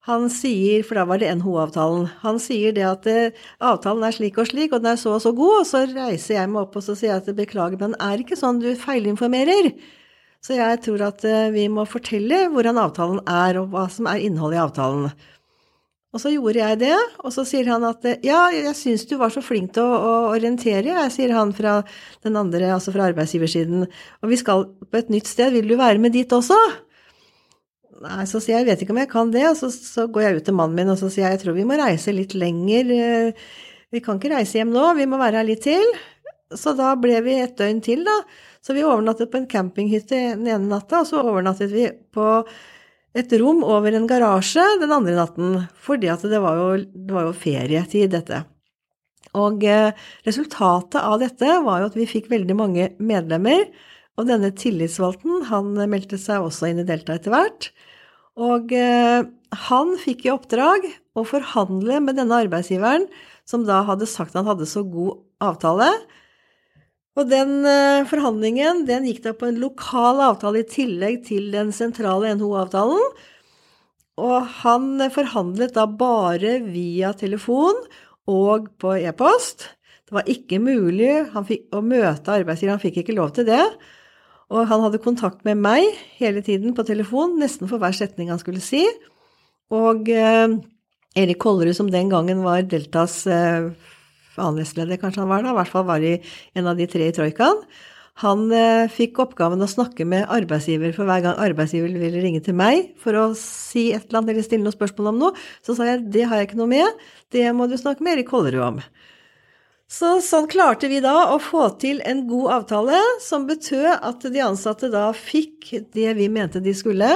Han 0.07 0.29
sier, 0.31 0.85
for 0.87 0.99
da 0.99 1.05
var 1.11 1.19
det 1.19 1.33
NHO-avtalen, 1.41 2.07
han 2.23 2.37
sier 2.43 2.75
det 2.77 2.85
at 2.87 3.07
eh, 3.11 3.45
avtalen 3.59 4.07
er 4.07 4.15
slik 4.15 4.39
og 4.39 4.47
slik, 4.47 4.71
og 4.71 4.85
den 4.85 4.93
er 4.93 5.01
så 5.01 5.17
og 5.17 5.23
så 5.25 5.33
god, 5.35 5.61
og 5.61 5.67
så 5.67 5.83
reiser 5.91 6.39
jeg 6.39 6.51
meg 6.53 6.63
opp 6.63 6.79
og 6.79 6.85
så 6.87 6.95
sier 6.95 7.17
jeg 7.17 7.25
at 7.25 7.39
beklager, 7.39 7.81
men 7.81 7.97
er 7.99 8.23
ikke 8.23 8.39
sånn, 8.39 8.63
du 8.63 8.71
feilinformerer. 8.79 9.73
Så 10.47 10.55
jeg 10.55 10.79
tror 10.85 11.09
at 11.09 11.25
vi 11.51 11.65
må 11.73 11.83
fortelle 11.91 12.45
hvordan 12.53 12.79
avtalen 12.79 13.19
er, 13.27 13.59
og 13.59 13.73
hva 13.73 13.89
som 13.91 14.07
er 14.07 14.23
innholdet 14.23 14.61
i 14.61 14.63
avtalen. 14.63 15.09
Og 16.17 16.23
så 16.23 16.31
gjorde 16.33 16.63
jeg 16.63 16.79
det, 16.81 16.97
og 17.21 17.33
så 17.35 17.43
sier 17.45 17.67
han 17.69 17.83
at 17.85 18.07
ja, 18.25 18.47
jeg 18.55 18.73
syns 18.79 19.05
du 19.05 19.19
var 19.21 19.35
så 19.35 19.43
flink 19.45 19.75
til 19.77 19.85
å, 19.85 19.97
å 20.01 20.13
orientere, 20.31 20.95
jeg, 20.95 21.13
sier 21.13 21.35
han 21.37 21.53
fra 21.57 21.81
den 22.25 22.39
andre, 22.41 22.71
altså 22.73 22.95
fra 22.95 23.11
arbeidsgiversiden, 23.11 23.85
og 24.23 24.33
vi 24.33 24.39
skal 24.41 24.65
på 24.87 25.01
et 25.03 25.11
nytt 25.13 25.29
sted, 25.29 25.53
vil 25.53 25.69
du 25.69 25.77
være 25.77 26.01
med 26.01 26.17
dit 26.17 26.33
også? 26.33 26.57
Nei, 28.05 28.25
så 28.29 28.41
sier 28.43 28.59
jeg, 28.59 28.65
jeg 28.65 28.69
vet 28.69 28.83
ikke 28.85 28.93
om 28.93 29.01
jeg 29.01 29.09
kan 29.13 29.31
det, 29.33 29.45
og 29.49 29.57
så, 29.57 29.71
så 29.73 30.05
går 30.13 30.25
jeg 30.25 30.41
ut 30.41 30.47
til 30.51 30.57
mannen 30.59 30.77
min 30.77 30.93
og 30.93 30.99
så 31.01 31.09
sier 31.13 31.27
jeg, 31.27 31.39
jeg 31.39 31.43
tror 31.45 31.57
vi 31.57 31.65
må 31.69 31.79
reise 31.81 32.13
litt 32.13 32.35
lenger, 32.37 32.91
eh, 32.93 33.47
vi 33.95 34.03
kan 34.05 34.19
ikke 34.21 34.35
reise 34.35 34.59
hjem 34.59 34.75
nå, 34.75 34.91
vi 34.99 35.07
må 35.09 35.21
være 35.21 35.41
her 35.41 35.49
litt 35.49 35.63
til. 35.65 35.87
Så 36.55 36.77
da 36.79 36.93
ble 37.01 37.19
vi 37.25 37.39
et 37.43 37.57
døgn 37.59 37.81
til, 37.83 38.05
da. 38.07 38.21
Så 38.63 38.75
vi 38.75 38.85
overnattet 38.87 39.31
på 39.33 39.41
en 39.41 39.49
campinghytte 39.51 40.19
den 40.37 40.49
ene 40.51 40.69
natta, 40.71 41.01
og 41.03 41.09
så 41.09 41.23
overnattet 41.23 41.73
vi 41.73 41.87
på 42.15 42.27
et 43.17 43.33
rom 43.41 43.63
over 43.65 43.95
en 43.97 44.09
garasje 44.11 44.65
den 44.83 44.93
andre 44.93 45.15
natten, 45.17 45.57
fordi 45.81 46.11
at 46.13 46.27
det 46.29 46.43
var 46.43 46.59
jo, 46.61 46.69
det 46.83 47.17
var 47.17 47.29
jo 47.29 47.35
ferietid, 47.39 48.11
dette. 48.13 48.43
Og 49.37 49.65
eh, 49.67 49.95
resultatet 50.27 51.01
av 51.01 51.19
dette 51.23 51.59
var 51.65 51.83
jo 51.83 51.91
at 51.91 51.99
vi 51.99 52.09
fikk 52.11 52.29
veldig 52.33 52.57
mange 52.59 52.91
medlemmer, 52.99 53.67
og 54.17 54.29
denne 54.29 54.51
tillitsvalgten, 54.57 55.47
han 55.51 55.75
meldte 55.93 56.19
seg 56.21 56.45
også 56.45 56.71
inn 56.71 56.81
i 56.83 56.89
Delta 56.89 57.17
etter 57.17 57.35
hvert. 57.35 57.71
Og 58.37 58.73
eh, 58.77 59.25
han 59.69 59.97
fikk 60.01 60.27
i 60.27 60.33
oppdrag 60.33 60.87
å 61.17 61.25
forhandle 61.25 62.01
med 62.05 62.19
denne 62.21 62.45
arbeidsgiveren, 62.45 63.07
som 63.49 63.65
da 63.69 63.83
hadde 63.89 64.09
sagt 64.09 64.37
han 64.37 64.49
hadde 64.49 64.69
så 64.69 64.83
god 64.85 65.21
avtale, 65.45 65.91
og 67.17 67.31
den 67.31 67.65
eh, 67.65 68.05
forhandlingen 68.09 68.85
den 68.89 69.07
gikk 69.09 69.23
da 69.25 69.33
på 69.37 69.49
en 69.49 69.61
lokal 69.61 70.21
avtale 70.21 70.61
i 70.61 70.69
tillegg 70.69 71.23
til 71.29 71.49
den 71.55 71.73
sentrale 71.73 72.35
NHO-avtalen. 72.37 73.07
Og 74.21 74.37
han 74.63 75.01
forhandlet 75.13 75.75
da 75.77 75.87
bare 75.89 76.59
via 76.65 77.13
telefon 77.17 77.81
og 78.29 78.69
på 78.81 78.97
e-post. 79.01 79.69
Det 80.07 80.17
var 80.17 80.29
ikke 80.31 80.61
mulig 80.63 81.11
fikk, 81.49 81.67
å 81.75 81.83
møte 81.85 82.37
arbeidsgiver, 82.37 82.77
han 82.77 82.85
fikk 82.85 83.01
ikke 83.03 83.17
lov 83.17 83.33
til 83.37 83.49
det. 83.49 83.65
Og 84.55 84.69
han 84.71 84.85
hadde 84.85 85.03
kontakt 85.03 85.43
med 85.47 85.59
meg 85.59 85.89
hele 86.21 86.43
tiden 86.45 86.75
på 86.77 86.85
telefon, 86.87 87.35
nesten 87.41 87.67
for 87.71 87.83
hver 87.83 87.95
setning 87.97 88.31
han 88.31 88.43
skulle 88.43 88.63
si. 88.63 88.85
Og 89.75 90.07
eh, 90.13 90.55
Erik 91.19 91.41
Kollerud, 91.43 91.75
som 91.75 91.91
den 91.91 92.13
gangen 92.13 92.45
var 92.47 92.63
Deltas 92.69 93.25
eh, 93.27 93.73
annen 94.37 94.63
nestleder 94.63 95.01
kanskje 95.01 95.23
han 95.25 95.31
var 95.33 95.45
da, 95.45 95.53
i 95.53 95.59
hvert 95.61 95.73
fall 95.73 95.87
var 95.89 96.05
i 96.05 96.17
en 96.57 96.71
av 96.71 96.79
de 96.79 96.87
tre 96.91 97.09
i 97.09 97.15
troikaen. 97.15 97.63
Han 98.23 98.47
eh, 98.55 98.87
fikk 98.89 99.19
oppgaven 99.21 99.61
å 99.61 99.69
snakke 99.69 100.07
med 100.09 100.31
arbeidsgiver, 100.33 100.95
for 100.97 101.09
hver 101.09 101.25
gang 101.25 101.41
arbeidsgiver 101.43 101.93
ville 102.01 102.23
ringe 102.23 102.41
til 102.45 102.57
meg 102.57 102.95
for 103.03 103.19
å 103.21 103.27
si 103.37 103.91
et 103.93 104.07
eller 104.07 104.23
annet 104.23 104.33
eller 104.33 104.47
stille 104.47 104.65
noe 104.65 104.77
spørsmål 104.77 105.11
om 105.13 105.21
noe, 105.21 105.45
så 105.67 105.77
sa 105.77 105.91
jeg 105.91 106.07
det 106.15 106.25
har 106.31 106.41
jeg 106.41 106.49
ikke 106.51 106.63
noe 106.63 106.71
med, 106.71 107.05
det 107.35 107.45
må 107.57 107.69
du 107.69 107.77
snakke 107.81 108.05
med 108.05 108.17
Erik 108.17 108.31
Kollerud 108.31 108.65
om. 108.65 108.81
Så 109.87 110.17
sånn 110.25 110.49
klarte 110.51 110.89
vi 110.91 110.99
da 111.03 111.31
å 111.31 111.37
få 111.39 111.69
til 111.79 112.01
en 112.03 112.25
god 112.27 112.53
avtale 112.61 112.99
som 113.23 113.47
betød 113.47 113.87
at 113.95 114.25
de 114.35 114.43
ansatte 114.43 114.91
da 114.91 115.13
fikk 115.15 115.71
det 115.95 116.17
vi 116.19 116.27
mente 116.33 116.63
de 116.63 116.75
skulle, 116.75 117.13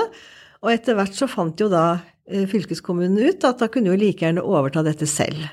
og 0.60 0.70
etter 0.70 0.94
hvert 0.94 1.16
så 1.16 1.26
fant 1.30 1.58
jo 1.58 1.66
da 1.72 1.98
eh, 2.30 2.46
fylkeskommunen 2.50 3.18
ut 3.18 3.46
at 3.48 3.58
da 3.58 3.66
kunne 3.72 3.90
jo 3.90 3.98
like 3.98 4.22
gjerne 4.22 4.44
overta 4.46 4.84
dette 4.86 5.08
selv 5.10 5.48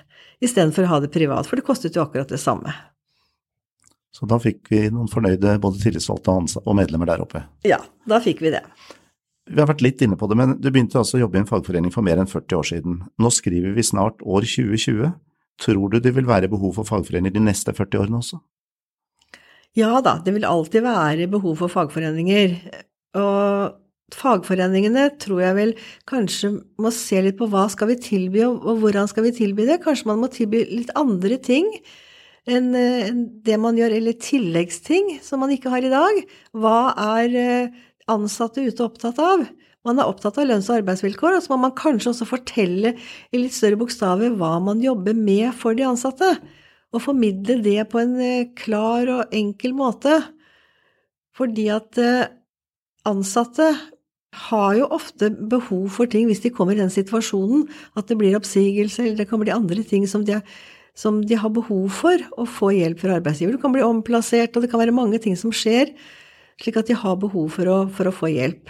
istedenfor 0.45 0.86
å 0.86 0.91
ha 0.91 1.01
det 1.01 1.10
privat, 1.10 1.49
for 1.49 1.58
det 1.58 1.65
kostet 1.65 1.97
jo 1.97 2.03
akkurat 2.03 2.30
det 2.30 2.38
samme. 2.41 2.73
Så 4.13 4.30
da 4.30 4.38
fikk 4.41 4.69
vi 4.69 4.86
noen 4.93 5.10
fornøyde 5.10 5.58
både 5.62 5.82
tillitsvalgte 5.82 6.62
og 6.63 6.77
medlemmer 6.77 7.10
der 7.10 7.21
oppe? 7.25 7.43
Ja, 7.65 7.82
da 8.10 8.21
fikk 8.21 8.43
vi 8.45 8.53
det. 8.53 8.63
Vi 9.47 9.62
har 9.62 9.69
vært 9.69 9.84
litt 9.86 10.01
inne 10.03 10.17
på 10.19 10.27
det, 10.30 10.38
men 10.38 10.58
du 10.60 10.69
begynte 10.69 10.99
altså 10.99 11.17
å 11.17 11.21
jobbe 11.21 11.39
i 11.39 11.41
en 11.41 11.49
fagforening 11.49 11.93
for 11.93 12.06
mer 12.06 12.19
enn 12.19 12.30
40 12.30 12.58
år 12.58 12.67
siden. 12.67 12.97
Nå 13.21 13.32
skriver 13.34 13.73
vi 13.77 13.86
snart 13.86 14.21
år 14.25 14.45
2020. 14.45 15.13
Tror 15.62 15.89
du 15.89 16.00
det 16.04 16.13
vil 16.15 16.28
være 16.30 16.50
behov 16.52 16.76
for 16.78 16.88
fagforeninger 16.88 17.34
de 17.34 17.48
neste 17.48 17.74
40 17.74 18.04
årene 18.04 18.22
også? 18.22 18.39
Ja 19.78 20.00
da, 20.02 20.17
det 20.26 20.34
vil 20.34 20.46
alltid 20.48 20.86
være 20.86 21.28
behov 21.30 21.60
for 21.60 21.74
fagforeninger. 21.74 22.56
Og 23.17 23.78
fagforeningene 24.15 25.10
tror 25.22 25.43
jeg 25.43 25.58
vel 25.58 25.74
kanskje 26.10 26.54
må 26.82 26.91
se 26.96 27.22
litt 27.26 27.38
på 27.39 27.50
hva 27.52 27.67
skal 27.74 27.91
vi 27.91 28.00
tilby, 28.02 28.43
og 28.48 28.82
hvordan 28.82 29.10
skal 29.12 29.28
vi 29.28 29.36
tilby 29.38 29.67
det. 29.70 29.82
Kanskje 29.84 30.10
man 30.10 30.22
må 30.24 30.32
tilby 30.34 30.63
litt 30.72 30.93
andre 30.98 31.38
ting 31.41 31.70
enn 32.48 32.72
det 33.43 33.58
man 33.60 33.76
gjør, 33.76 33.98
eller 33.98 34.15
tilleggsting 34.24 35.17
som 35.26 35.41
man 35.43 35.52
ikke 35.52 35.72
har 35.74 35.84
i 35.84 35.91
dag. 35.91 36.22
Hva 36.56 36.80
er 37.20 37.34
eh, 37.41 37.74
ansatte 38.08 38.63
ute 38.63 38.86
opptatt 38.86 39.20
av? 39.20 39.43
Man 39.88 40.02
er 40.02 40.10
opptatt 40.10 40.36
av 40.41 40.50
lønns- 40.50 40.67
og 40.67 40.82
arbeidsvilkår, 40.82 41.38
og 41.38 41.43
så 41.45 41.54
må 41.54 41.62
man 41.63 41.76
kanskje 41.78 42.12
også 42.12 42.28
fortelle 42.28 42.93
i 43.32 43.39
litt 43.39 43.56
større 43.56 43.80
bokstaver 43.80 44.34
hva 44.36 44.58
man 44.63 44.82
jobber 44.84 45.15
med 45.15 45.54
for 45.56 45.78
de 45.78 45.86
ansatte, 45.88 46.34
og 46.91 47.04
formidle 47.04 47.60
det 47.63 47.82
på 47.91 48.02
en 48.02 48.17
eh, 48.23 48.50
klar 48.58 49.08
og 49.12 49.36
enkel 49.36 49.76
måte. 49.78 50.17
Fordi 51.38 51.67
at 51.71 52.00
eh, 52.02 52.28
ansatte 53.08 53.69
har 54.47 54.73
jo 54.78 54.89
ofte 54.93 55.30
behov 55.52 55.88
for 55.95 56.10
ting 56.12 56.28
hvis 56.28 56.43
de 56.43 56.52
kommer 56.54 56.76
i 56.76 56.82
den 56.82 56.91
situasjonen 56.93 57.65
at 57.97 58.10
det 58.10 58.17
blir 58.19 58.36
oppsigelse, 58.38 59.04
eller 59.04 59.21
det 59.21 59.30
kan 59.32 59.41
bli 59.41 59.56
andre 59.56 59.86
ting 59.88 60.08
som 60.10 60.26
de, 60.28 60.41
som 60.97 61.21
de 61.23 61.39
har 61.39 61.54
behov 61.54 61.88
for 61.95 62.28
å 62.36 62.47
få 62.50 62.73
hjelp 62.76 63.02
fra 63.04 63.17
arbeidsgiver. 63.21 63.56
Du 63.56 63.63
kan 63.63 63.76
bli 63.76 63.86
omplassert, 63.86 64.56
og 64.56 64.65
det 64.65 64.71
kan 64.73 64.84
være 64.84 64.95
mange 64.95 65.21
ting 65.23 65.38
som 65.39 65.54
skjer, 65.56 65.93
slik 66.60 66.80
at 66.80 66.91
de 66.91 66.97
har 66.97 67.19
behov 67.21 67.52
for 67.56 67.71
å, 67.71 67.80
for 67.93 68.10
å 68.10 68.15
få 68.15 68.32
hjelp. 68.34 68.67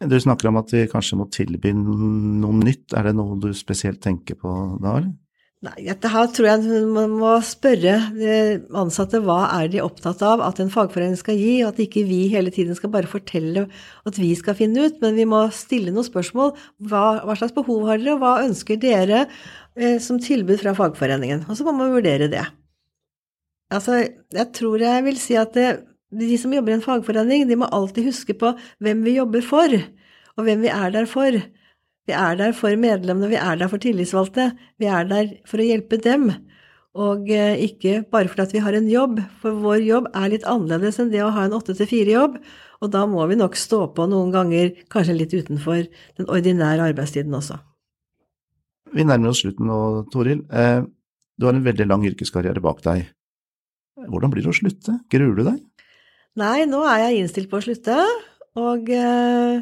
Du 0.00 0.16
snakker 0.16 0.48
om 0.48 0.56
at 0.60 0.70
vi 0.72 0.86
kanskje 0.88 1.18
må 1.20 1.26
tilby 1.32 1.74
noe 1.76 2.54
nytt. 2.56 2.94
Er 2.96 3.10
det 3.10 3.18
noe 3.18 3.36
du 3.40 3.50
spesielt 3.56 4.00
tenker 4.04 4.38
på 4.40 4.52
da, 4.80 4.96
eller? 5.00 5.10
Nei, 5.60 5.74
dette 5.84 6.08
her 6.08 6.28
tror 6.32 6.46
jeg 6.48 6.84
man 6.88 7.18
må 7.20 7.34
spørre 7.44 7.98
de 8.14 8.36
ansatte 8.80 9.18
hva 9.20 9.42
er 9.58 9.66
de 9.68 9.82
opptatt 9.84 10.22
av 10.24 10.40
at 10.40 10.62
en 10.62 10.72
fagforening 10.72 11.18
skal 11.20 11.36
gi, 11.36 11.58
og 11.60 11.74
at 11.74 11.82
ikke 11.84 12.06
vi 12.08 12.22
hele 12.32 12.48
tiden 12.54 12.78
skal 12.78 12.88
bare 12.94 13.10
fortelle 13.10 13.66
at 14.08 14.16
vi 14.16 14.30
skal 14.38 14.56
finne 14.56 14.86
ut, 14.88 14.96
men 15.04 15.20
vi 15.20 15.26
må 15.28 15.42
stille 15.52 15.92
noen 15.92 16.08
spørsmål. 16.08 16.54
Hva, 16.88 17.04
hva 17.28 17.36
slags 17.36 17.52
behov 17.58 17.84
har 17.90 18.00
dere, 18.00 18.16
og 18.16 18.24
hva 18.24 18.32
ønsker 18.46 18.80
dere 18.80 19.26
eh, 19.26 20.00
som 20.00 20.16
tilbud 20.16 20.64
fra 20.64 20.72
fagforeningen? 20.80 21.44
Og 21.44 21.60
så 21.60 21.68
må 21.68 21.76
man 21.76 21.92
vurdere 21.92 22.30
det. 22.32 22.46
Altså, 23.70 24.00
jeg 24.32 24.48
tror 24.56 24.80
jeg 24.80 25.04
vil 25.10 25.20
si 25.20 25.36
at 25.38 25.52
det, 25.60 25.68
de 26.10 26.36
som 26.38 26.52
jobber 26.54 26.74
i 26.74 26.78
en 26.78 26.84
fagforening, 26.84 27.46
de 27.48 27.58
må 27.58 27.68
alltid 27.70 28.08
huske 28.10 28.34
på 28.38 28.52
hvem 28.82 29.02
vi 29.06 29.16
jobber 29.18 29.44
for, 29.46 29.74
og 30.36 30.46
hvem 30.46 30.64
vi 30.64 30.72
er 30.74 30.94
der 30.94 31.08
for. 31.10 31.36
Vi 32.08 32.14
er 32.16 32.38
der 32.40 32.54
for 32.56 32.74
medlemmene, 32.80 33.30
vi 33.30 33.38
er 33.38 33.58
der 33.60 33.70
for 33.70 33.82
tillitsvalgte. 33.82 34.50
Vi 34.80 34.88
er 34.90 35.06
der 35.06 35.34
for 35.46 35.62
å 35.62 35.66
hjelpe 35.66 36.00
dem. 36.02 36.32
Og 36.98 37.28
eh, 37.30 37.60
ikke 37.68 38.00
bare 38.10 38.30
fordi 38.32 38.56
vi 38.56 38.64
har 38.64 38.74
en 38.74 38.88
jobb, 38.90 39.20
for 39.38 39.54
vår 39.62 39.84
jobb 39.86 40.08
er 40.18 40.32
litt 40.32 40.46
annerledes 40.48 40.98
enn 40.98 41.12
det 41.12 41.22
å 41.22 41.30
ha 41.36 41.46
en 41.46 41.54
åtte 41.54 41.76
til 41.78 41.86
fire-jobb. 41.86 42.40
Og 42.80 42.90
da 42.90 43.04
må 43.06 43.22
vi 43.30 43.38
nok 43.38 43.54
stå 43.58 43.84
på 43.94 44.08
noen 44.10 44.32
ganger, 44.34 44.72
kanskje 44.90 45.18
litt 45.20 45.36
utenfor 45.36 45.84
den 45.86 46.26
ordinære 46.26 46.88
arbeidstiden 46.90 47.36
også. 47.36 47.60
Vi 48.90 49.06
nærmer 49.06 49.30
oss 49.30 49.44
slutten 49.44 49.70
nå, 49.70 49.78
Toril. 50.10 50.42
Eh, 50.50 50.82
du 51.38 51.46
har 51.46 51.54
en 51.54 51.66
veldig 51.68 51.86
lang 51.86 52.02
yrkeskarriere 52.10 52.62
bak 52.64 52.82
deg. 52.82 53.06
Hvordan 54.10 54.32
blir 54.32 54.42
det 54.42 54.50
å 54.50 54.56
slutte? 54.56 54.96
Gruer 55.12 55.36
du 55.36 55.44
deg? 55.46 55.60
Nei, 56.38 56.62
nå 56.70 56.84
er 56.86 57.06
jeg 57.06 57.22
innstilt 57.24 57.50
på 57.50 57.58
å 57.58 57.64
slutte. 57.64 57.96
Og 58.60 58.90
eh, 58.94 59.60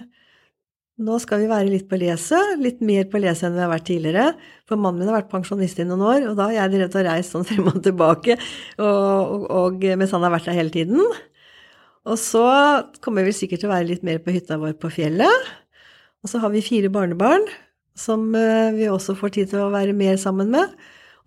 Nå 0.98 1.14
skal 1.22 1.44
vi 1.44 1.46
være 1.46 1.70
litt 1.70 1.84
på 1.86 1.94
leset, 2.00 2.56
litt 2.58 2.80
mer 2.82 3.04
på 3.06 3.20
leset 3.22 3.46
enn 3.46 3.54
vi 3.54 3.62
har 3.62 3.70
vært 3.70 3.84
tidligere. 3.86 4.32
For 4.66 4.80
mannen 4.80 5.04
min 5.04 5.10
har 5.12 5.20
vært 5.20 5.30
pensjonist 5.30 5.78
i 5.78 5.86
noen 5.86 6.02
år, 6.02 6.24
og 6.26 6.34
da 6.34 6.48
har 6.48 6.56
jeg 6.56 6.72
drevet 6.72 6.96
og 6.98 7.06
reist 7.06 7.36
sånn 7.36 7.46
frem 7.48 7.68
og 7.70 7.78
tilbake 7.84 8.34
og, 8.82 9.44
og, 9.46 9.86
mens 10.00 10.14
han 10.16 10.26
har 10.26 10.34
vært 10.34 10.50
der 10.50 10.58
hele 10.58 10.74
tiden. 10.74 10.98
Og 12.08 12.18
så 12.18 12.42
kommer 13.04 13.22
vi 13.28 13.36
sikkert 13.36 13.62
til 13.62 13.70
å 13.70 13.76
være 13.76 13.86
litt 13.92 14.02
mer 14.06 14.18
på 14.24 14.34
hytta 14.34 14.58
vår 14.58 14.74
på 14.82 14.90
fjellet. 14.96 15.48
Og 16.26 16.32
så 16.32 16.42
har 16.42 16.50
vi 16.50 16.66
fire 16.66 16.90
barnebarn 16.90 17.46
som 17.98 18.26
eh, 18.34 18.74
vi 18.74 18.90
også 18.90 19.14
får 19.18 19.36
tid 19.36 19.52
til 19.52 19.68
å 19.68 19.72
være 19.74 19.94
mer 19.94 20.18
sammen 20.18 20.50
med. 20.50 20.74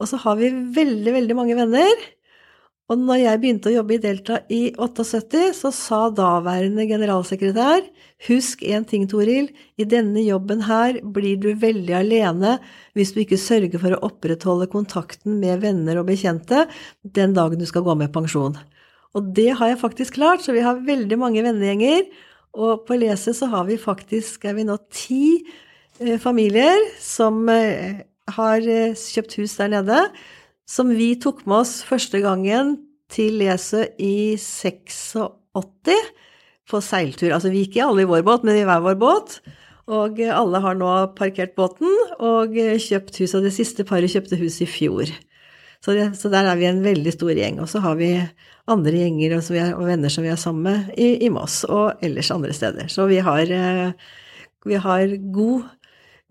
Og 0.04 0.12
så 0.12 0.20
har 0.20 0.36
vi 0.42 0.52
veldig, 0.52 1.16
veldig 1.16 1.38
mange 1.38 1.56
venner. 1.56 2.08
Og 2.92 3.00
når 3.00 3.22
jeg 3.22 3.40
begynte 3.40 3.70
å 3.70 3.76
jobbe 3.78 3.94
i 3.96 4.02
Delta 4.04 4.38
i 4.52 4.62
78, 4.76 5.54
så 5.56 5.70
sa 5.72 6.00
daværende 6.12 6.84
generalsekretær 6.90 7.86
Husk 8.28 8.66
én 8.68 8.84
ting, 8.86 9.08
Toril, 9.10 9.48
i 9.80 9.86
denne 9.88 10.22
jobben 10.26 10.66
her 10.68 11.00
blir 11.16 11.40
du 11.42 11.48
veldig 11.58 11.96
alene 12.02 12.58
hvis 12.98 13.14
du 13.16 13.22
ikke 13.24 13.40
sørger 13.40 13.80
for 13.82 13.96
å 13.96 14.02
opprettholde 14.10 14.68
kontakten 14.70 15.40
med 15.40 15.64
venner 15.64 16.02
og 16.02 16.10
bekjente 16.12 16.66
den 17.02 17.34
dagen 17.38 17.64
du 17.64 17.66
skal 17.70 17.86
gå 17.88 17.96
med 17.98 18.12
pensjon. 18.14 18.60
Og 19.16 19.32
det 19.40 19.48
har 19.58 19.72
jeg 19.72 19.82
faktisk 19.82 20.20
klart, 20.20 20.44
så 20.44 20.54
vi 20.54 20.66
har 20.66 20.84
veldig 20.84 21.18
mange 21.20 21.42
vennegjenger. 21.48 22.06
Og 22.60 22.84
på 22.86 23.00
Leset 23.00 23.40
så 23.40 23.48
har 23.56 23.66
vi 23.72 23.80
faktisk, 23.80 24.44
er 24.46 24.60
vi 24.60 24.68
nå 24.68 24.76
ti 24.92 25.24
eh, 26.04 26.20
familier 26.20 26.78
som 27.00 27.42
eh, 27.50 28.04
har 28.36 28.68
eh, 28.68 28.94
kjøpt 29.00 29.40
hus 29.40 29.58
der 29.58 29.72
nede 29.80 30.04
som 30.72 30.92
vi 30.96 31.14
tok 31.20 31.44
med 31.50 31.66
oss 31.66 31.82
første 31.84 32.22
gangen 32.24 32.78
til 33.12 33.42
Lesø 33.42 33.84
i 34.00 34.38
86 34.40 35.18
på 36.72 36.80
seiltur. 36.86 37.34
Altså 37.36 37.52
vi 37.52 37.66
gikk 37.66 37.82
alle 37.84 38.06
i 38.06 38.10
vår 38.10 38.24
båt, 38.28 38.46
men 38.48 38.56
i 38.56 38.64
hver 38.68 38.84
vår 38.86 38.96
båt. 39.02 39.42
Og 39.92 40.22
alle 40.24 40.62
har 40.64 40.78
nå 40.80 40.92
parkert 41.18 41.58
båten 41.58 41.92
og 42.24 42.56
kjøpt 42.56 43.20
hus, 43.20 43.34
og 43.36 43.44
det 43.44 43.52
siste 43.56 43.84
paret 43.88 44.14
kjøpte 44.14 44.40
hus 44.40 44.62
i 44.64 44.70
fjor. 44.70 45.12
Så, 45.82 45.96
det, 45.98 46.12
så 46.20 46.30
der 46.32 46.48
er 46.48 46.60
vi 46.60 46.70
en 46.70 46.84
veldig 46.86 47.12
stor 47.16 47.34
gjeng. 47.34 47.60
Og 47.60 47.68
så 47.68 47.82
har 47.84 47.98
vi 48.00 48.14
andre 48.72 48.96
gjenger 48.96 49.36
og, 49.40 49.52
er, 49.58 49.74
og 49.76 49.88
venner 49.90 50.14
som 50.14 50.24
vi 50.24 50.32
er 50.32 50.40
sammen 50.40 50.64
med 50.70 50.96
i, 50.96 51.16
i, 51.26 51.32
Moss 51.34 51.64
og 51.66 52.00
ellers 52.06 52.32
andre 52.32 52.54
steder. 52.56 52.88
Så 52.94 53.10
vi 53.10 53.18
har, 53.26 53.42
eh, 53.52 53.92
vi 54.70 54.80
har 54.80 55.18
god 55.34 55.66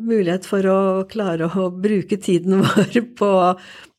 mulighet 0.00 0.46
for 0.48 0.66
å 0.70 0.78
klare 1.10 1.48
å 1.48 1.68
bruke 1.72 2.18
tiden 2.20 2.60
vår 2.64 3.00
på 3.18 3.30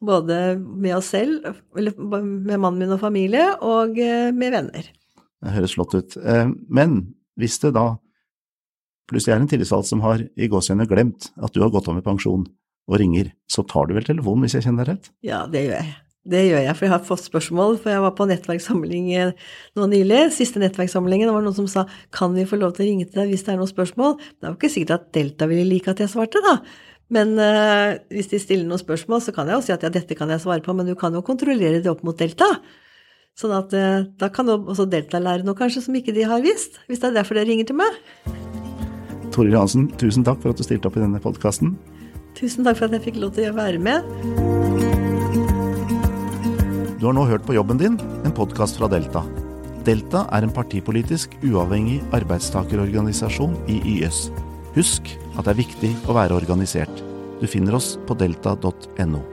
både 0.02 0.40
med 0.60 0.98
oss 0.98 1.12
selv, 1.14 1.46
eller 1.78 1.98
med 1.98 2.56
mannen 2.58 2.80
min 2.82 2.96
og 2.96 3.02
familie, 3.04 3.52
og 3.62 4.00
eh, 4.02 4.32
med 4.34 4.56
venner. 4.58 4.88
Det 5.42 5.58
høres 5.58 5.76
flott 5.78 5.98
ut. 5.98 6.18
Eh, 6.18 6.48
men 6.70 7.02
hvis 7.40 7.60
det 7.64 7.74
da 7.78 7.94
plutselig 9.12 9.36
er 9.36 9.44
en 9.44 9.52
tillitsvalgt 9.52 9.90
som 9.90 10.02
har 10.06 10.24
i 10.24 10.50
gåsehudet 10.50 10.90
glemt 10.90 11.32
at 11.42 11.54
du 11.54 11.62
har 11.64 11.72
gått 11.74 11.90
av 11.92 11.98
med 11.98 12.06
pensjon, 12.06 12.48
og 12.90 13.00
ringer, 13.00 13.32
så 13.50 13.64
tar 13.68 13.88
du 13.88 13.96
vel 13.96 14.08
telefonen 14.08 14.46
hvis 14.46 14.58
jeg 14.58 14.66
kjenner 14.68 14.88
deg 14.88 14.96
rett? 14.96 15.12
Ja, 15.26 15.44
det 15.50 15.66
gjør 15.68 15.78
jeg. 15.78 15.92
Det 16.22 16.42
gjør 16.46 16.62
jeg, 16.62 16.74
for 16.78 16.86
jeg 16.86 16.94
har 16.94 17.06
fått 17.06 17.24
spørsmål. 17.26 17.80
For 17.82 17.90
jeg 17.90 18.04
var 18.04 18.14
på 18.18 18.28
nettverkssamling 18.30 19.08
eh, 19.18 19.32
nå 19.78 19.88
nylig, 19.90 20.28
siste 20.36 20.62
nettverkssamlingen, 20.62 21.26
det 21.28 21.34
var 21.34 21.46
noen 21.46 21.58
som 21.58 21.70
sa 21.72 21.88
kan 22.14 22.36
vi 22.38 22.46
få 22.46 22.60
lov 22.62 22.76
til 22.78 22.86
å 22.86 22.90
ringe 22.92 23.08
til 23.10 23.24
deg 23.24 23.34
hvis 23.34 23.48
det 23.48 23.56
er 23.56 23.60
noen 23.62 23.72
spørsmål? 23.72 24.20
Det 24.38 24.46
er 24.46 24.54
jo 24.54 24.60
ikke 24.60 24.70
sikkert 24.70 24.96
at 25.00 25.08
Delta 25.18 25.50
ville 25.50 25.66
like 25.66 25.90
at 25.90 26.04
jeg 26.04 26.14
svarte, 26.14 26.44
da. 26.46 26.60
Men 27.12 27.34
uh, 27.42 27.98
hvis 28.14 28.30
de 28.32 28.40
stiller 28.40 28.70
noen 28.70 28.80
spørsmål, 28.80 29.24
så 29.26 29.34
kan 29.36 29.50
jeg 29.50 29.58
jo 29.58 29.66
si 29.66 29.74
at 29.76 29.82
ja, 29.84 29.92
dette 29.92 30.16
kan 30.16 30.30
jeg 30.32 30.44
svare 30.46 30.64
på, 30.64 30.76
men 30.78 30.88
du 30.88 30.94
kan 31.00 31.18
jo 31.18 31.24
kontrollere 31.26 31.82
det 31.82 31.92
opp 31.92 32.06
mot 32.08 32.16
Delta. 32.18 32.54
Sånn 33.40 33.56
at 33.58 33.74
uh, 33.74 34.06
da 34.22 34.30
kan 34.32 34.48
jo 34.48 34.62
også 34.62 34.86
Delta 34.92 35.20
lære 35.20 35.48
noe 35.48 35.58
kanskje 35.58 35.84
som 35.88 35.98
ikke 35.98 36.16
de 36.16 36.28
har 36.30 36.46
visst, 36.46 36.80
hvis 36.88 37.02
det 37.02 37.10
er 37.10 37.18
derfor 37.20 37.40
dere 37.40 37.50
ringer 37.50 37.68
til 37.72 37.82
meg. 37.82 37.98
Toril 39.34 39.58
Hansen, 39.58 39.90
tusen 40.00 40.28
takk 40.28 40.40
for 40.44 40.54
at 40.54 40.62
du 40.62 40.68
stilte 40.68 40.92
opp 40.92 41.00
i 41.00 41.04
denne 41.04 41.24
podkasten. 41.24 41.74
Tusen 42.38 42.68
takk 42.68 42.80
for 42.80 42.88
at 42.88 43.00
jeg 43.00 43.10
fikk 43.10 43.22
lov 43.24 43.36
til 43.36 43.50
å 43.50 43.58
være 43.58 43.82
med. 43.82 44.91
Du 47.02 47.08
har 47.08 47.16
nå 47.18 47.24
hørt 47.26 47.48
på 47.48 47.56
Jobben 47.56 47.80
din, 47.82 47.96
en 47.98 48.34
podkast 48.38 48.76
fra 48.78 48.86
Delta. 48.86 49.24
Delta 49.88 50.20
er 50.38 50.46
en 50.46 50.52
partipolitisk 50.54 51.34
uavhengig 51.42 51.96
arbeidstakerorganisasjon 52.14 53.56
i 53.74 53.80
YS. 53.96 54.28
Husk 54.76 55.10
at 55.34 55.48
det 55.48 55.56
er 55.56 55.60
viktig 55.64 55.90
å 56.06 56.14
være 56.14 56.38
organisert. 56.38 57.02
Du 57.42 57.48
finner 57.50 57.80
oss 57.80 57.96
på 58.06 58.14
delta.no. 58.22 59.24